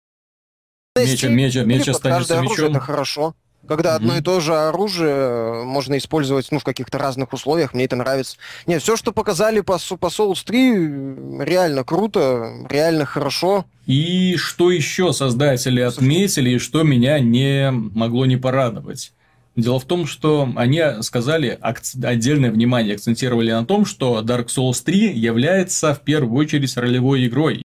Меч, 1.07 1.23
меч, 1.25 1.55
меч 1.57 1.89
останется 1.89 2.41
мечом. 2.41 2.71
Это 2.71 2.81
хорошо. 2.81 3.35
Когда 3.67 3.91
mm-hmm. 3.91 3.97
одно 3.97 4.17
и 4.17 4.21
то 4.23 4.41
же 4.41 4.55
оружие 4.55 5.65
можно 5.65 5.99
использовать 5.99 6.51
ну, 6.51 6.59
в 6.59 6.65
каких-то 6.65 6.97
разных 6.97 7.33
условиях, 7.33 7.75
мне 7.75 7.85
это 7.85 7.97
нравится. 7.97 8.37
Нет, 8.67 8.83
все, 8.83 8.97
что 8.97 9.13
показали 9.13 9.61
по, 9.61 9.79
по 9.79 10.07
Souls 10.07 10.43
3, 10.45 11.45
реально 11.45 11.85
круто, 11.85 12.67
реально 12.71 13.05
хорошо. 13.05 13.67
И 13.87 14.37
что 14.37 14.71
еще 14.71 15.13
создатели 15.13 15.81
отметили, 15.81 16.51
и 16.51 16.59
что 16.59 16.83
меня 16.83 17.19
не 17.19 17.71
могло 17.71 18.27
не 18.27 18.37
порадовать? 18.37 19.13
Дело 19.55 19.81
в 19.81 19.85
том, 19.85 20.07
что 20.07 20.49
они 20.55 20.81
сказали, 21.03 21.59
отдельное 21.61 22.53
внимание 22.53 22.95
акцентировали 22.95 23.51
на 23.51 23.67
том, 23.67 23.85
что 23.85 24.23
Dark 24.23 24.47
Souls 24.47 24.83
3 24.85 25.19
является 25.19 25.95
в 25.95 26.01
первую 26.01 26.39
очередь 26.39 26.77
ролевой 26.77 27.27
игрой 27.27 27.63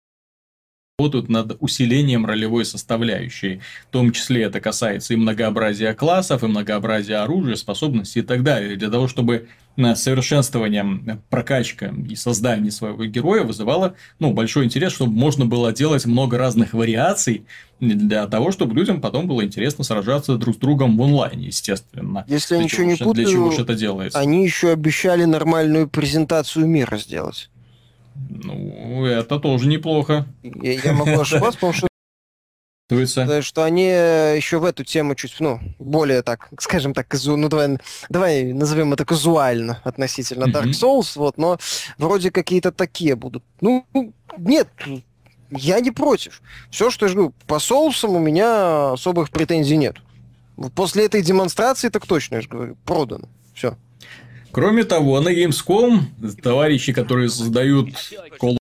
работают 0.99 1.27
над 1.27 1.57
усилением 1.59 2.23
ролевой 2.23 2.65
составляющей. 2.65 3.61
В 3.89 3.91
том 3.91 4.11
числе 4.11 4.43
это 4.43 4.61
касается 4.61 5.15
и 5.15 5.17
многообразия 5.17 5.95
классов, 5.95 6.43
и 6.43 6.47
многообразия 6.47 7.15
оружия, 7.15 7.55
способностей 7.55 8.19
и 8.19 8.21
так 8.21 8.43
далее. 8.43 8.75
Для 8.75 8.91
того, 8.91 9.07
чтобы 9.07 9.47
совершенствование, 9.95 11.19
прокачка 11.31 11.91
и 12.07 12.15
создание 12.15 12.71
своего 12.71 13.05
героя 13.05 13.41
вызывало 13.41 13.95
ну, 14.19 14.33
большой 14.33 14.65
интерес, 14.65 14.93
чтобы 14.93 15.13
можно 15.13 15.47
было 15.47 15.73
делать 15.73 16.05
много 16.05 16.37
разных 16.37 16.73
вариаций 16.73 17.47
для 17.79 18.27
того, 18.27 18.51
чтобы 18.51 18.75
людям 18.75 19.01
потом 19.01 19.27
было 19.27 19.43
интересно 19.43 19.83
сражаться 19.83 20.35
друг 20.35 20.57
с 20.57 20.59
другом 20.59 20.95
в 20.95 21.01
онлайне, 21.01 21.47
естественно. 21.47 22.23
Если 22.27 22.55
я 22.55 22.63
ничего 22.63 22.83
не 22.83 22.97
путаю, 22.97 23.13
для 23.13 23.25
чего 23.25 23.49
же 23.49 23.63
это 23.63 23.73
делается? 23.73 24.19
Они 24.19 24.43
еще 24.43 24.71
обещали 24.71 25.25
нормальную 25.25 25.89
презентацию 25.89 26.67
мира 26.67 26.97
сделать. 26.97 27.49
Ну, 28.15 29.05
это 29.05 29.39
тоже 29.39 29.67
неплохо. 29.67 30.27
Я, 30.43 30.73
я 30.73 30.93
могу 30.93 31.19
ошибаться, 31.19 31.57
потому 31.57 31.73
что 31.73 31.87
Чувствуется. 32.89 33.41
Что 33.41 33.63
они 33.63 33.85
еще 33.85 34.59
в 34.59 34.65
эту 34.65 34.83
тему 34.83 35.15
чуть, 35.15 35.39
ну, 35.39 35.59
более 35.79 36.21
так, 36.21 36.49
скажем 36.59 36.93
так, 36.93 37.07
казу, 37.07 37.37
ну 37.37 37.49
давай, 37.49 37.77
давай 38.09 38.53
назовем 38.53 38.93
это 38.93 39.05
казуально 39.05 39.79
относительно 39.83 40.45
Dark 40.45 40.71
Souls, 40.71 41.13
вот, 41.15 41.37
но 41.37 41.57
вроде 41.97 42.29
какие-то 42.29 42.71
такие 42.71 43.15
будут. 43.15 43.43
Ну, 43.61 43.85
нет, 44.37 44.67
я 45.49 45.79
не 45.79 45.91
против. 45.91 46.41
Все, 46.69 46.89
что 46.89 47.07
я 47.07 47.13
говорю, 47.13 47.33
по 47.47 47.59
соусам 47.59 48.11
у 48.11 48.19
меня 48.19 48.93
особых 48.93 49.29
претензий 49.29 49.77
нет. 49.77 49.97
После 50.75 51.05
этой 51.05 51.21
демонстрации 51.21 51.89
так 51.89 52.05
точно, 52.05 52.35
я 52.35 52.41
же 52.41 52.49
говорю, 52.49 52.77
продано. 52.85 53.27
Все. 53.55 53.77
Кроме 54.53 54.83
того, 54.83 55.19
на 55.19 55.33
Gamescom 55.33 56.01
товарищи, 56.41 56.93
которые 56.93 57.29
создают 57.29 57.89
Call 58.39 58.57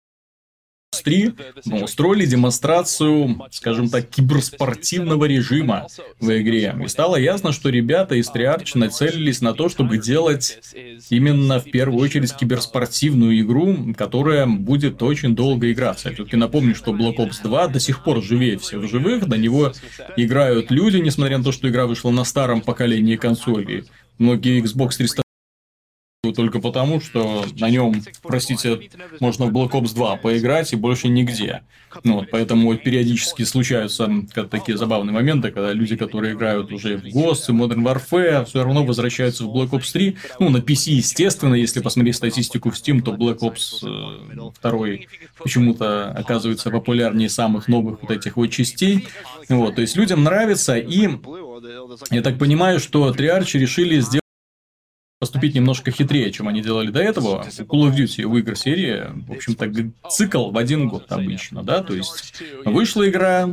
3 1.05 1.35
ну, 1.67 1.85
устроили 1.85 2.27
демонстрацию, 2.27 3.41
скажем 3.53 3.89
так, 3.89 4.09
киберспортивного 4.09 5.27
режима 5.27 5.87
в 6.19 6.37
игре. 6.37 6.75
И 6.85 6.89
стало 6.89 7.15
ясно, 7.15 7.53
что 7.53 7.69
ребята 7.69 8.17
из 8.17 8.29
Triarch 8.29 8.73
нацелились 8.75 9.41
на 9.41 9.53
то, 9.53 9.69
чтобы 9.69 9.99
делать 9.99 10.59
именно 11.09 11.61
в 11.61 11.71
первую 11.71 12.03
очередь 12.03 12.35
киберспортивную 12.35 13.39
игру, 13.41 13.95
которая 13.97 14.47
будет 14.47 15.01
очень 15.05 15.37
долго 15.37 15.71
играться. 15.71 16.09
Я 16.09 16.17
все-таки 16.17 16.37
напомню, 16.37 16.75
что 16.75 16.93
Black 16.93 17.19
Ops 17.19 17.43
2 17.45 17.69
до 17.69 17.79
сих 17.79 18.03
пор 18.03 18.21
живее 18.21 18.59
всех 18.59 18.89
живых, 18.89 19.29
до 19.29 19.37
него 19.37 19.73
играют 20.17 20.73
люди, 20.73 20.97
несмотря 20.97 21.39
на 21.39 21.45
то, 21.45 21.53
что 21.53 21.69
игра 21.69 21.87
вышла 21.87 22.11
на 22.11 22.25
старом 22.25 22.61
поколении 22.61 23.15
консолей. 23.15 23.85
Многие 24.19 24.61
Xbox 24.61 24.97
300 24.97 25.26
только 26.33 26.61
потому, 26.61 27.01
что 27.01 27.45
на 27.59 27.71
нем, 27.71 28.03
простите, 28.23 28.81
можно 29.21 29.47
в 29.47 29.53
Black 29.53 29.71
Ops 29.73 29.95
2 29.95 30.17
поиграть 30.17 30.73
и 30.73 30.77
больше 30.77 31.09
нигде. 31.09 31.63
Ну, 32.05 32.17
вот, 32.17 32.31
поэтому 32.31 32.77
периодически 32.77 33.45
случаются 33.45 34.11
такие 34.51 34.77
забавные 34.77 35.13
моменты, 35.13 35.51
когда 35.51 35.73
люди, 35.73 35.97
которые 35.97 36.35
играют 36.35 36.73
уже 36.73 36.99
в 36.99 37.05
Ghost 37.05 37.45
и 37.49 37.53
Modern 37.53 37.83
Warfare, 37.83 38.45
все 38.45 38.63
равно 38.65 38.85
возвращаются 38.85 39.45
в 39.45 39.55
Black 39.55 39.71
Ops 39.71 39.93
3. 39.93 40.17
Ну, 40.41 40.51
на 40.51 40.59
PC, 40.59 40.93
естественно, 40.93 41.55
если 41.55 41.81
посмотреть 41.81 42.17
статистику 42.17 42.71
в 42.71 42.75
Steam, 42.75 43.03
то 43.03 43.13
Black 43.13 43.39
Ops 43.39 43.81
2 44.61 44.89
э, 44.89 44.99
почему-то 45.39 46.11
оказывается 46.11 46.71
популярнее 46.71 47.29
самых 47.29 47.69
новых 47.69 48.03
вот 48.03 48.11
этих 48.11 48.37
вот 48.37 48.49
частей. 48.49 49.09
Вот, 49.49 49.77
то 49.77 49.81
есть 49.81 49.97
людям 49.97 50.25
нравится, 50.25 50.77
и 50.77 51.09
я 52.11 52.23
так 52.23 52.39
понимаю, 52.39 52.81
что 52.81 53.11
Triarch 53.11 53.59
решили 53.59 54.01
сделать 54.01 54.26
поступить 55.19 55.55
немножко 55.55 55.91
хитрее, 55.91 56.31
чем 56.31 56.47
они 56.47 56.61
делали 56.61 56.91
до 56.91 57.01
этого. 57.01 57.43
Call 57.43 57.89
of 57.89 57.97
Duty 57.97 58.27
в 58.27 58.37
игр 58.37 58.55
серии, 58.55 59.05
в 59.27 59.33
общем-то, 59.33 60.11
цикл 60.11 60.51
в 60.51 60.59
один 60.59 60.89
год 60.89 61.11
обычно, 61.11 61.63
да, 61.63 61.83
то 61.83 61.95
есть 61.95 62.35
вышла 62.67 63.09
игра, 63.09 63.49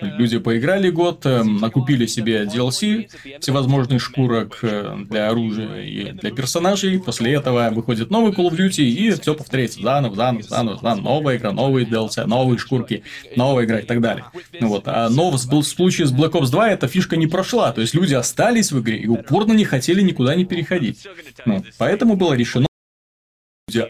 люди 0.00 0.38
поиграли 0.38 0.88
год, 0.88 1.26
эм, 1.26 1.58
накупили 1.58 2.06
себе 2.06 2.44
DLC, 2.44 3.10
всевозможных 3.40 4.00
шкурок 4.00 4.60
э, 4.62 5.04
для 5.10 5.28
оружия 5.28 5.82
и 5.82 6.12
для 6.12 6.30
персонажей, 6.30 6.98
после 6.98 7.34
этого 7.34 7.68
выходит 7.70 8.08
новый 8.10 8.32
Call 8.32 8.48
of 8.48 8.56
Duty 8.56 8.82
и 8.82 9.10
все 9.10 9.34
повторяется 9.34 9.82
заново, 9.82 10.16
заново, 10.16 10.42
заново, 10.42 10.78
заново, 10.80 11.04
новая 11.04 11.36
игра, 11.36 11.52
новые 11.52 11.86
DLC, 11.86 12.24
новые 12.24 12.58
шкурки, 12.58 13.02
новая 13.36 13.66
игра 13.66 13.80
и 13.80 13.84
так 13.84 14.00
далее. 14.00 14.24
Вот. 14.60 14.84
А 14.86 15.10
но 15.10 15.30
в 15.30 15.36
случае 15.36 16.06
с 16.06 16.12
Black 16.12 16.32
Ops 16.32 16.50
2 16.50 16.70
эта 16.70 16.88
фишка 16.88 17.16
не 17.16 17.26
прошла, 17.26 17.70
то 17.72 17.82
есть 17.82 17.92
люди 17.92 18.14
остались 18.14 18.72
в 18.72 18.80
игре 18.80 18.96
и 18.96 19.08
упорно 19.08 19.52
не 19.52 19.66
хотели 19.66 20.00
никуда 20.00 20.34
не 20.34 20.46
переходить. 20.46 21.01
Ну, 21.46 21.64
поэтому 21.78 22.16
было 22.16 22.34
решено 22.34 22.66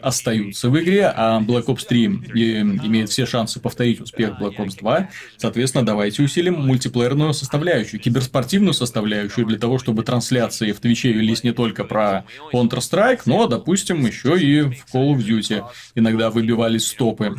остаются 0.01 0.69
в 0.69 0.79
игре, 0.79 1.11
а 1.13 1.41
Black 1.41 1.65
Ops 1.65 1.85
3 1.85 2.05
имеет 2.05 3.09
все 3.09 3.25
шансы 3.25 3.59
повторить 3.59 3.99
успех 3.99 4.39
Black 4.39 4.55
Ops 4.57 4.77
2. 4.79 5.09
Соответственно, 5.37 5.85
давайте 5.85 6.23
усилим 6.23 6.53
мультиплеерную 6.65 7.33
составляющую, 7.33 7.99
киберспортивную 7.99 8.73
составляющую, 8.73 9.45
для 9.45 9.57
того, 9.57 9.79
чтобы 9.79 10.03
трансляции 10.03 10.71
в 10.71 10.79
Твиче 10.79 11.11
велись 11.11 11.43
не 11.43 11.51
только 11.51 11.83
про 11.83 12.23
Counter-Strike, 12.53 13.21
но, 13.25 13.47
допустим, 13.47 14.05
еще 14.05 14.39
и 14.39 14.61
в 14.61 14.85
Call 14.93 15.15
of 15.15 15.17
Duty 15.17 15.63
иногда 15.95 16.29
выбивались 16.29 16.87
стопы. 16.87 17.35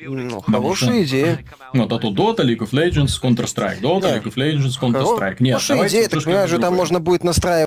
Ну, 0.00 0.40
хорошая 0.40 1.02
идея. 1.02 1.44
Вот, 1.72 1.92
а 1.92 1.98
то 1.98 2.12
Dota, 2.12 2.44
League 2.44 2.58
of 2.58 2.70
Legends, 2.70 3.20
Counter-Strike, 3.20 3.80
Dota, 3.80 4.02
да. 4.02 4.18
League 4.18 4.24
of 4.24 4.34
Legends, 4.34 4.78
Counter-Strike. 4.80 5.36
Нет, 5.40 5.60
Хорошая 5.60 5.88
идея, 5.88 6.08
так 6.08 6.22
понимаешь, 6.22 6.50
же 6.50 6.58
там 6.58 6.74
можно 6.74 7.00
будет 7.00 7.24
настраивать 7.24 7.66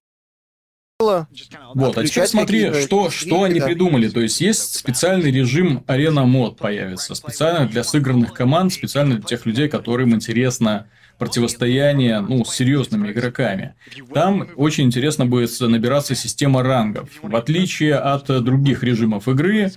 вот, 1.74 1.98
а 1.98 2.06
теперь 2.06 2.26
смотри, 2.26 2.74
что, 2.82 3.10
что 3.10 3.44
они 3.44 3.60
придумали. 3.60 4.08
То 4.08 4.22
есть, 4.22 4.40
есть 4.40 4.76
специальный 4.76 5.30
режим 5.30 5.84
арена 5.88 6.24
мод 6.24 6.58
появится. 6.58 7.16
Специально 7.16 7.68
для 7.68 7.84
сыгранных 7.84 8.34
команд, 8.34 8.72
специально 8.72 9.16
для 9.16 9.24
тех 9.24 9.46
людей, 9.46 9.68
которым 9.68 10.16
интересно 10.16 10.88
противостояние 11.18 12.20
ну, 12.22 12.46
с 12.46 12.56
серьезными 12.56 13.12
игроками. 13.12 13.76
Там 14.14 14.48
очень 14.56 14.86
интересно 14.86 15.26
будет 15.26 15.58
набираться 15.60 16.16
система 16.16 16.64
рангов. 16.64 17.10
В 17.22 17.36
отличие 17.36 17.96
от 17.96 18.28
других 18.44 18.84
режимов 18.84 19.28
игры, 19.28 19.72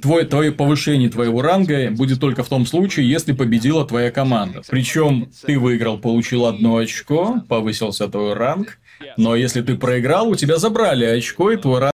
твое, 0.00 0.24
твое 0.26 0.52
повышение 0.52 1.08
твоего 1.08 1.42
ранга 1.42 1.90
будет 1.90 2.20
только 2.20 2.44
в 2.44 2.48
том 2.48 2.66
случае, 2.66 3.08
если 3.08 3.32
победила 3.32 3.84
твоя 3.84 4.10
команда. 4.12 4.62
Причем 4.68 5.28
ты 5.44 5.58
выиграл, 5.58 5.98
получил 5.98 6.46
одно 6.46 6.76
очко, 6.76 7.40
повысился 7.48 8.08
твой 8.08 8.34
ранг, 8.34 8.78
но 9.16 9.34
если 9.36 9.62
ты 9.62 9.76
проиграл, 9.76 10.28
у 10.28 10.34
тебя 10.34 10.56
забрали 10.56 11.04
очко, 11.04 11.50
и 11.50 11.56
твой 11.56 11.80
ранг 11.80 11.92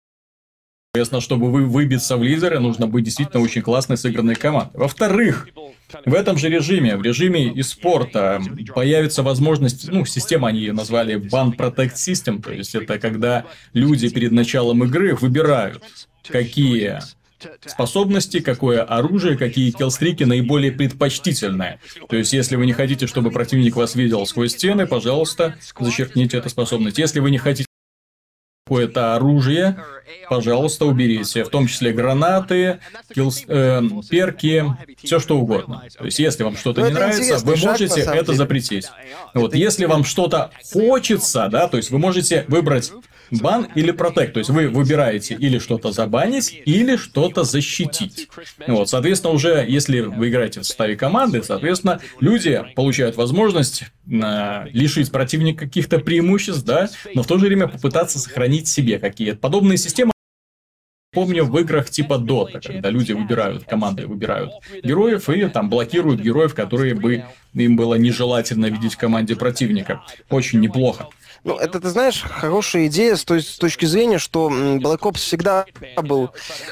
Соответственно, 0.95 1.21
чтобы 1.21 1.53
вы 1.53 1.67
выбиться 1.67 2.17
в 2.17 2.23
лидеры, 2.23 2.59
нужно 2.61 2.87
быть 2.87 3.05
действительно 3.05 3.43
очень 3.43 3.61
классной 3.61 3.99
сыгранной 3.99 4.35
командой. 4.35 4.73
Во-вторых, 4.79 5.47
в 6.07 6.15
этом 6.15 6.39
же 6.39 6.49
режиме, 6.49 6.97
в 6.97 7.03
режиме 7.03 7.53
и 7.53 7.63
спорта, 7.63 8.43
появится 8.75 9.23
возможность, 9.23 9.87
ну, 9.89 10.07
система 10.07 10.49
они 10.49 10.61
ее 10.61 10.73
назвали 10.73 11.17
Band 11.17 11.57
Protect 11.57 11.95
System, 11.95 12.43
то 12.43 12.51
есть 12.53 12.75
это 12.75 12.99
когда 12.99 13.45
люди 13.75 14.09
перед 14.09 14.33
началом 14.33 14.83
игры 14.83 15.15
выбирают, 15.15 15.85
какие 16.27 17.01
способности, 17.65 18.41
какое 18.41 18.83
оружие, 18.83 19.37
какие 19.37 19.71
киллстрики 19.71 20.25
наиболее 20.25 20.73
предпочтительные. 20.73 21.81
То 22.09 22.17
есть, 22.17 22.33
если 22.33 22.57
вы 22.57 22.67
не 22.67 22.73
хотите, 22.73 23.07
чтобы 23.07 23.31
противник 23.31 23.77
вас 23.77 23.95
видел 23.95 24.27
сквозь 24.27 24.53
стены, 24.53 24.87
пожалуйста, 24.87 25.57
зачеркните 25.79 26.39
эту 26.39 26.49
способность. 26.49 26.99
Если 26.99 27.21
вы 27.21 27.31
не 27.31 27.39
хотите 27.39 27.69
какое-то 28.69 29.15
оружие, 29.15 29.83
пожалуйста, 30.29 30.85
уберите. 30.85 31.43
В 31.43 31.49
том 31.49 31.67
числе 31.67 31.91
гранаты, 31.91 32.81
килл, 33.15 33.33
э, 33.47 33.83
перки, 34.11 34.63
все 35.03 35.21
что 35.21 35.39
угодно. 35.39 35.85
То 35.97 36.05
есть, 36.05 36.19
если 36.19 36.43
вам 36.43 36.55
что-то 36.55 36.83
Ну, 36.83 36.89
не 36.89 36.93
нравится, 36.93 37.39
вы 37.47 37.57
шаг, 37.57 37.81
можете 37.81 38.01
это 38.03 38.35
запретить. 38.35 38.89
Вот, 39.33 39.55
если 39.55 39.87
вам 39.87 40.05
что-то 40.05 40.51
хочется, 40.71 41.49
да, 41.51 41.67
то 41.67 41.79
есть 41.79 41.91
вы 41.91 41.99
можете 41.99 42.45
выбрать 42.49 42.93
бан 43.31 43.69
или 43.75 43.91
протект. 43.91 44.35
То 44.35 44.39
есть 44.39 44.51
вы 44.51 44.69
выбираете 44.69 45.35
или 45.35 45.59
что-то 45.59 45.93
забанить, 45.93 46.61
или 46.65 46.97
что-то 46.97 47.45
защитить. 47.45 48.29
Вот, 48.67 48.89
соответственно, 48.89 49.33
уже 49.33 49.65
если 49.69 50.01
вы 50.01 50.29
играете 50.29 50.61
в 50.61 50.65
составе 50.65 50.97
команды, 50.97 51.43
соответственно, 51.43 52.01
люди 52.21 52.63
получают 52.75 53.17
возможность 53.17 53.85
э, 54.11 54.67
лишить 54.73 55.11
противника 55.11 55.67
каких-то 55.67 55.99
преимуществ, 55.99 56.65
да, 56.65 56.89
но 57.15 57.23
в 57.23 57.27
то 57.27 57.39
же 57.39 57.47
время 57.47 57.69
попытаться 57.69 58.19
сохранить 58.19 58.69
себе 58.69 58.99
какие-то 58.99 59.39
подобные 59.39 59.79
системы. 59.79 60.13
Помню 61.13 61.45
в 61.45 61.59
играх 61.59 61.89
типа 61.89 62.15
Dota, 62.15 62.61
когда 62.63 62.91
люди 62.91 63.13
выбирают, 63.13 63.65
команды 63.65 64.07
выбирают 64.07 64.53
героев 64.85 65.29
и 65.31 65.49
там 65.49 65.71
блокируют 65.71 66.21
героев, 66.21 66.55
которые 66.55 66.95
бы 66.95 67.25
им 67.55 67.77
было 67.77 67.95
нежелательно 67.95 68.67
видеть 68.67 68.95
в 68.95 68.99
команде 68.99 69.35
противника. 69.35 70.03
Очень 70.29 70.61
неплохо. 70.61 71.09
Ну, 71.45 71.57
это, 71.57 71.81
ты 71.81 71.89
знаешь, 71.89 72.23
хорошая 72.23 72.87
идея 72.89 73.15
с, 73.17 73.25
той, 73.25 73.43
с 73.43 73.57
точки 73.59 73.87
зрения, 73.87 74.19
что 74.19 74.49
Black 74.51 75.01
Ops 75.01 75.17
всегда 75.19 75.67
был... 76.03 76.31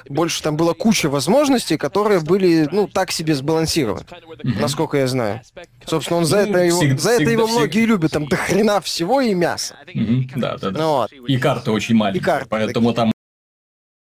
Больше 0.08 0.42
там 0.42 0.56
было 0.56 0.72
куча 0.74 1.08
возможностей, 1.08 1.76
которые 1.76 2.20
были, 2.20 2.68
ну, 2.72 2.86
так 2.88 3.12
себе 3.12 3.34
сбалансированы, 3.34 4.04
насколько 4.42 4.96
я 4.98 5.06
знаю. 5.06 5.40
Собственно, 5.86 6.18
он 6.18 6.24
за 6.26 6.38
Ну, 6.44 6.50
это 6.50 6.58
его, 6.64 6.82
всег- 6.82 6.98
за 6.98 7.10
это 7.10 7.16
всегда- 7.18 7.32
его 7.32 7.46
всег- 7.46 7.56
многие 7.58 7.84
любят. 7.86 8.12
Там 8.12 8.26
до 8.28 8.36
хрена 8.36 8.80
всего 8.80 9.20
и 9.20 9.34
мясо. 9.34 9.76
Мгм, 9.94 10.30
Да, 10.36 10.56
да, 10.58 10.70
да. 10.70 10.80
Ну 10.80 10.88
вот. 10.90 11.12
И 11.12 11.36
карты 11.38 11.70
очень 11.70 11.94
маленькие, 11.94 12.24
карты 12.24 12.46
поэтому 12.50 12.92
там 12.92 13.12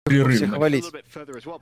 Все 0.09 0.23
прерывно. 0.25 0.55
хвалить. 0.55 0.85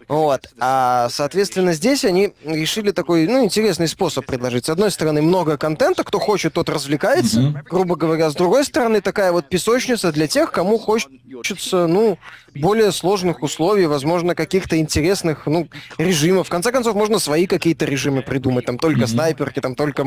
Вот. 0.07 0.49
А, 0.59 1.07
соответственно, 1.09 1.73
здесь 1.73 2.05
они 2.05 2.33
решили 2.45 2.91
такой, 2.91 3.27
ну, 3.27 3.43
интересный 3.43 3.87
способ 3.87 4.25
предложить. 4.25 4.65
С 4.65 4.69
одной 4.69 4.91
стороны, 4.91 5.21
много 5.21 5.57
контента, 5.57 6.03
кто 6.03 6.19
хочет, 6.19 6.53
тот 6.53 6.69
развлекается, 6.69 7.39
Мгм. 7.41 7.59
грубо 7.69 7.95
говоря. 7.95 8.29
С 8.29 8.35
другой 8.35 8.63
стороны, 8.65 9.01
такая 9.01 9.31
вот 9.31 9.49
песочница 9.49 10.11
для 10.11 10.27
тех, 10.27 10.51
кому 10.51 10.77
хочется, 10.77 11.87
ну, 11.87 12.17
более 12.55 12.91
сложных 12.91 13.43
условий, 13.43 13.85
возможно, 13.85 14.33
каких-то 14.33 14.77
интересных, 14.79 15.45
ну, 15.45 15.67
режимов. 15.97 16.47
В 16.47 16.49
конце 16.49 16.71
концов, 16.71 16.95
можно 16.95 17.19
свои 17.19 17.45
какие-то 17.45 17.85
режимы 17.85 18.21
придумать. 18.21 18.65
Там 18.65 18.77
только 18.79 19.01
Мгм. 19.01 19.07
снайперки, 19.07 19.59
там 19.59 19.75
только 19.75 20.05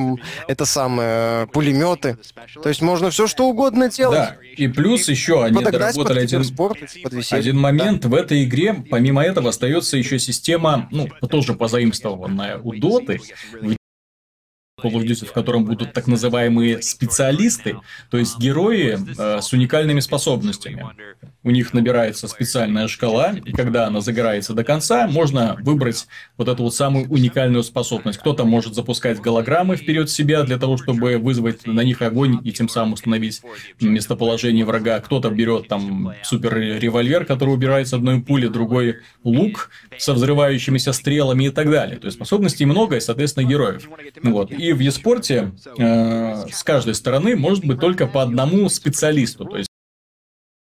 это 0.48 0.64
самое, 0.64 1.46
пулеметы. 1.48 2.18
То 2.62 2.68
есть 2.68 2.82
можно 2.82 3.10
все 3.10 3.26
что 3.26 3.46
угодно 3.48 3.88
делать. 3.88 4.18
Да, 4.18 4.36
и 4.56 4.66
плюс 4.68 5.08
еще 5.08 5.44
они 5.44 5.62
доработали 5.62 6.20
один, 6.20 6.42
один 7.30 7.58
момент. 7.58 8.04
В 8.04 8.14
этой 8.30 8.44
игре, 8.44 8.74
помимо 8.88 9.22
этого, 9.22 9.48
остается 9.48 9.96
еще 9.96 10.18
система, 10.20 10.88
ну, 10.92 11.08
тоже 11.28 11.54
позаимствованная 11.54 12.58
у 12.58 12.72
Доты, 12.74 13.20
Call 14.82 14.92
of 14.92 15.04
Duty, 15.04 15.26
в 15.26 15.32
котором 15.32 15.64
будут 15.64 15.92
так 15.92 16.06
называемые 16.06 16.82
специалисты, 16.82 17.76
то 18.10 18.18
есть 18.18 18.38
герои 18.38 18.98
э, 19.18 19.40
с 19.40 19.52
уникальными 19.52 20.00
способностями. 20.00 20.86
У 21.42 21.50
них 21.50 21.72
набирается 21.72 22.28
специальная 22.28 22.86
шкала, 22.88 23.32
и 23.32 23.52
когда 23.52 23.86
она 23.86 24.00
загорается 24.00 24.52
до 24.52 24.62
конца, 24.62 25.06
можно 25.06 25.56
выбрать 25.60 26.06
вот 26.36 26.48
эту 26.48 26.64
вот 26.64 26.74
самую 26.74 27.08
уникальную 27.08 27.62
способность. 27.62 28.18
Кто-то 28.18 28.44
может 28.44 28.74
запускать 28.74 29.20
голограммы 29.20 29.76
вперед 29.76 30.10
себя 30.10 30.42
для 30.42 30.58
того, 30.58 30.76
чтобы 30.76 31.16
вызвать 31.16 31.66
на 31.66 31.80
них 31.80 32.02
огонь 32.02 32.40
и 32.44 32.52
тем 32.52 32.68
самым 32.68 32.94
установить 32.94 33.42
местоположение 33.80 34.64
врага. 34.64 35.00
Кто-то 35.00 35.30
берет 35.30 35.68
там 35.68 36.12
супер 36.22 36.56
револьвер, 36.56 37.24
который 37.24 37.54
убирается 37.54 37.96
одной 37.96 38.20
пули, 38.20 38.48
другой 38.48 38.98
лук 39.24 39.70
со 39.98 40.12
взрывающимися 40.14 40.92
стрелами 40.92 41.44
и 41.44 41.50
так 41.50 41.70
далее. 41.70 41.98
То 41.98 42.06
есть 42.06 42.16
способностей 42.16 42.66
много 42.66 42.96
и, 42.96 43.00
соответственно, 43.00 43.46
героев. 43.46 43.88
Вот. 44.22 44.50
И 44.50 44.69
в 44.72 44.80
еспорте 44.80 45.52
э, 45.78 46.46
с 46.52 46.62
каждой 46.62 46.94
стороны 46.94 47.36
может 47.36 47.64
быть 47.64 47.80
только 47.80 48.06
по 48.06 48.22
одному 48.22 48.68
специалисту. 48.68 49.44
То 49.44 49.56
есть 49.56 49.70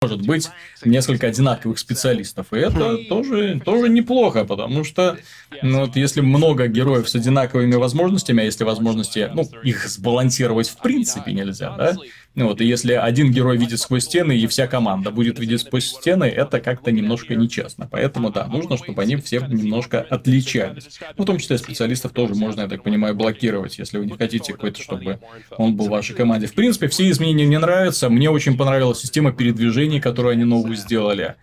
может 0.04 0.26
быть 0.26 0.50
несколько 0.84 1.28
одинаковых 1.28 1.78
специалистов. 1.78 2.52
И 2.52 2.58
это 2.58 2.98
тоже, 3.08 3.60
тоже 3.64 3.88
неплохо, 3.88 4.44
потому 4.44 4.84
что 4.84 5.16
ну, 5.62 5.80
вот 5.80 5.96
если 5.96 6.20
много 6.20 6.66
героев 6.66 7.08
с 7.08 7.14
одинаковыми 7.14 7.74
возможностями, 7.74 8.42
а 8.42 8.44
если 8.44 8.64
возможности, 8.64 9.30
ну, 9.32 9.48
их 9.62 9.88
сбалансировать 9.88 10.68
в 10.68 10.76
принципе 10.78 11.32
нельзя, 11.32 11.74
да? 11.76 11.96
Ну, 12.34 12.48
вот, 12.48 12.60
и 12.60 12.64
если 12.64 12.94
один 12.94 13.30
герой 13.30 13.56
видит 13.56 13.78
сквозь 13.78 14.04
стены, 14.04 14.36
и 14.36 14.46
вся 14.48 14.66
команда 14.66 15.12
будет 15.12 15.38
видеть 15.38 15.60
сквозь 15.60 15.86
стены, 15.86 16.24
это 16.24 16.60
как-то 16.60 16.90
немножко 16.90 17.36
нечестно. 17.36 17.88
Поэтому, 17.90 18.30
да, 18.30 18.46
нужно, 18.46 18.76
чтобы 18.76 19.02
они 19.02 19.16
все 19.16 19.38
немножко 19.40 20.00
отличались. 20.00 20.98
Ну, 21.16 21.22
в 21.22 21.26
том 21.26 21.38
числе 21.38 21.58
специалистов 21.58 22.12
тоже 22.12 22.34
можно, 22.34 22.62
я 22.62 22.68
так 22.68 22.82
понимаю, 22.82 23.14
блокировать, 23.14 23.78
если 23.78 23.98
вы 23.98 24.06
не 24.06 24.16
хотите 24.16 24.52
какой-то, 24.52 24.82
чтобы 24.82 25.20
он 25.56 25.76
был 25.76 25.86
в 25.86 25.90
вашей 25.90 26.16
команде. 26.16 26.48
В 26.48 26.54
принципе, 26.54 26.88
все 26.88 27.08
изменения 27.10 27.46
мне 27.46 27.58
нравятся. 27.60 28.08
Мне 28.08 28.30
очень 28.30 28.56
понравилась 28.56 28.98
система 28.98 29.32
передвижений, 29.32 30.00
которую 30.00 30.32
они 30.32 30.44
новую 30.44 30.74
сделали. 30.74 31.36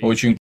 Очень 0.00 0.38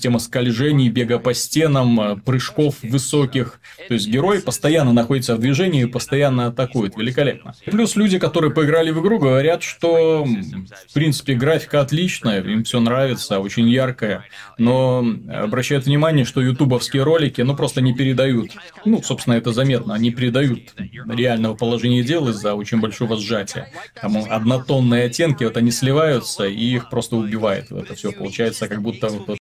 система 0.00 0.18
скольжений, 0.18 0.88
бега 0.88 1.18
по 1.18 1.34
стенам, 1.34 2.00
э, 2.00 2.16
прыжков 2.16 2.76
высоких. 2.82 3.60
То 3.86 3.92
есть 3.92 4.08
герой 4.08 4.40
постоянно 4.40 4.94
находится 4.94 5.36
в 5.36 5.40
движении 5.40 5.82
и 5.82 5.86
постоянно 5.86 6.46
атакует. 6.46 6.96
Великолепно. 6.96 7.52
Плюс 7.66 7.96
люди, 7.96 8.18
которые 8.18 8.50
поиграли 8.50 8.92
в 8.92 9.00
игру, 9.02 9.18
говорят, 9.18 9.62
что 9.62 10.24
в 10.24 10.94
принципе 10.94 11.34
графика 11.34 11.82
отличная, 11.82 12.42
им 12.42 12.64
все 12.64 12.80
нравится, 12.80 13.40
очень 13.40 13.68
яркая. 13.68 14.24
Но 14.56 15.04
обращают 15.30 15.84
внимание, 15.84 16.24
что 16.24 16.40
ютубовские 16.40 17.02
ролики, 17.02 17.42
ну, 17.42 17.54
просто 17.54 17.82
не 17.82 17.92
передают. 17.92 18.52
Ну, 18.86 19.02
собственно, 19.02 19.34
это 19.34 19.52
заметно. 19.52 19.92
Они 19.92 20.10
передают 20.10 20.60
реального 20.78 21.54
положения 21.56 22.02
дел 22.02 22.26
из-за 22.30 22.54
очень 22.54 22.80
большого 22.80 23.18
сжатия. 23.18 23.68
Там 24.00 24.16
однотонные 24.30 25.04
оттенки, 25.04 25.44
вот 25.44 25.58
они 25.58 25.70
сливаются, 25.70 26.46
и 26.46 26.64
их 26.64 26.88
просто 26.88 27.16
убивает. 27.16 27.70
Это 27.70 27.94
все 27.94 28.12
получается 28.12 28.66
как 28.66 28.80
будто 28.80 29.08
вот 29.08 29.39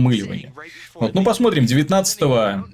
мыливание. 0.00 0.52
Вот, 0.94 1.14
ну 1.14 1.24
посмотрим, 1.24 1.66
19 1.66 2.20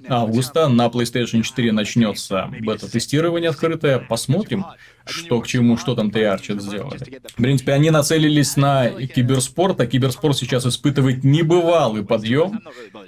августа 0.09 0.67
на 0.67 0.87
PlayStation 0.87 1.41
4 1.41 1.71
начнется 1.71 2.49
бета-тестирование 2.59 3.49
открытое. 3.49 3.99
Посмотрим, 3.99 4.65
что 5.05 5.39
к 5.41 5.47
чему, 5.47 5.77
что 5.77 5.95
там 5.95 6.09
Treyarch 6.09 6.59
сделали. 6.59 6.99
В 7.35 7.41
принципе, 7.41 7.73
они 7.73 7.91
нацелились 7.91 8.57
на 8.57 8.89
киберспорт, 8.89 9.79
а 9.79 9.87
киберспорт 9.87 10.37
сейчас 10.37 10.65
испытывает 10.65 11.23
небывалый 11.23 12.03
подъем. 12.03 12.61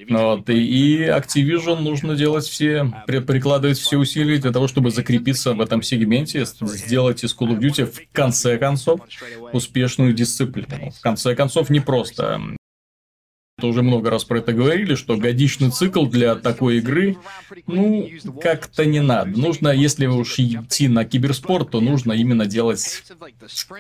Вот, 0.10 0.50
и, 0.50 1.04
Activision 1.04 1.82
нужно 1.82 2.16
делать 2.16 2.46
все, 2.46 2.92
при- 3.06 3.20
прикладывать 3.20 3.78
все 3.78 3.98
усилия 3.98 4.38
для 4.38 4.52
того, 4.52 4.68
чтобы 4.68 4.92
закрепиться 4.92 5.54
в 5.54 5.62
этом 5.62 5.82
сегменте, 5.82 6.46
сделать 6.46 7.24
из 7.24 7.36
Call 7.36 7.50
of 7.50 7.60
Duty 7.60 7.86
в 7.86 8.14
конце 8.14 8.58
концов 8.58 9.02
успешную 9.54 10.14
дисциплину. 10.14 10.92
В 10.92 11.02
конце 11.02 11.36
концов, 11.36 11.70
не 11.70 11.80
просто 11.80 12.42
тоже 13.60 13.82
много 13.82 14.10
раз 14.10 14.24
про 14.24 14.40
это 14.40 14.54
говорили, 14.54 14.96
что 14.96 15.18
годичный 15.18 15.72
цикл 15.72 16.06
для 16.06 16.36
такой 16.36 16.78
игры, 16.78 17.18
ну, 17.68 18.10
как-то 18.42 18.86
не 18.86 19.02
надо. 19.02 19.40
Нужно, 19.40 19.70
если 19.70 20.06
уж 20.08 20.40
идти 20.40 20.88
на 20.88 21.06
киберспорт, 21.06 21.72
то 21.72 21.82
нужно 21.82 22.14
именно 22.14 22.46
делать 22.46 23.04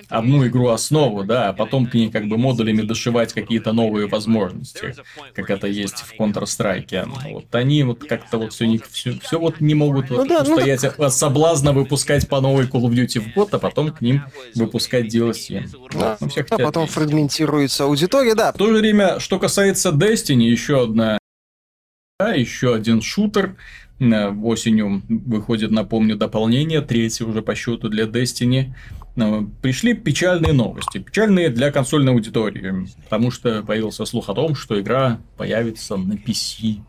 одну 0.09 0.45
игру 0.47 0.69
основу, 0.69 1.23
да, 1.23 1.49
а 1.49 1.53
потом 1.53 1.87
к 1.87 1.93
ней 1.93 2.09
как 2.09 2.27
бы 2.27 2.37
модулями 2.37 2.81
дошивать 2.81 3.33
какие-то 3.33 3.73
новые 3.73 4.07
возможности, 4.07 4.95
как 5.33 5.49
это 5.49 5.67
есть 5.67 5.97
в 5.97 6.19
Counter-Strike. 6.19 7.33
Вот 7.33 7.55
они 7.55 7.83
вот 7.83 8.05
как-то 8.07 8.37
вот 8.37 8.53
все, 8.53 8.67
не, 8.67 8.79
все, 8.79 9.17
все 9.19 9.39
вот 9.39 9.61
не 9.61 9.75
могут 9.75 10.09
Ну 10.09 10.17
вот 10.17 10.27
да, 10.27 10.43
ну 10.43 10.55
устоять 10.55 10.83
от 10.83 11.13
соблазна 11.13 11.73
выпускать 11.73 12.27
по 12.27 12.41
новой 12.41 12.65
Call 12.65 12.83
of 12.83 12.91
Duty 12.91 13.19
в 13.19 13.33
год, 13.33 13.53
а 13.53 13.59
потом 13.59 13.91
к 13.91 14.01
ним 14.01 14.23
выпускать 14.55 15.13
DLC. 15.13 15.67
Да. 15.93 16.17
Ну, 16.19 16.29
все 16.29 16.45
А 16.49 16.57
потом 16.57 16.87
фрагментируется 16.87 17.85
аудитория, 17.85 18.35
да. 18.35 18.51
В 18.51 18.57
то 18.57 18.67
же 18.67 18.79
время, 18.79 19.19
что 19.19 19.39
касается 19.39 19.68
Destiny, 19.71 20.43
еще 20.43 20.83
одна, 20.83 21.17
да, 22.19 22.33
еще 22.33 22.75
один 22.75 23.01
шутер. 23.01 23.55
Э, 23.99 24.29
Осенью 24.29 25.01
выходит, 25.07 25.71
напомню, 25.71 26.15
дополнение, 26.15 26.81
третье 26.81 27.25
уже 27.25 27.41
по 27.41 27.55
счету 27.55 27.89
для 27.89 28.05
Destiny. 28.05 28.73
Э, 29.15 29.41
Пришли 29.61 29.93
печальные 29.93 30.53
новости. 30.53 30.97
Печальные 30.97 31.49
для 31.49 31.71
консольной 31.71 32.13
аудитории. 32.13 32.87
Потому 33.05 33.31
что 33.31 33.63
появился 33.63 34.05
слух 34.05 34.29
о 34.29 34.33
том, 34.33 34.55
что 34.55 34.79
игра 34.79 35.19
появится 35.37 35.97
на 35.97 36.13
PC. 36.13 36.79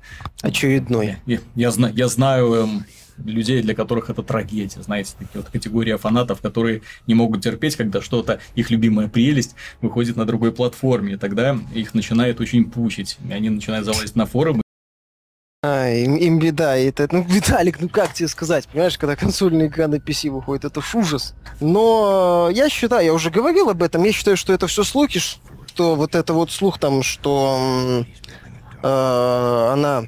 Очередной. 0.43 1.17
Я, 1.27 1.39
я 1.55 1.73
я 1.95 2.09
знаю 2.09 2.53
эм, 2.55 2.85
людей, 3.25 3.63
для 3.63 3.75
которых 3.75 4.11
это 4.11 4.23
трагедия. 4.23 4.83
Знаете, 4.83 5.13
такие 5.19 5.43
вот 5.43 5.51
категория 5.51 5.97
фанатов, 5.99 6.41
которые 6.41 6.83
не 7.07 7.15
могут 7.15 7.43
терпеть, 7.43 7.77
когда 7.77 8.01
что-то, 8.01 8.41
их 8.55 8.71
любимая 8.71 9.09
прелесть, 9.09 9.55
выходит 9.81 10.17
на 10.17 10.25
другой 10.25 10.53
платформе. 10.53 11.15
И 11.15 11.17
тогда 11.17 11.59
их 11.75 11.95
начинает 11.95 12.41
очень 12.41 12.71
пучить. 12.71 13.19
И 13.29 13.33
они 13.33 13.51
начинают 13.51 13.85
залазить 13.85 14.17
на 14.17 14.27
форумы 14.27 14.63
А, 15.63 15.89
им, 15.89 16.17
им 16.17 16.39
беда, 16.39 16.77
и 16.79 16.87
это, 16.87 17.09
ну, 17.11 17.23
Виталик, 17.29 17.81
ну 17.81 17.89
как 17.89 18.15
тебе 18.15 18.29
сказать, 18.29 18.67
понимаешь, 18.69 18.99
когда 18.99 19.17
консольный 19.17 19.69
экран 19.69 19.91
на 19.91 19.97
PC 19.97 20.31
выходит, 20.31 20.65
это 20.65 20.81
ж 20.81 20.95
ужас. 20.95 21.35
Но 21.61 22.51
я 22.53 22.69
считаю, 22.69 23.05
я 23.05 23.15
уже 23.15 23.31
говорил 23.31 23.69
об 23.69 23.83
этом, 23.83 24.05
я 24.05 24.13
считаю, 24.13 24.37
что 24.37 24.53
это 24.53 24.67
все 24.67 24.85
слухи, 24.85 25.21
что 25.21 25.95
вот 25.95 26.15
это 26.15 26.33
вот 26.33 26.51
слух 26.51 26.79
там, 26.79 27.03
что 27.03 28.05
э, 28.83 29.71
она 29.73 30.05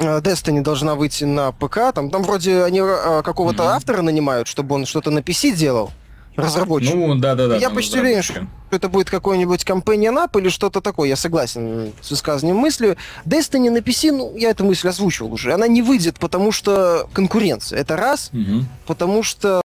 Destiny 0.00 0.62
должна 0.62 0.94
выйти 0.94 1.24
на 1.24 1.52
ПК, 1.52 1.92
там, 1.94 2.10
там 2.10 2.22
вроде 2.22 2.64
они 2.64 2.80
э, 2.80 3.22
какого-то 3.22 3.64
mm-hmm. 3.64 3.76
автора 3.76 4.02
нанимают, 4.02 4.48
чтобы 4.48 4.74
он 4.74 4.86
что-то 4.86 5.10
на 5.10 5.18
PC 5.18 5.54
делал 5.54 5.90
разработчик. 6.36 6.94
Ну, 6.94 7.14
да-да-да. 7.16 7.56
Я 7.56 7.70
почти 7.70 8.00
уверен, 8.00 8.22
что 8.22 8.46
это 8.70 8.88
будет 8.88 9.10
какой-нибудь 9.10 9.64
Companion 9.64 10.24
App 10.24 10.40
или 10.40 10.48
что-то 10.48 10.80
такое. 10.80 11.08
Я 11.08 11.16
согласен 11.16 11.92
с 12.00 12.10
высказанием 12.10 12.56
мыслью. 12.56 12.96
Destiny 13.26 13.70
на 13.70 13.78
PC, 13.78 14.12
ну, 14.12 14.36
я 14.36 14.50
эту 14.50 14.64
мысль 14.64 14.88
озвучивал 14.88 15.32
уже. 15.32 15.52
Она 15.52 15.68
не 15.68 15.82
выйдет, 15.82 16.18
потому 16.18 16.52
что 16.52 17.08
конкуренция. 17.12 17.78
Это 17.80 17.96
раз. 17.96 18.30
Угу. 18.32 18.64
Потому 18.86 19.22
что 19.22 19.60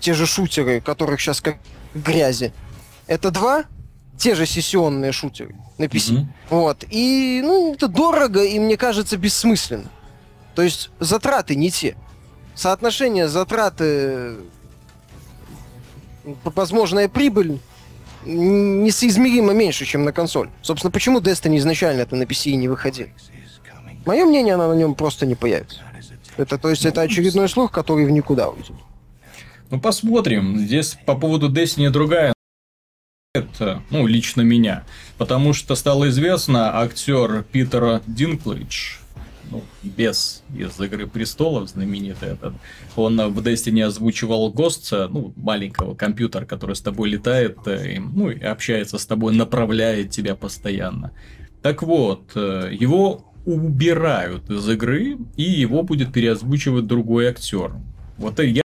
те 0.00 0.14
же 0.14 0.26
шутеры, 0.26 0.80
которых 0.80 1.20
сейчас 1.20 1.40
как 1.40 1.58
грязи. 1.94 2.52
Это 3.06 3.30
два. 3.30 3.64
Те 4.18 4.34
же 4.34 4.46
сессионные 4.46 5.12
шутеры 5.12 5.54
на 5.78 5.84
PC. 5.84 6.14
Угу. 6.14 6.26
Вот. 6.50 6.84
И, 6.90 7.40
ну, 7.42 7.74
это 7.74 7.88
дорого 7.88 8.42
и, 8.42 8.58
мне 8.58 8.76
кажется, 8.76 9.16
бессмысленно. 9.16 9.90
То 10.54 10.62
есть 10.62 10.90
затраты 10.98 11.54
не 11.54 11.70
те. 11.70 11.96
Соотношение 12.56 13.28
затраты 13.28 14.34
возможная 16.44 17.08
прибыль 17.08 17.60
несоизмеримо 18.24 19.52
меньше, 19.52 19.84
чем 19.86 20.04
на 20.04 20.12
консоль. 20.12 20.50
Собственно, 20.62 20.90
почему 20.90 21.20
Destiny 21.20 21.58
изначально 21.58 22.00
это 22.00 22.16
на 22.16 22.24
PC 22.24 22.54
не 22.54 22.66
выходил? 22.68 23.06
Мое 24.04 24.24
мнение, 24.24 24.54
она 24.54 24.68
на 24.68 24.74
нем 24.74 24.94
просто 24.94 25.26
не 25.26 25.36
появится. 25.36 25.80
Это, 26.36 26.58
то 26.58 26.70
есть, 26.70 26.84
это 26.84 27.02
очередной 27.02 27.48
слух, 27.48 27.70
который 27.70 28.04
в 28.04 28.10
никуда 28.10 28.48
уйдет. 28.48 28.76
Ну, 29.70 29.80
посмотрим. 29.80 30.58
Здесь 30.58 30.96
по 31.06 31.14
поводу 31.14 31.50
Destiny 31.50 31.90
другая 31.90 32.32
это, 33.38 33.82
ну, 33.90 34.06
лично 34.06 34.42
меня. 34.42 34.84
Потому 35.16 35.52
что 35.52 35.74
стало 35.74 36.08
известно, 36.08 36.80
актер 36.80 37.44
Питера 37.44 38.02
Динклэдж, 38.06 38.96
ну, 39.50 39.62
без 39.82 40.42
из 40.54 40.78
Игры 40.80 41.06
Престолов, 41.06 41.70
знаменитый 41.70 42.30
этот, 42.30 42.54
он 42.96 43.16
в 43.16 43.38
Destiny 43.40 43.82
озвучивал 43.82 44.50
Гостца, 44.52 45.08
ну, 45.08 45.32
маленького 45.36 45.94
компьютера, 45.94 46.44
который 46.44 46.76
с 46.76 46.80
тобой 46.80 47.08
летает, 47.10 47.58
э, 47.66 47.94
и, 47.94 47.98
ну, 47.98 48.30
и 48.30 48.40
общается 48.40 48.98
с 48.98 49.06
тобой, 49.06 49.34
направляет 49.34 50.10
тебя 50.10 50.34
постоянно. 50.34 51.12
Так 51.62 51.82
вот, 51.82 52.32
э, 52.34 52.70
его 52.78 53.32
убирают 53.46 54.50
из 54.50 54.68
игры, 54.68 55.16
и 55.36 55.42
его 55.42 55.82
будет 55.82 56.12
переозвучивать 56.12 56.86
другой 56.86 57.28
актер. 57.28 57.72
Вот 58.18 58.38
я 58.40 58.62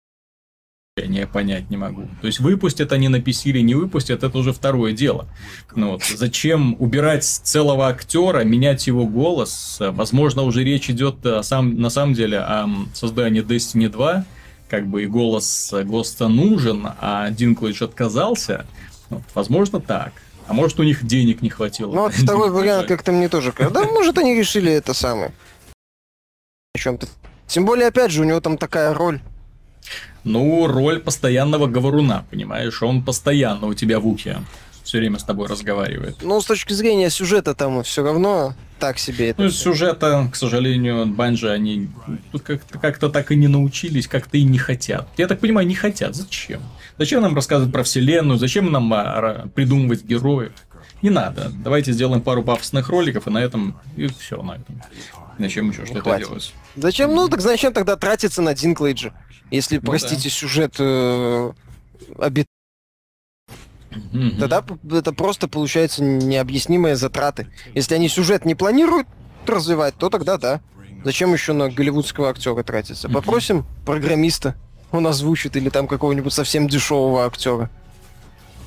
я 0.98 1.26
понять 1.26 1.70
не 1.70 1.78
могу. 1.78 2.06
То 2.20 2.26
есть 2.26 2.38
выпустят 2.40 2.92
они 2.92 3.08
на 3.08 3.16
PC 3.16 3.44
или 3.44 3.60
не 3.60 3.74
выпустят, 3.74 4.22
это 4.22 4.36
уже 4.36 4.52
второе 4.52 4.92
дело. 4.92 5.26
Ну, 5.74 5.92
вот. 5.92 6.02
Зачем 6.04 6.76
убирать 6.78 7.24
целого 7.24 7.88
актера, 7.88 8.44
менять 8.44 8.86
его 8.86 9.06
голос? 9.06 9.78
Возможно, 9.80 10.42
уже 10.42 10.62
речь 10.64 10.90
идет 10.90 11.24
о 11.24 11.42
сам, 11.42 11.80
на 11.80 11.88
самом 11.88 12.12
деле 12.12 12.40
о 12.40 12.68
создании 12.92 13.42
Destiny 13.42 13.88
2, 13.88 14.26
как 14.68 14.86
бы 14.86 15.04
и 15.04 15.06
голос 15.06 15.72
Госта 15.84 16.28
нужен, 16.28 16.86
а 17.00 17.30
Динклэдж 17.30 17.82
отказался. 17.84 18.66
Вот. 19.08 19.22
Возможно, 19.34 19.80
так. 19.80 20.12
А 20.46 20.52
может, 20.52 20.78
у 20.78 20.82
них 20.82 21.06
денег 21.06 21.40
не 21.40 21.48
хватило. 21.48 21.94
Ну, 21.94 22.02
вот 22.02 22.12
второй 22.16 22.50
вариант 22.50 22.88
как-то 22.88 23.12
мне 23.12 23.30
тоже 23.30 23.52
кажется. 23.52 23.80
Да, 23.80 23.86
может, 23.86 24.18
они 24.18 24.34
решили 24.34 24.70
это 24.70 24.92
самое. 24.92 25.32
О 26.74 26.78
чем-то. 26.78 27.06
Тем 27.46 27.64
более, 27.64 27.86
опять 27.86 28.10
же, 28.10 28.20
у 28.20 28.24
него 28.24 28.40
там 28.40 28.58
такая 28.58 28.92
роль. 28.92 29.22
Ну, 30.24 30.66
роль 30.66 31.00
постоянного 31.00 31.66
говоруна, 31.66 32.24
понимаешь? 32.30 32.82
Он 32.82 33.02
постоянно 33.02 33.66
у 33.66 33.74
тебя 33.74 33.98
в 33.98 34.06
ухе. 34.06 34.38
Все 34.84 34.98
время 34.98 35.18
с 35.18 35.24
тобой 35.24 35.48
разговаривает. 35.48 36.16
Ну, 36.22 36.40
с 36.40 36.44
точки 36.44 36.72
зрения 36.72 37.08
сюжета 37.08 37.54
там 37.54 37.82
все 37.82 38.02
равно 38.02 38.54
так 38.78 38.98
себе 38.98 39.30
это. 39.30 39.42
Ну, 39.42 39.50
сюжета, 39.50 40.28
к 40.32 40.34
сожалению, 40.34 41.06
Банжи, 41.06 41.50
они 41.50 41.88
как-то, 42.44 42.78
как-то 42.78 43.08
так 43.08 43.30
и 43.30 43.36
не 43.36 43.46
научились, 43.46 44.08
как-то 44.08 44.38
и 44.38 44.42
не 44.42 44.58
хотят. 44.58 45.06
Я 45.16 45.28
так 45.28 45.38
понимаю, 45.38 45.68
не 45.68 45.76
хотят. 45.76 46.16
Зачем? 46.16 46.60
Зачем 46.98 47.22
нам 47.22 47.34
рассказывать 47.34 47.72
про 47.72 47.84
вселенную? 47.84 48.38
Зачем 48.38 48.72
нам 48.72 48.92
а, 48.92 49.46
придумывать 49.54 50.04
героев? 50.04 50.52
Не 51.00 51.10
надо. 51.10 51.52
Давайте 51.62 51.92
сделаем 51.92 52.20
пару 52.20 52.42
пафосных 52.42 52.88
роликов, 52.88 53.26
и 53.26 53.30
на 53.30 53.38
этом... 53.38 53.78
И 53.96 54.08
все 54.08 54.42
на 54.42 54.52
этом. 54.52 54.82
Зачем 55.38 55.70
еще 55.70 55.86
что-то 55.86 56.18
делать? 56.18 56.52
Зачем? 56.76 57.14
Ну, 57.14 57.28
так 57.28 57.40
зачем 57.40 57.72
тогда 57.72 57.96
тратиться 57.96 58.42
на 58.42 58.54
Динклейджа? 58.54 59.12
Если, 59.50 59.76
ну, 59.76 59.82
простите, 59.82 60.24
да. 60.24 60.30
сюжет 60.30 60.76
э, 60.78 61.52
обит... 62.18 62.46
Mm-hmm. 63.90 64.38
Тогда 64.38 64.64
это 64.96 65.12
просто 65.12 65.48
получается 65.48 66.02
необъяснимые 66.02 66.96
затраты. 66.96 67.48
Если 67.74 67.94
они 67.94 68.08
сюжет 68.08 68.46
не 68.46 68.54
планируют 68.54 69.06
развивать, 69.46 69.94
то 69.96 70.08
тогда 70.08 70.38
да. 70.38 70.60
Зачем 71.04 71.32
еще 71.32 71.52
на 71.52 71.68
голливудского 71.68 72.30
актера 72.30 72.62
тратиться? 72.62 73.08
Попросим 73.08 73.66
программиста, 73.84 74.54
он 74.92 75.06
озвучит, 75.06 75.56
или 75.56 75.68
там 75.68 75.88
какого-нибудь 75.88 76.32
совсем 76.32 76.68
дешевого 76.68 77.26
актера. 77.26 77.70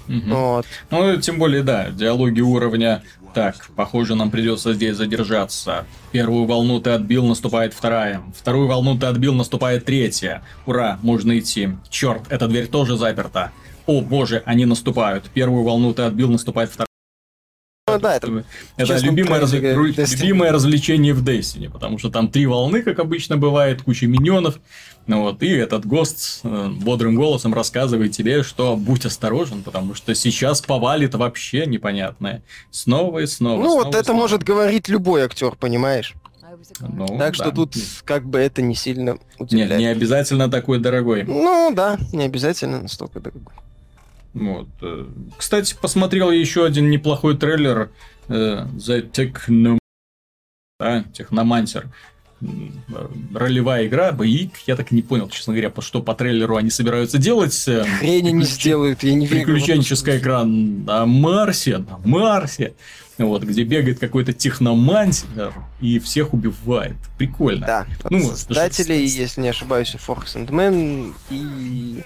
Угу. 0.08 0.22
Вот. 0.28 0.66
Ну, 0.92 1.18
тем 1.18 1.40
более, 1.40 1.64
да, 1.64 1.90
диалоги 1.90 2.42
уровня 2.42 3.04
так, 3.36 3.68
похоже, 3.76 4.16
нам 4.16 4.32
придется 4.32 4.74
здесь 4.74 4.96
задержаться. 4.96 5.86
Первую 6.14 6.46
волну 6.46 6.80
ты 6.80 6.92
отбил, 6.92 7.26
наступает 7.26 7.74
вторая. 7.74 8.24
Вторую 8.34 8.68
волну 8.70 8.98
ты 8.98 9.08
отбил, 9.08 9.34
наступает 9.34 9.84
третья. 9.84 10.42
Ура, 10.66 10.98
можно 11.02 11.38
идти. 11.38 11.72
Черт, 11.90 12.22
эта 12.30 12.48
дверь 12.48 12.68
тоже 12.68 12.96
заперта. 12.96 13.52
О 13.88 14.00
боже, 14.00 14.42
они 14.46 14.66
наступают. 14.66 15.26
Первую 15.34 15.64
волну 15.64 15.94
ты 15.94 16.04
отбил, 16.04 16.32
наступает 16.32 16.70
вторая. 16.70 16.95
Ну, 17.96 18.02
да, 18.02 18.16
это, 18.16 18.44
это 18.78 18.98
любимое, 19.00 19.40
раз... 19.40 19.54
любимое 19.54 20.52
развлечение 20.52 21.14
в 21.14 21.24
Destiny, 21.24 21.70
потому 21.70 21.98
что 21.98 22.10
там 22.10 22.30
три 22.30 22.46
волны, 22.46 22.82
как 22.82 23.00
обычно 23.00 23.38
бывает, 23.38 23.84
куча 23.84 24.08
миньонов. 24.08 24.60
Ну 25.08 25.22
вот, 25.22 25.44
и 25.44 25.50
этот 25.50 25.86
ГОСТ 25.86 26.42
э, 26.44 26.70
бодрым 26.82 27.16
голосом 27.16 27.54
рассказывает 27.54 28.12
тебе, 28.12 28.42
что 28.42 28.76
будь 28.76 29.06
осторожен, 29.06 29.62
потому 29.62 29.94
что 29.94 30.16
сейчас 30.16 30.62
повалит 30.62 31.14
вообще 31.14 31.68
непонятное. 31.68 32.42
Снова 32.72 33.20
и 33.20 33.28
снова. 33.28 33.62
Ну 33.62 33.66
снова 33.66 33.84
вот 33.84 33.96
это 33.96 34.06
снова. 34.06 34.18
может 34.18 34.44
говорить 34.44 34.90
любой 34.90 35.22
актер, 35.22 35.56
понимаешь? 35.56 36.16
Ну, 36.80 37.06
так 37.06 37.18
да. 37.18 37.34
что 37.34 37.52
тут 37.52 37.76
как 38.04 38.26
бы 38.26 38.40
это 38.40 38.62
не 38.62 38.76
сильно 38.76 39.18
удивляет. 39.38 39.72
Не, 39.72 39.78
не 39.78 39.88
обязательно 39.88 40.50
такой 40.50 40.80
дорогой. 40.80 41.24
Ну 41.24 41.72
да, 41.76 41.98
не 42.14 42.24
обязательно 42.24 42.82
настолько 42.82 43.20
дорогой. 43.20 43.54
Вот. 44.36 44.68
Э, 44.82 45.06
кстати, 45.38 45.76
посмотрел 45.82 46.30
еще 46.30 46.66
один 46.66 46.90
неплохой 46.90 47.38
трейлер 47.38 47.90
э, 48.28 48.68
The 48.76 49.10
Techno... 49.10 49.80
Да, 50.78 51.06
Техномансер. 51.14 51.88
Ролевая 53.34 53.88
игра, 53.88 54.12
боевик. 54.12 54.58
Я 54.68 54.76
так 54.76 54.92
и 54.92 54.96
не 54.96 55.02
понял, 55.02 55.30
честно 55.30 55.54
говоря, 55.54 55.70
по 55.70 55.82
что 55.82 56.02
по 56.02 56.14
трейлеру 56.14 56.58
они 56.58 56.70
собираются 56.70 57.18
делать. 57.18 57.68
Э, 57.68 57.86
Хрень 58.00 58.30
не 58.36 58.44
сделают, 58.44 59.04
я 59.04 59.14
не 59.14 59.26
верю. 59.26 59.46
Приключенческий 59.46 60.18
экран 60.18 60.84
на 60.84 61.06
Марсе, 61.06 61.78
на 61.78 61.98
Марсе. 62.04 62.74
Вот, 63.18 63.44
где 63.44 63.64
бегает 63.64 64.00
какой-то 64.00 64.34
техномансер 64.34 65.54
и 65.80 66.00
всех 66.00 66.34
убивает. 66.34 66.98
Прикольно. 67.18 67.66
Да, 67.66 67.88
ну, 68.10 68.20
создатели, 68.20 68.94
если 68.94 69.40
не 69.40 69.48
ошибаюсь, 69.48 69.96
Fox 69.96 70.36
and 70.36 70.50
Man 70.50 71.14
и 71.30 72.04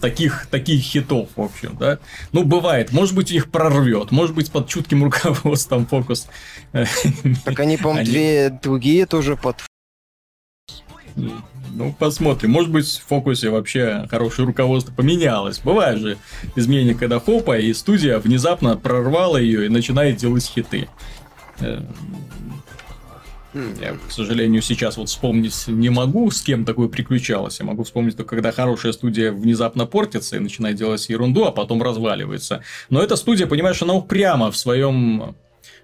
таких, 0.00 0.46
таких 0.46 0.80
хитов, 0.80 1.28
в 1.36 1.40
общем, 1.40 1.76
да. 1.78 1.98
Ну, 2.32 2.44
бывает. 2.44 2.92
Может 2.92 3.14
быть, 3.14 3.30
их 3.30 3.50
прорвет. 3.50 4.10
Может 4.10 4.34
быть, 4.34 4.50
под 4.50 4.68
чутким 4.68 5.04
руководством 5.04 5.86
фокус. 5.86 6.28
Так 6.72 7.58
они, 7.60 7.76
по-моему, 7.76 8.04
две 8.04 8.50
другие 8.62 9.06
тоже 9.06 9.36
под... 9.36 9.56
Ну, 11.16 11.94
посмотрим. 11.98 12.50
Может 12.50 12.70
быть, 12.70 12.86
в 12.86 13.06
фокусе 13.06 13.48
вообще 13.48 14.06
хорошее 14.10 14.46
руководство 14.46 14.92
поменялось. 14.92 15.58
Бывает 15.58 15.98
же 15.98 16.18
изменение, 16.54 16.94
когда 16.94 17.18
хопа, 17.18 17.58
и 17.58 17.72
студия 17.72 18.18
внезапно 18.18 18.76
прорвала 18.76 19.38
ее 19.38 19.66
и 19.66 19.68
начинает 19.68 20.16
делать 20.16 20.44
хиты. 20.44 20.88
Э, 23.54 23.74
я, 23.80 23.94
к 23.94 24.10
сожалению, 24.10 24.62
сейчас 24.62 24.96
вот 24.96 25.08
вспомнить 25.08 25.66
не 25.66 25.90
могу, 25.90 26.30
с 26.30 26.42
кем 26.42 26.64
такое 26.64 26.88
приключалось. 26.88 27.60
Я 27.60 27.66
могу 27.66 27.84
вспомнить 27.84 28.16
только, 28.16 28.36
когда 28.36 28.52
хорошая 28.52 28.92
студия 28.92 29.32
внезапно 29.32 29.86
портится 29.86 30.36
и 30.36 30.40
начинает 30.40 30.76
делать 30.76 31.08
ерунду, 31.08 31.44
а 31.44 31.52
потом 31.52 31.82
разваливается. 31.82 32.62
Но 32.90 33.02
эта 33.02 33.16
студия, 33.16 33.46
понимаешь, 33.46 33.82
она 33.82 33.94
упряма 33.94 34.50
в 34.50 34.56
своем 34.56 35.36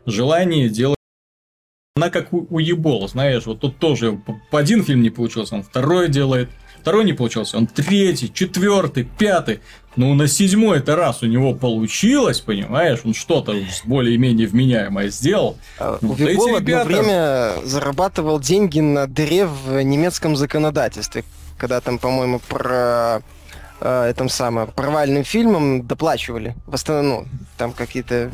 желании 0.07 0.69
делать 0.69 0.99
она 1.99 2.11
как 2.11 2.33
у, 2.33 2.59
Ебола, 2.61 3.09
знаешь, 3.09 3.45
вот 3.47 3.59
тут 3.59 3.79
тоже 3.79 4.21
один 4.53 4.85
фильм 4.85 5.03
не 5.03 5.11
получился, 5.11 5.57
он 5.57 5.65
второй 5.65 6.09
делает, 6.09 6.49
второй 6.81 7.05
не 7.05 7.13
получился, 7.13 7.57
он 7.57 7.67
третий, 7.67 8.33
четвертый, 8.33 9.05
пятый. 9.05 9.61
Ну, 9.97 10.15
на 10.15 10.29
седьмой 10.29 10.79
это 10.79 10.95
раз 10.95 11.23
у 11.23 11.27
него 11.27 11.55
получилось, 11.55 12.41
понимаешь, 12.41 13.01
он 13.05 13.15
что-то 13.15 13.57
более-менее 13.85 14.47
вменяемое 14.47 15.09
сделал. 15.09 15.59
А, 15.79 15.99
ну, 16.01 16.15
Вибол 16.15 16.55
одно 16.55 16.59
ребята... 16.59 16.87
время 16.87 17.53
зарабатывал 17.67 18.39
деньги 18.39 18.79
на 18.79 19.09
дыре 19.09 19.47
в 19.47 19.83
немецком 19.83 20.37
законодательстве, 20.37 21.25
когда 21.57 21.81
там, 21.81 21.99
по-моему, 21.99 22.39
про 22.39 23.23
э, 23.81 24.05
этом 24.05 24.29
самым 24.29 24.69
провальным 24.69 25.25
фильмом 25.25 25.85
доплачивали. 25.85 26.55
В 26.67 26.75
основном, 26.75 27.07
ну, 27.09 27.27
там 27.57 27.73
какие-то 27.73 28.31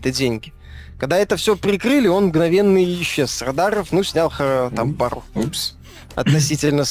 деньги. 0.00 0.52
Когда 0.98 1.18
это 1.18 1.36
все 1.36 1.56
прикрыли, 1.56 2.08
он 2.08 2.26
мгновенно 2.26 2.82
исчез 2.84 3.30
с 3.32 3.42
радаров, 3.42 3.92
ну, 3.92 4.02
снял 4.02 4.32
там 4.74 4.94
пару. 4.94 5.22
Упс. 5.34 5.76
Относительно 6.14 6.84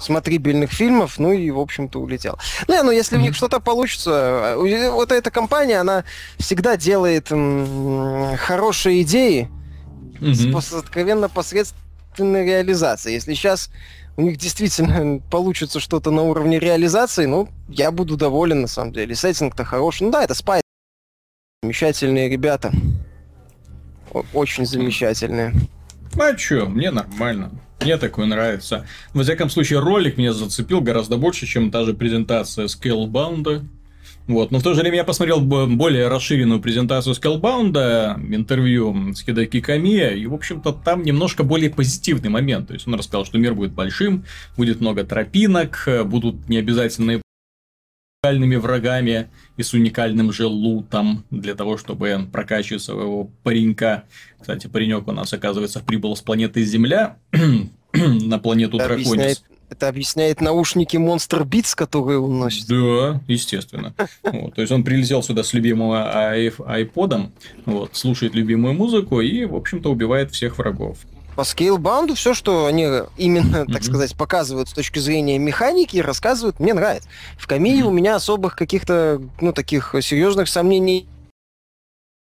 смотрибельных 0.00 0.70
фильмов, 0.72 1.18
ну 1.18 1.32
и, 1.32 1.50
в 1.50 1.58
общем-то, 1.58 2.00
улетел. 2.00 2.38
Ну, 2.68 2.82
ну 2.82 2.90
если 2.90 3.16
у 3.16 3.20
них 3.20 3.34
что-то 3.34 3.60
получится, 3.60 4.56
э, 4.56 4.90
вот 4.90 5.12
эта 5.12 5.30
компания, 5.30 5.78
она 5.78 6.04
всегда 6.38 6.76
делает 6.76 7.30
м- 7.30 8.36
хорошие 8.36 9.02
идеи 9.02 9.48
mm-hmm. 10.20 10.60
с 10.60 10.72
откровенно 10.72 11.28
посредственной 11.28 12.44
реализацией. 12.44 13.14
Если 13.14 13.34
сейчас 13.34 13.70
у 14.16 14.22
них 14.22 14.36
действительно 14.38 15.20
получится 15.30 15.80
что-то 15.80 16.10
на 16.10 16.22
уровне 16.22 16.58
реализации, 16.58 17.26
ну, 17.26 17.48
я 17.68 17.90
буду 17.90 18.16
доволен, 18.16 18.62
на 18.62 18.68
самом 18.68 18.92
деле. 18.92 19.14
Сеттинг-то 19.14 19.64
хороший. 19.64 20.04
Ну 20.04 20.10
да, 20.10 20.24
это 20.24 20.34
спай. 20.34 20.60
Замечательные 21.62 22.28
ребята. 22.28 22.72
Очень 24.32 24.66
замечательные. 24.66 25.52
А 26.18 26.32
чё, 26.34 26.66
мне 26.66 26.90
нормально. 26.90 27.50
Мне 27.80 27.98
такое 27.98 28.26
нравится. 28.26 28.86
Во 29.14 29.22
всяком 29.22 29.50
случае, 29.50 29.80
ролик 29.80 30.16
меня 30.16 30.32
зацепил 30.32 30.80
гораздо 30.80 31.16
больше, 31.16 31.46
чем 31.46 31.70
та 31.70 31.84
же 31.84 31.94
презентация 31.94 32.66
Scalebound. 32.66 33.64
Вот. 34.26 34.50
Но 34.50 34.58
в 34.58 34.62
то 34.64 34.74
же 34.74 34.80
время 34.80 34.96
я 34.96 35.04
посмотрел 35.04 35.40
более 35.40 36.08
расширенную 36.08 36.60
презентацию 36.60 37.14
Scalebound, 37.14 38.34
интервью 38.34 39.14
с 39.14 39.22
Хидеки 39.22 39.60
Камия, 39.60 40.10
и, 40.10 40.26
в 40.26 40.34
общем-то, 40.34 40.72
там 40.72 41.04
немножко 41.04 41.44
более 41.44 41.70
позитивный 41.70 42.28
момент. 42.28 42.68
То 42.68 42.74
есть, 42.74 42.88
он 42.88 42.94
рассказал, 42.96 43.24
что 43.24 43.38
мир 43.38 43.54
будет 43.54 43.72
большим, 43.72 44.24
будет 44.56 44.80
много 44.80 45.04
тропинок, 45.04 45.88
будут 46.06 46.48
необязательные 46.48 47.20
уникальными 48.26 48.56
врагами 48.56 49.28
и 49.56 49.62
с 49.62 49.72
уникальным 49.72 50.32
же 50.32 50.46
лутом 50.46 51.24
для 51.30 51.54
того, 51.54 51.76
чтобы 51.76 52.26
прокачивать 52.32 52.82
своего 52.82 53.30
паренька. 53.42 54.04
Кстати, 54.40 54.66
паренек 54.66 55.06
у 55.08 55.12
нас, 55.12 55.32
оказывается, 55.32 55.80
прибыл 55.80 56.16
с 56.16 56.20
планеты 56.20 56.64
Земля 56.64 57.16
на 57.92 58.38
планету 58.38 58.78
это 58.78 58.88
Драконис. 58.88 59.06
Объясняет, 59.06 59.42
это 59.70 59.88
объясняет 59.88 60.40
наушники 60.40 60.96
Monster 60.96 61.44
Beats, 61.44 61.74
которые 61.76 62.18
он 62.18 62.38
носит. 62.38 62.66
Да, 62.68 63.20
естественно. 63.28 63.94
Вот, 64.22 64.54
то 64.54 64.60
есть 64.60 64.72
он 64.72 64.82
прилетел 64.82 65.22
сюда 65.22 65.42
с 65.42 65.52
любимым 65.54 65.92
айподом, 65.92 67.32
вот, 67.64 67.96
слушает 67.96 68.34
любимую 68.34 68.74
музыку 68.74 69.20
и, 69.20 69.44
в 69.44 69.54
общем-то, 69.54 69.90
убивает 69.90 70.32
всех 70.32 70.58
врагов. 70.58 70.98
По 71.36 71.44
скейлбаунду 71.44 72.14
все, 72.14 72.32
что 72.32 72.64
они 72.64 72.88
именно, 73.18 73.56
mm-hmm. 73.56 73.72
так 73.72 73.84
сказать, 73.84 74.16
показывают 74.16 74.70
с 74.70 74.72
точки 74.72 74.98
зрения 74.98 75.38
механики, 75.38 75.98
рассказывают, 75.98 76.58
мне 76.58 76.72
нравится. 76.72 77.08
В 77.38 77.46
mm-hmm. 77.46 77.82
у 77.82 77.90
меня 77.90 78.16
особых 78.16 78.56
каких-то, 78.56 79.20
ну, 79.40 79.52
таких 79.52 79.94
серьезных 80.00 80.48
сомнений 80.48 81.06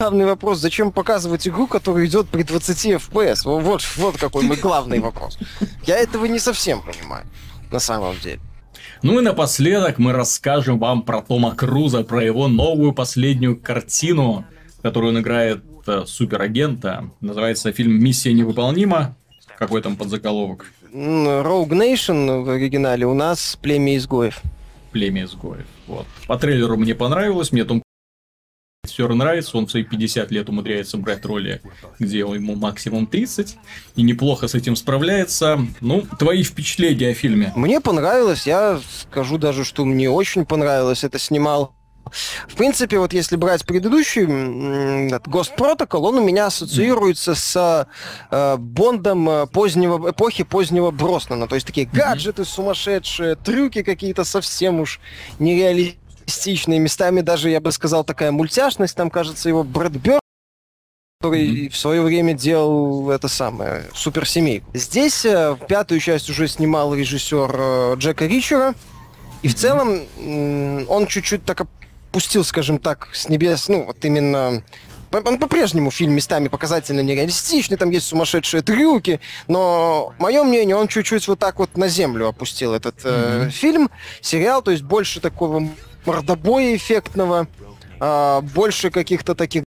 главный 0.01 0.25
вопрос, 0.27 0.59
зачем 0.59 0.91
показывать 0.91 1.47
игру, 1.47 1.67
которая 1.67 2.07
идет 2.07 2.29
при 2.29 2.43
20 2.43 2.87
FPS? 2.87 3.43
Вот, 3.45 3.83
вот 3.97 4.17
какой 4.17 4.43
мой 4.43 4.57
главный 4.57 4.99
вопрос. 4.99 5.39
Я 5.87 5.99
этого 5.99 6.25
не 6.25 6.39
совсем 6.39 6.83
понимаю, 6.83 7.27
на 7.71 7.79
самом 7.79 8.19
деле. 8.19 8.41
Ну 9.03 9.21
и 9.21 9.23
напоследок 9.23 9.99
мы 9.99 10.13
расскажем 10.13 10.79
вам 10.79 11.03
про 11.03 11.21
Тома 11.21 11.55
Круза, 11.55 12.05
про 12.05 12.25
его 12.25 12.49
новую 12.49 12.93
последнюю 12.93 13.61
картину, 13.61 14.45
которую 14.83 15.13
он 15.13 15.21
играет 15.21 15.63
э, 15.87 16.05
суперагента. 16.07 17.11
Называется 17.21 17.73
фильм 17.73 18.03
«Миссия 18.03 18.33
невыполнима». 18.33 19.17
Какой 19.59 19.83
там 19.83 19.97
подзаголовок? 19.97 20.67
Rogue 20.93 21.71
Nation 21.71 22.43
в 22.43 22.51
оригинале 22.51 23.07
у 23.07 23.15
нас 23.15 23.59
«Племя 23.61 23.97
изгоев». 23.97 24.43
«Племя 24.93 25.25
изгоев». 25.25 25.67
Вот. 25.87 26.07
По 26.27 26.37
трейлеру 26.37 26.77
мне 26.77 26.95
понравилось, 26.95 27.53
мне 27.53 27.65
Том 27.65 27.83
все 28.85 29.09
нравится, 29.09 29.57
он 29.57 29.67
в 29.67 29.71
свои 29.71 29.83
50 29.83 30.31
лет 30.31 30.49
умудряется 30.49 30.99
брать 30.99 31.25
роли, 31.25 31.61
где 31.99 32.19
ему 32.19 32.55
максимум 32.55 33.07
30, 33.07 33.57
и 33.97 34.03
неплохо 34.03 34.47
с 34.47 34.55
этим 34.55 34.77
справляется. 34.77 35.59
Ну, 35.81 36.03
твои 36.19 36.43
впечатления 36.43 37.09
о 37.09 37.15
фильме? 37.15 37.53
Мне 37.57 37.81
понравилось, 37.81 38.47
я 38.47 38.81
скажу 39.01 39.39
даже, 39.39 39.65
что 39.65 39.85
мне 39.85 40.11
очень 40.11 40.45
понравилось. 40.45 41.03
Это 41.03 41.19
снимал 41.19 41.75
в 42.49 42.55
принципе, 42.55 42.99
вот 42.99 43.13
если 43.13 43.37
брать 43.37 43.65
предыдущий 43.65 44.23
Ghost 44.23 45.57
Protocol, 45.57 46.01
он 46.09 46.19
у 46.19 46.25
меня 46.25 46.47
ассоциируется 46.47 47.35
с 47.35 47.89
э, 48.31 48.57
Бондом 48.57 49.29
э, 49.29 49.47
позднего, 49.47 50.11
эпохи 50.11 50.45
позднего 50.45 50.91
Броснана. 50.91 51.49
То 51.49 51.55
есть 51.55 51.67
такие 51.67 51.87
гаджеты 51.87 52.45
сумасшедшие, 52.45 53.37
трюки 53.37 53.83
какие-то 53.83 54.25
совсем 54.25 54.81
уж 54.81 55.01
нереалистичные. 55.39 56.79
Местами 56.79 57.21
даже, 57.21 57.51
я 57.51 57.61
бы 57.61 57.73
сказал, 57.73 58.05
такая 58.05 58.31
мультяшность. 58.31 58.97
Там, 58.97 59.11
кажется, 59.11 59.49
его 59.49 59.65
Брэд 59.65 59.93
Бёрд 59.93 60.21
который 61.21 61.49
mm-hmm. 61.49 61.69
в 61.71 61.77
свое 61.79 62.03
время 62.03 62.35
делал 62.35 63.11
это 63.11 63.29
самое 63.29 63.85
суперсемейку. 63.95 64.67
Здесь 64.75 65.25
э, 65.25 65.57
пятую 65.69 65.99
часть 66.01 66.29
уже 66.29 66.49
снимал 66.49 66.95
режиссер 66.95 67.51
э, 67.55 67.95
Джека 67.97 68.27
Ричера. 68.27 68.75
И 69.41 69.49
в 69.49 69.55
целом 69.55 70.01
он 70.89 71.07
чуть-чуть 71.07 71.45
так 71.45 71.61
спустил, 72.15 72.45
скажем 72.45 72.79
так, 72.79 73.09
с 73.13 73.29
небес, 73.29 73.69
ну, 73.69 73.87
вот 73.87 74.05
именно 74.05 74.63
он 75.11 75.39
по-прежнему 75.39 75.91
фильм 75.91 76.13
местами 76.13 76.47
показательно 76.47 77.01
нереалистичный, 77.01 77.77
там 77.77 77.91
есть 77.91 78.07
сумасшедшие 78.07 78.63
трюки, 78.63 79.21
но, 79.49 80.15
мое 80.21 80.45
мнение, 80.45 80.77
он 80.77 80.87
чуть-чуть 80.87 81.27
вот 81.27 81.41
так 81.41 81.59
вот 81.59 81.77
на 81.77 81.89
землю 81.89 82.29
опустил 82.29 82.73
этот 82.73 83.05
mm-hmm. 83.05 83.51
фильм, 83.51 83.91
сериал, 84.21 84.63
то 84.63 84.71
есть 84.71 84.85
больше 84.85 85.21
такого 85.21 85.69
мордобоя 86.07 86.77
эффектного, 86.77 87.49
э, 88.01 88.41
больше 88.43 88.91
каких-то 88.91 89.35
таких 89.35 89.65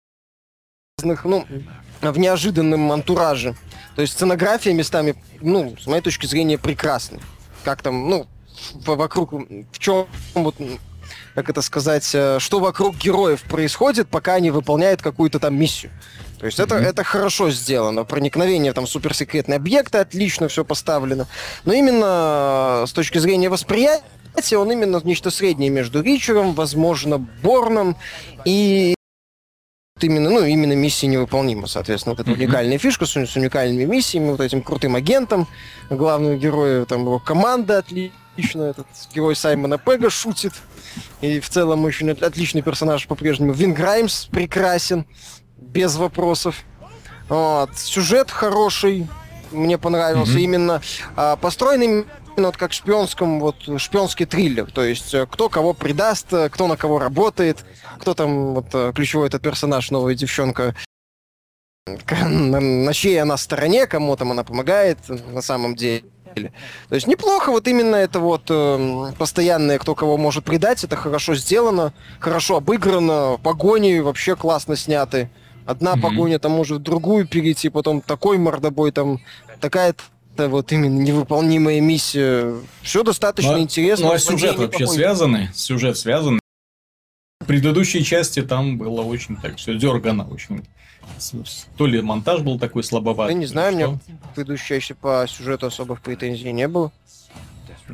ну, 1.03 1.45
в 2.01 2.17
неожиданном 2.17 2.91
антураже. 2.93 3.55
То 3.95 4.01
есть 4.01 4.13
сценография 4.13 4.73
местами, 4.73 5.21
ну, 5.41 5.75
с 5.77 5.85
моей 5.85 6.01
точки 6.01 6.25
зрения, 6.27 6.57
прекрасная. 6.57 7.21
Как 7.63 7.81
там, 7.81 8.09
ну, 8.09 8.27
вокруг, 8.85 9.33
в 9.33 9.79
чем 9.79 10.07
вот 10.33 10.55
как 11.35 11.49
это 11.49 11.61
сказать, 11.61 12.09
э, 12.13 12.39
что 12.39 12.59
вокруг 12.59 12.97
героев 12.97 13.41
происходит, 13.43 14.07
пока 14.07 14.35
они 14.35 14.51
выполняют 14.51 15.01
какую-то 15.01 15.39
там 15.39 15.55
миссию. 15.55 15.91
То 16.39 16.45
есть 16.45 16.59
mm-hmm. 16.59 16.63
это, 16.63 16.75
это 16.75 17.03
хорошо 17.03 17.49
сделано. 17.49 18.03
Проникновение 18.03 18.73
там 18.73 18.87
суперсекретные 18.87 19.57
объекты, 19.57 19.97
отлично 19.97 20.47
все 20.47 20.63
поставлено. 20.63 21.27
Но 21.65 21.73
именно 21.73 22.83
э, 22.83 22.87
с 22.87 22.91
точки 22.91 23.17
зрения 23.17 23.49
восприятия, 23.49 24.57
он 24.57 24.71
именно 24.71 25.01
нечто 25.03 25.31
среднее 25.31 25.69
между 25.69 26.01
Ричером, 26.01 26.53
возможно, 26.53 27.17
Борном 27.17 27.97
и 28.45 28.93
именно, 29.99 30.29
ну, 30.29 30.43
именно 30.43 30.73
миссия 30.73 31.07
невыполнима, 31.07 31.67
соответственно, 31.67 32.13
вот 32.13 32.21
эта 32.21 32.31
mm-hmm. 32.31 32.43
уникальная 32.43 32.77
фишка 32.77 33.05
с, 33.07 33.15
с 33.15 33.35
уникальными 33.35 33.85
миссиями, 33.85 34.29
вот 34.29 34.41
этим 34.41 34.61
крутым 34.61 34.95
агентом, 34.95 35.47
главного 35.89 36.35
героя, 36.35 36.85
там 36.85 37.01
его 37.01 37.17
команда 37.19 37.79
отлично, 37.79 38.63
этот 38.63 38.85
герой 39.13 39.35
Саймона 39.35 39.79
Пега 39.79 40.11
шутит, 40.11 40.53
и 41.21 41.39
в 41.39 41.49
целом 41.49 41.85
очень 41.85 42.09
отличный 42.11 42.61
персонаж 42.61 43.07
по-прежнему. 43.07 43.53
Вин 43.53 43.73
Граймс 43.73 44.25
прекрасен, 44.25 45.05
без 45.57 45.95
вопросов. 45.95 46.63
Вот. 47.29 47.77
Сюжет 47.77 48.31
хороший, 48.31 49.07
мне 49.51 49.77
понравился. 49.77 50.37
Mm-hmm. 50.37 50.41
Именно 50.41 50.81
а, 51.15 51.35
построен 51.35 51.81
именно 51.81 52.05
вот 52.37 52.57
как 52.57 52.71
шпионском, 52.71 53.39
вот 53.39 53.55
шпионский 53.77 54.25
триллер. 54.25 54.71
То 54.71 54.83
есть 54.83 55.13
э, 55.13 55.25
кто 55.25 55.49
кого 55.49 55.73
предаст, 55.73 56.31
э, 56.33 56.49
кто 56.49 56.67
на 56.67 56.77
кого 56.77 56.99
работает, 56.99 57.65
кто 57.99 58.13
там 58.13 58.53
вот 58.53 58.67
э, 58.73 58.91
ключевой 58.93 59.27
этот 59.27 59.41
персонаж, 59.41 59.89
новая 59.89 60.13
девчонка, 60.13 60.75
на 62.11 62.93
чьей 62.93 63.21
она 63.21 63.37
стороне, 63.37 63.87
кому 63.87 64.15
там 64.15 64.31
она 64.31 64.43
помогает 64.43 64.97
на 65.09 65.41
самом 65.41 65.75
деле 65.75 66.03
деле. 66.35 66.51
То 66.89 66.95
есть 66.95 67.07
неплохо, 67.07 67.51
вот 67.51 67.67
именно 67.67 67.95
это 67.95 68.19
вот 68.19 68.43
э, 68.49 69.11
постоянное, 69.17 69.79
кто 69.79 69.95
кого 69.95 70.17
может 70.17 70.43
предать, 70.43 70.83
это 70.83 70.95
хорошо 70.95 71.35
сделано, 71.35 71.93
хорошо 72.19 72.57
обыграно, 72.57 73.39
погони 73.41 73.99
вообще 73.99 74.35
классно 74.35 74.75
сняты. 74.75 75.29
Одна 75.65 75.95
mm-hmm. 75.95 76.01
погоня 76.01 76.39
там 76.39 76.53
может 76.53 76.79
в 76.79 76.83
другую 76.83 77.27
перейти, 77.27 77.69
потом 77.69 78.01
такой 78.01 78.37
мордобой, 78.37 78.91
там 78.91 79.19
такая 79.59 79.93
вот 80.37 80.71
именно 80.71 80.99
невыполнимая 80.99 81.81
миссия. 81.81 82.55
Все 82.83 83.03
достаточно 83.03 83.53
ну, 83.53 83.59
интересно. 83.59 84.07
Ну 84.07 84.13
а 84.13 84.19
сюжет 84.19 84.57
вообще 84.57 84.85
связанный? 84.87 85.49
Сюжет 85.53 85.97
связанный? 85.97 86.39
Предыдущей 87.47 88.03
части 88.03 88.41
там 88.41 88.77
было 88.77 89.01
очень 89.01 89.35
так 89.37 89.57
все 89.57 89.75
дергано, 89.75 90.27
очень. 90.27 90.63
То 91.77 91.85
ли 91.87 92.01
монтаж 92.01 92.41
был 92.41 92.59
такой 92.59 92.83
слабоватый. 92.83 93.33
Я 93.33 93.39
не 93.39 93.45
знаю, 93.45 93.73
что. 93.79 93.89
мне 93.91 93.99
предыдущей 94.35 94.67
части 94.67 94.93
по 94.93 95.25
сюжету 95.27 95.67
особых 95.67 96.01
претензий 96.01 96.51
не 96.51 96.67
было. 96.67 96.91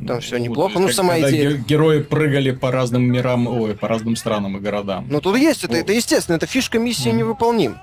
Там 0.06 0.20
все 0.20 0.38
Ну, 0.38 0.44
неплохо. 0.44 0.74
то 0.74 0.80
Ну, 0.80 0.88
сама 0.88 1.20
идея. 1.20 1.52
ге- 1.52 1.56
герои 1.68 2.02
прыгали 2.02 2.50
по 2.50 2.72
разным 2.72 3.04
мирам, 3.04 3.46
ой, 3.46 3.76
по 3.76 3.86
разным 3.86 4.16
странам 4.16 4.56
и 4.56 4.60
городам. 4.60 5.06
Ну, 5.08 5.20
тут 5.20 5.36
есть 5.38 5.62
это, 5.62 5.74
О. 5.74 5.76
это 5.76 5.92
естественно, 5.92 6.34
это 6.36 6.46
фишка 6.46 6.80
миссии 6.80 7.10
Мгм. 7.10 7.18
невыполним. 7.18 7.78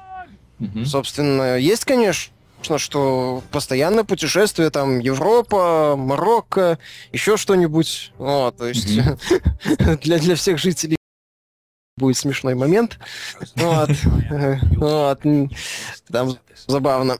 Мгм. 0.60 0.86
Собственно, 0.86 1.58
есть, 1.58 1.86
конечно, 1.86 2.78
что 2.78 3.42
постоянно 3.52 4.04
путешествие 4.04 4.70
там 4.72 5.00
Европа, 5.00 5.96
Марокко, 5.98 6.78
еще 7.14 7.38
что-нибудь. 7.38 8.12
Вот, 8.18 8.58
то 8.58 8.68
есть 8.68 8.88
для, 10.04 10.18
для 10.20 10.36
всех 10.36 10.58
жителей 10.60 10.98
будет 12.02 12.18
смешной 12.18 12.56
момент. 12.56 13.00
Вот. 13.56 13.90
Вот. 14.78 15.22
Там 16.12 16.38
забавно. 16.68 17.18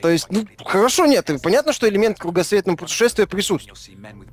То 0.00 0.08
есть, 0.08 0.28
ну, 0.30 0.46
хорошо, 0.64 1.06
нет. 1.06 1.30
Понятно, 1.42 1.72
что 1.72 1.88
элемент 1.88 2.18
кругосветного 2.18 2.76
путешествия 2.76 3.26
присутствует. 3.26 3.78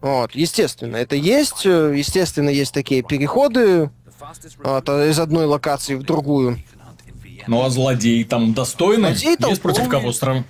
Вот, 0.01 0.31
естественно, 0.33 0.95
это 0.97 1.15
есть. 1.15 1.65
Естественно, 1.65 2.49
есть 2.49 2.73
такие 2.73 3.03
переходы 3.03 3.89
вот, 4.63 4.89
из 4.89 5.19
одной 5.19 5.45
локации 5.45 5.95
в 5.95 6.03
другую. 6.03 6.59
Ну 7.47 7.63
а 7.63 7.69
злодей 7.69 8.23
там 8.23 8.53
достойный? 8.53 9.13
Злодей 9.13 9.49
Есть 9.49 9.61
против 9.61 9.87
кого 9.87 10.11
сравнивать? 10.11 10.47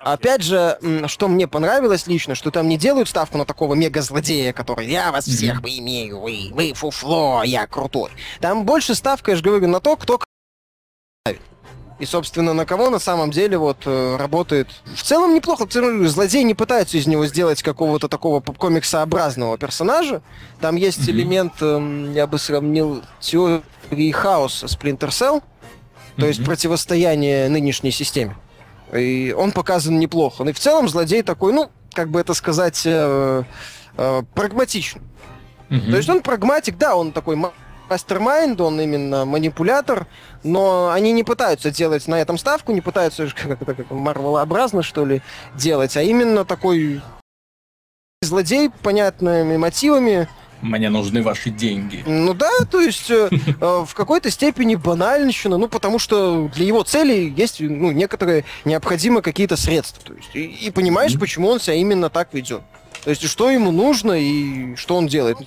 Опять 0.00 0.42
же, 0.42 0.78
что 1.06 1.28
мне 1.28 1.46
понравилось 1.46 2.06
лично, 2.06 2.34
что 2.34 2.50
там 2.50 2.68
не 2.68 2.78
делают 2.78 3.08
ставку 3.08 3.36
на 3.36 3.44
такого 3.44 3.74
мега-злодея, 3.74 4.54
который 4.54 4.86
«я 4.88 5.12
вас 5.12 5.26
всех 5.26 5.60
поимею, 5.60 6.20
вы, 6.20 6.48
вы 6.52 6.72
фуфло, 6.72 7.42
я 7.44 7.66
крутой». 7.66 8.10
Там 8.40 8.64
больше 8.64 8.94
ставка, 8.94 9.32
я 9.32 9.36
же 9.36 9.42
говорю, 9.42 9.68
на 9.68 9.80
то, 9.80 9.96
кто 9.96 10.18
и, 12.00 12.06
собственно, 12.06 12.54
на 12.54 12.64
кого 12.64 12.88
на 12.88 12.98
самом 12.98 13.30
деле 13.30 13.58
вот 13.58 13.82
э, 13.84 14.16
работает. 14.16 14.68
В 14.96 15.02
целом 15.02 15.34
неплохо. 15.34 15.66
Злодей 16.08 16.44
не 16.44 16.54
пытаются 16.54 16.96
из 16.96 17.06
него 17.06 17.26
сделать 17.26 17.62
какого-то 17.62 18.08
такого 18.08 18.40
комиксообразного 18.40 19.58
персонажа. 19.58 20.22
Там 20.62 20.76
есть 20.76 21.00
Мгм. 21.00 21.10
элемент, 21.10 21.52
эм, 21.60 22.14
я 22.14 22.26
бы 22.26 22.38
сравнил 22.38 23.02
теории 23.20 24.10
хаоса 24.12 24.64
Splinter 24.64 25.10
Cell, 25.10 25.42
то 26.16 26.24
есть 26.26 26.38
Мгм. 26.38 26.46
противостояние 26.46 27.50
нынешней 27.50 27.90
системе. 27.90 28.34
И 28.92 29.34
он 29.36 29.52
показан 29.52 29.98
неплохо. 29.98 30.44
Ну 30.44 30.50
И 30.50 30.52
в 30.52 30.58
целом 30.58 30.88
злодей 30.88 31.22
такой, 31.22 31.52
ну, 31.52 31.70
как 31.92 32.08
бы 32.08 32.20
это 32.20 32.34
сказать, 32.34 32.82
э, 32.84 33.42
э, 33.96 34.22
прагматичный. 34.34 35.02
Мгм. 35.68 35.90
То 35.90 35.96
есть 35.96 36.08
он 36.08 36.22
прагматик, 36.22 36.76
да, 36.76 36.96
он 36.96 37.12
такой 37.12 37.36
ма- 37.36 37.52
мастер-майнд, 37.88 38.60
он 38.60 38.80
именно 38.80 39.24
манипулятор, 39.24 40.06
но 40.42 40.90
они 40.90 41.12
не 41.12 41.24
пытаются 41.24 41.70
делать 41.70 42.06
на 42.08 42.20
этом 42.20 42.38
ставку, 42.38 42.72
не 42.72 42.80
пытаются 42.80 43.28
как 43.36 43.62
это 43.62 43.74
как 43.74 43.90
марвелообразно, 43.90 44.82
что 44.82 45.04
ли, 45.04 45.22
делать, 45.54 45.96
а 45.96 46.02
именно 46.02 46.44
такой 46.44 47.00
злодей, 48.22 48.70
понятными 48.82 49.56
мотивами, 49.56 50.28
Мне 50.62 50.90
нужны 50.90 51.22
ваши 51.22 51.50
деньги. 51.50 52.02
ну 52.06 52.34
да, 52.34 52.50
то 52.70 52.80
есть 52.80 53.10
э, 53.10 53.28
э, 53.32 53.84
в 53.86 53.94
какой-то 53.94 54.30
степени 54.30 54.74
банальщина, 54.74 55.56
ну 55.58 55.68
потому 55.68 55.98
что 55.98 56.48
для 56.54 56.66
его 56.66 56.82
цели 56.82 57.32
есть 57.34 57.60
ну, 57.60 57.90
некоторые 57.92 58.44
необходимы 58.64 59.22
какие-то 59.22 59.56
средства. 59.56 60.02
То 60.04 60.12
есть, 60.14 60.28
и, 60.34 60.44
и 60.66 60.70
понимаешь, 60.70 61.12
Мгм. 61.12 61.20
почему 61.20 61.48
он 61.48 61.60
себя 61.60 61.74
именно 61.74 62.10
так 62.10 62.28
ведет. 62.34 62.60
То 63.04 63.10
есть, 63.10 63.26
что 63.26 63.50
ему 63.50 63.70
нужно 63.72 64.12
и 64.12 64.76
что 64.76 64.96
он 64.96 65.06
делает. 65.06 65.38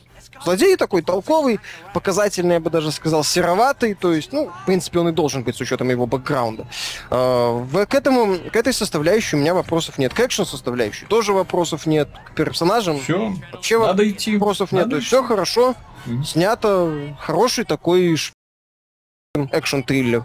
Злодей 0.44 0.76
такой 0.78 1.02
толковый, 1.02 1.60
показательный, 1.94 2.56
я 2.56 2.60
бы 2.60 2.70
даже 2.70 2.92
сказал, 2.92 3.24
сероватый, 3.24 3.94
то 3.94 4.14
есть, 4.14 4.32
ну, 4.34 4.50
в 4.50 4.66
принципе, 4.66 5.00
он 5.00 5.10
и 5.10 5.12
должен 5.12 5.44
быть 5.44 5.56
с 5.56 5.62
учетом 5.62 5.90
его 5.90 6.06
бэкграунда. 6.06 6.68
В- 7.10 7.86
к, 7.86 7.94
этому, 7.96 8.38
к 8.52 8.56
этой 8.56 8.74
составляющей 8.74 9.36
у 9.36 9.40
меня 9.40 9.54
вопросов 9.54 9.98
нет. 9.98 10.14
К 10.14 10.20
экшн 10.22 10.44
составляющей 10.44 11.06
тоже 11.06 11.34
вопросов 11.34 11.86
нет. 11.86 12.10
К 12.26 12.36
персонажам 12.36 13.00
Все, 13.00 13.34
вообще 13.52 13.80
надо 13.80 14.10
идти. 14.10 14.34
вопросов 14.38 14.72
нет. 14.72 14.84
Надо 14.86 14.90
То 14.92 14.96
есть 14.98 15.08
идти. 15.08 15.16
все 15.16 15.24
хорошо, 15.24 15.76
Мгм. 16.06 16.24
снято 16.26 17.16
хороший 17.20 17.64
такой 17.66 18.18
экшн-триллер. 19.36 20.24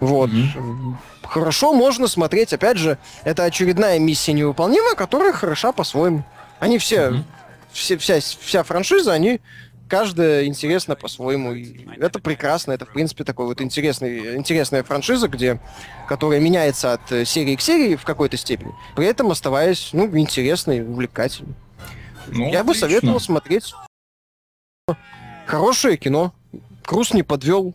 Вот. 0.00 0.30
Мгм. 0.30 0.98
Хорошо 1.24 1.72
можно 1.74 2.06
смотреть, 2.08 2.52
опять 2.52 2.78
же, 2.78 2.98
это 3.24 3.44
очередная 3.44 3.98
миссия 3.98 4.32
невыполнима, 4.32 4.94
которая 4.94 5.32
хороша 5.32 5.72
по-своему. 5.72 6.22
Они 6.58 6.78
все, 6.78 7.10
Мгм. 7.10 7.24
Все 7.78 7.96
вся, 7.96 8.20
вся 8.20 8.62
франшиза, 8.62 9.12
они 9.12 9.40
каждая 9.88 10.44
интересна 10.44 10.94
по-своему. 10.96 11.54
И 11.54 11.86
это 11.98 12.18
прекрасно, 12.18 12.72
это, 12.72 12.86
в 12.86 12.92
принципе, 12.92 13.24
такой 13.24 13.46
вот 13.46 13.60
интересный, 13.60 14.36
интересная 14.36 14.82
франшиза, 14.82 15.28
где, 15.28 15.60
которая 16.06 16.40
меняется 16.40 16.92
от 16.92 17.10
э, 17.10 17.24
серии 17.24 17.56
к 17.56 17.60
серии 17.60 17.96
в 17.96 18.04
какой-то 18.04 18.36
степени, 18.36 18.72
при 18.94 19.06
этом 19.06 19.30
оставаясь, 19.30 19.90
ну, 19.92 20.06
интересной, 20.16 20.82
увлекательной. 20.82 21.54
Ну, 22.26 22.50
Я 22.50 22.62
бы 22.62 22.72
отлично. 22.72 22.88
советовал 22.88 23.20
смотреть 23.20 23.72
хорошее 25.46 25.96
кино. 25.96 26.34
Круз 26.84 27.12
не 27.14 27.22
подвел. 27.22 27.74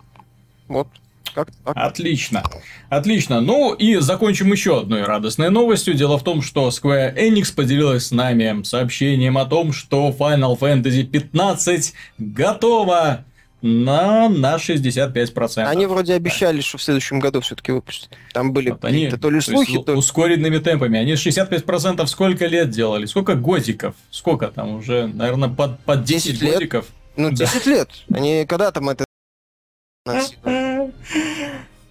Вот. 0.67 0.87
Как 1.33 1.49
так. 1.63 1.75
Отлично. 1.75 2.43
Отлично. 2.89 3.41
Ну 3.41 3.73
и 3.73 3.95
закончим 3.97 4.51
еще 4.51 4.79
одной 4.79 5.03
радостной 5.03 5.49
новостью. 5.49 5.93
Дело 5.93 6.17
в 6.17 6.23
том, 6.23 6.41
что 6.41 6.67
Square 6.69 7.15
Enix 7.17 7.53
поделилась 7.53 8.07
с 8.07 8.11
нами 8.11 8.63
сообщением 8.63 9.37
о 9.37 9.45
том, 9.45 9.73
что 9.73 10.15
Final 10.17 10.57
Fantasy 10.57 11.03
15 11.03 11.93
готова 12.17 13.25
на, 13.63 14.27
на 14.27 14.57
65%. 14.57 15.63
Они 15.63 15.85
вроде 15.85 16.13
обещали, 16.13 16.59
что 16.61 16.77
в 16.77 16.83
следующем 16.83 17.19
году 17.19 17.39
все-таки 17.39 17.71
выпустят. 17.71 18.09
Там 18.33 18.51
были 18.51 18.71
Вот 18.71 18.83
они, 18.83 19.05
какие-то 19.05 19.17
то 19.17 19.29
ли 19.29 19.39
то 19.39 19.45
слухи, 19.45 19.81
то 19.81 19.93
ли... 19.93 19.97
ускоренными 19.97 20.57
темпами. 20.57 20.99
Они 20.99 21.13
65% 21.13 22.05
сколько 22.07 22.45
лет 22.45 22.69
делали? 22.69 23.05
Сколько 23.05 23.35
годиков? 23.35 23.95
Сколько 24.11 24.49
там 24.49 24.75
уже? 24.75 25.07
Наверное, 25.07 25.47
под, 25.47 25.79
под 25.79 26.03
10, 26.03 26.31
10 26.31 26.41
лет. 26.41 26.53
годиков. 26.55 26.85
Ну, 27.15 27.29
да. 27.29 27.45
10 27.45 27.65
лет. 27.65 27.89
Они 28.13 28.45
когда 28.47 28.71
там 28.71 28.89
это... 28.89 29.05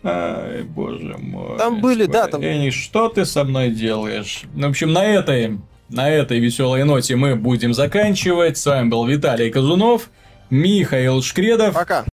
Ай, 0.04 0.62
боже 0.62 1.16
мой. 1.18 1.58
Там 1.58 1.80
были, 1.80 2.06
да, 2.06 2.26
там- 2.26 2.42
Энни, 2.42 2.70
что 2.70 3.08
ты 3.08 3.24
со 3.24 3.44
мной 3.44 3.70
делаешь? 3.70 4.42
Ну, 4.54 4.66
В 4.66 4.70
общем, 4.70 4.92
на 4.92 5.04
этой, 5.04 5.58
на 5.88 6.08
этой 6.10 6.40
веселой 6.40 6.82
ноте 6.84 7.14
мы 7.14 7.36
будем 7.36 7.72
заканчивать. 7.72 8.58
С 8.58 8.66
вами 8.66 8.88
был 8.88 9.06
Виталий 9.06 9.50
Казунов, 9.50 10.10
Михаил 10.50 11.22
Шкредов. 11.22 11.74
Пока. 11.74 12.04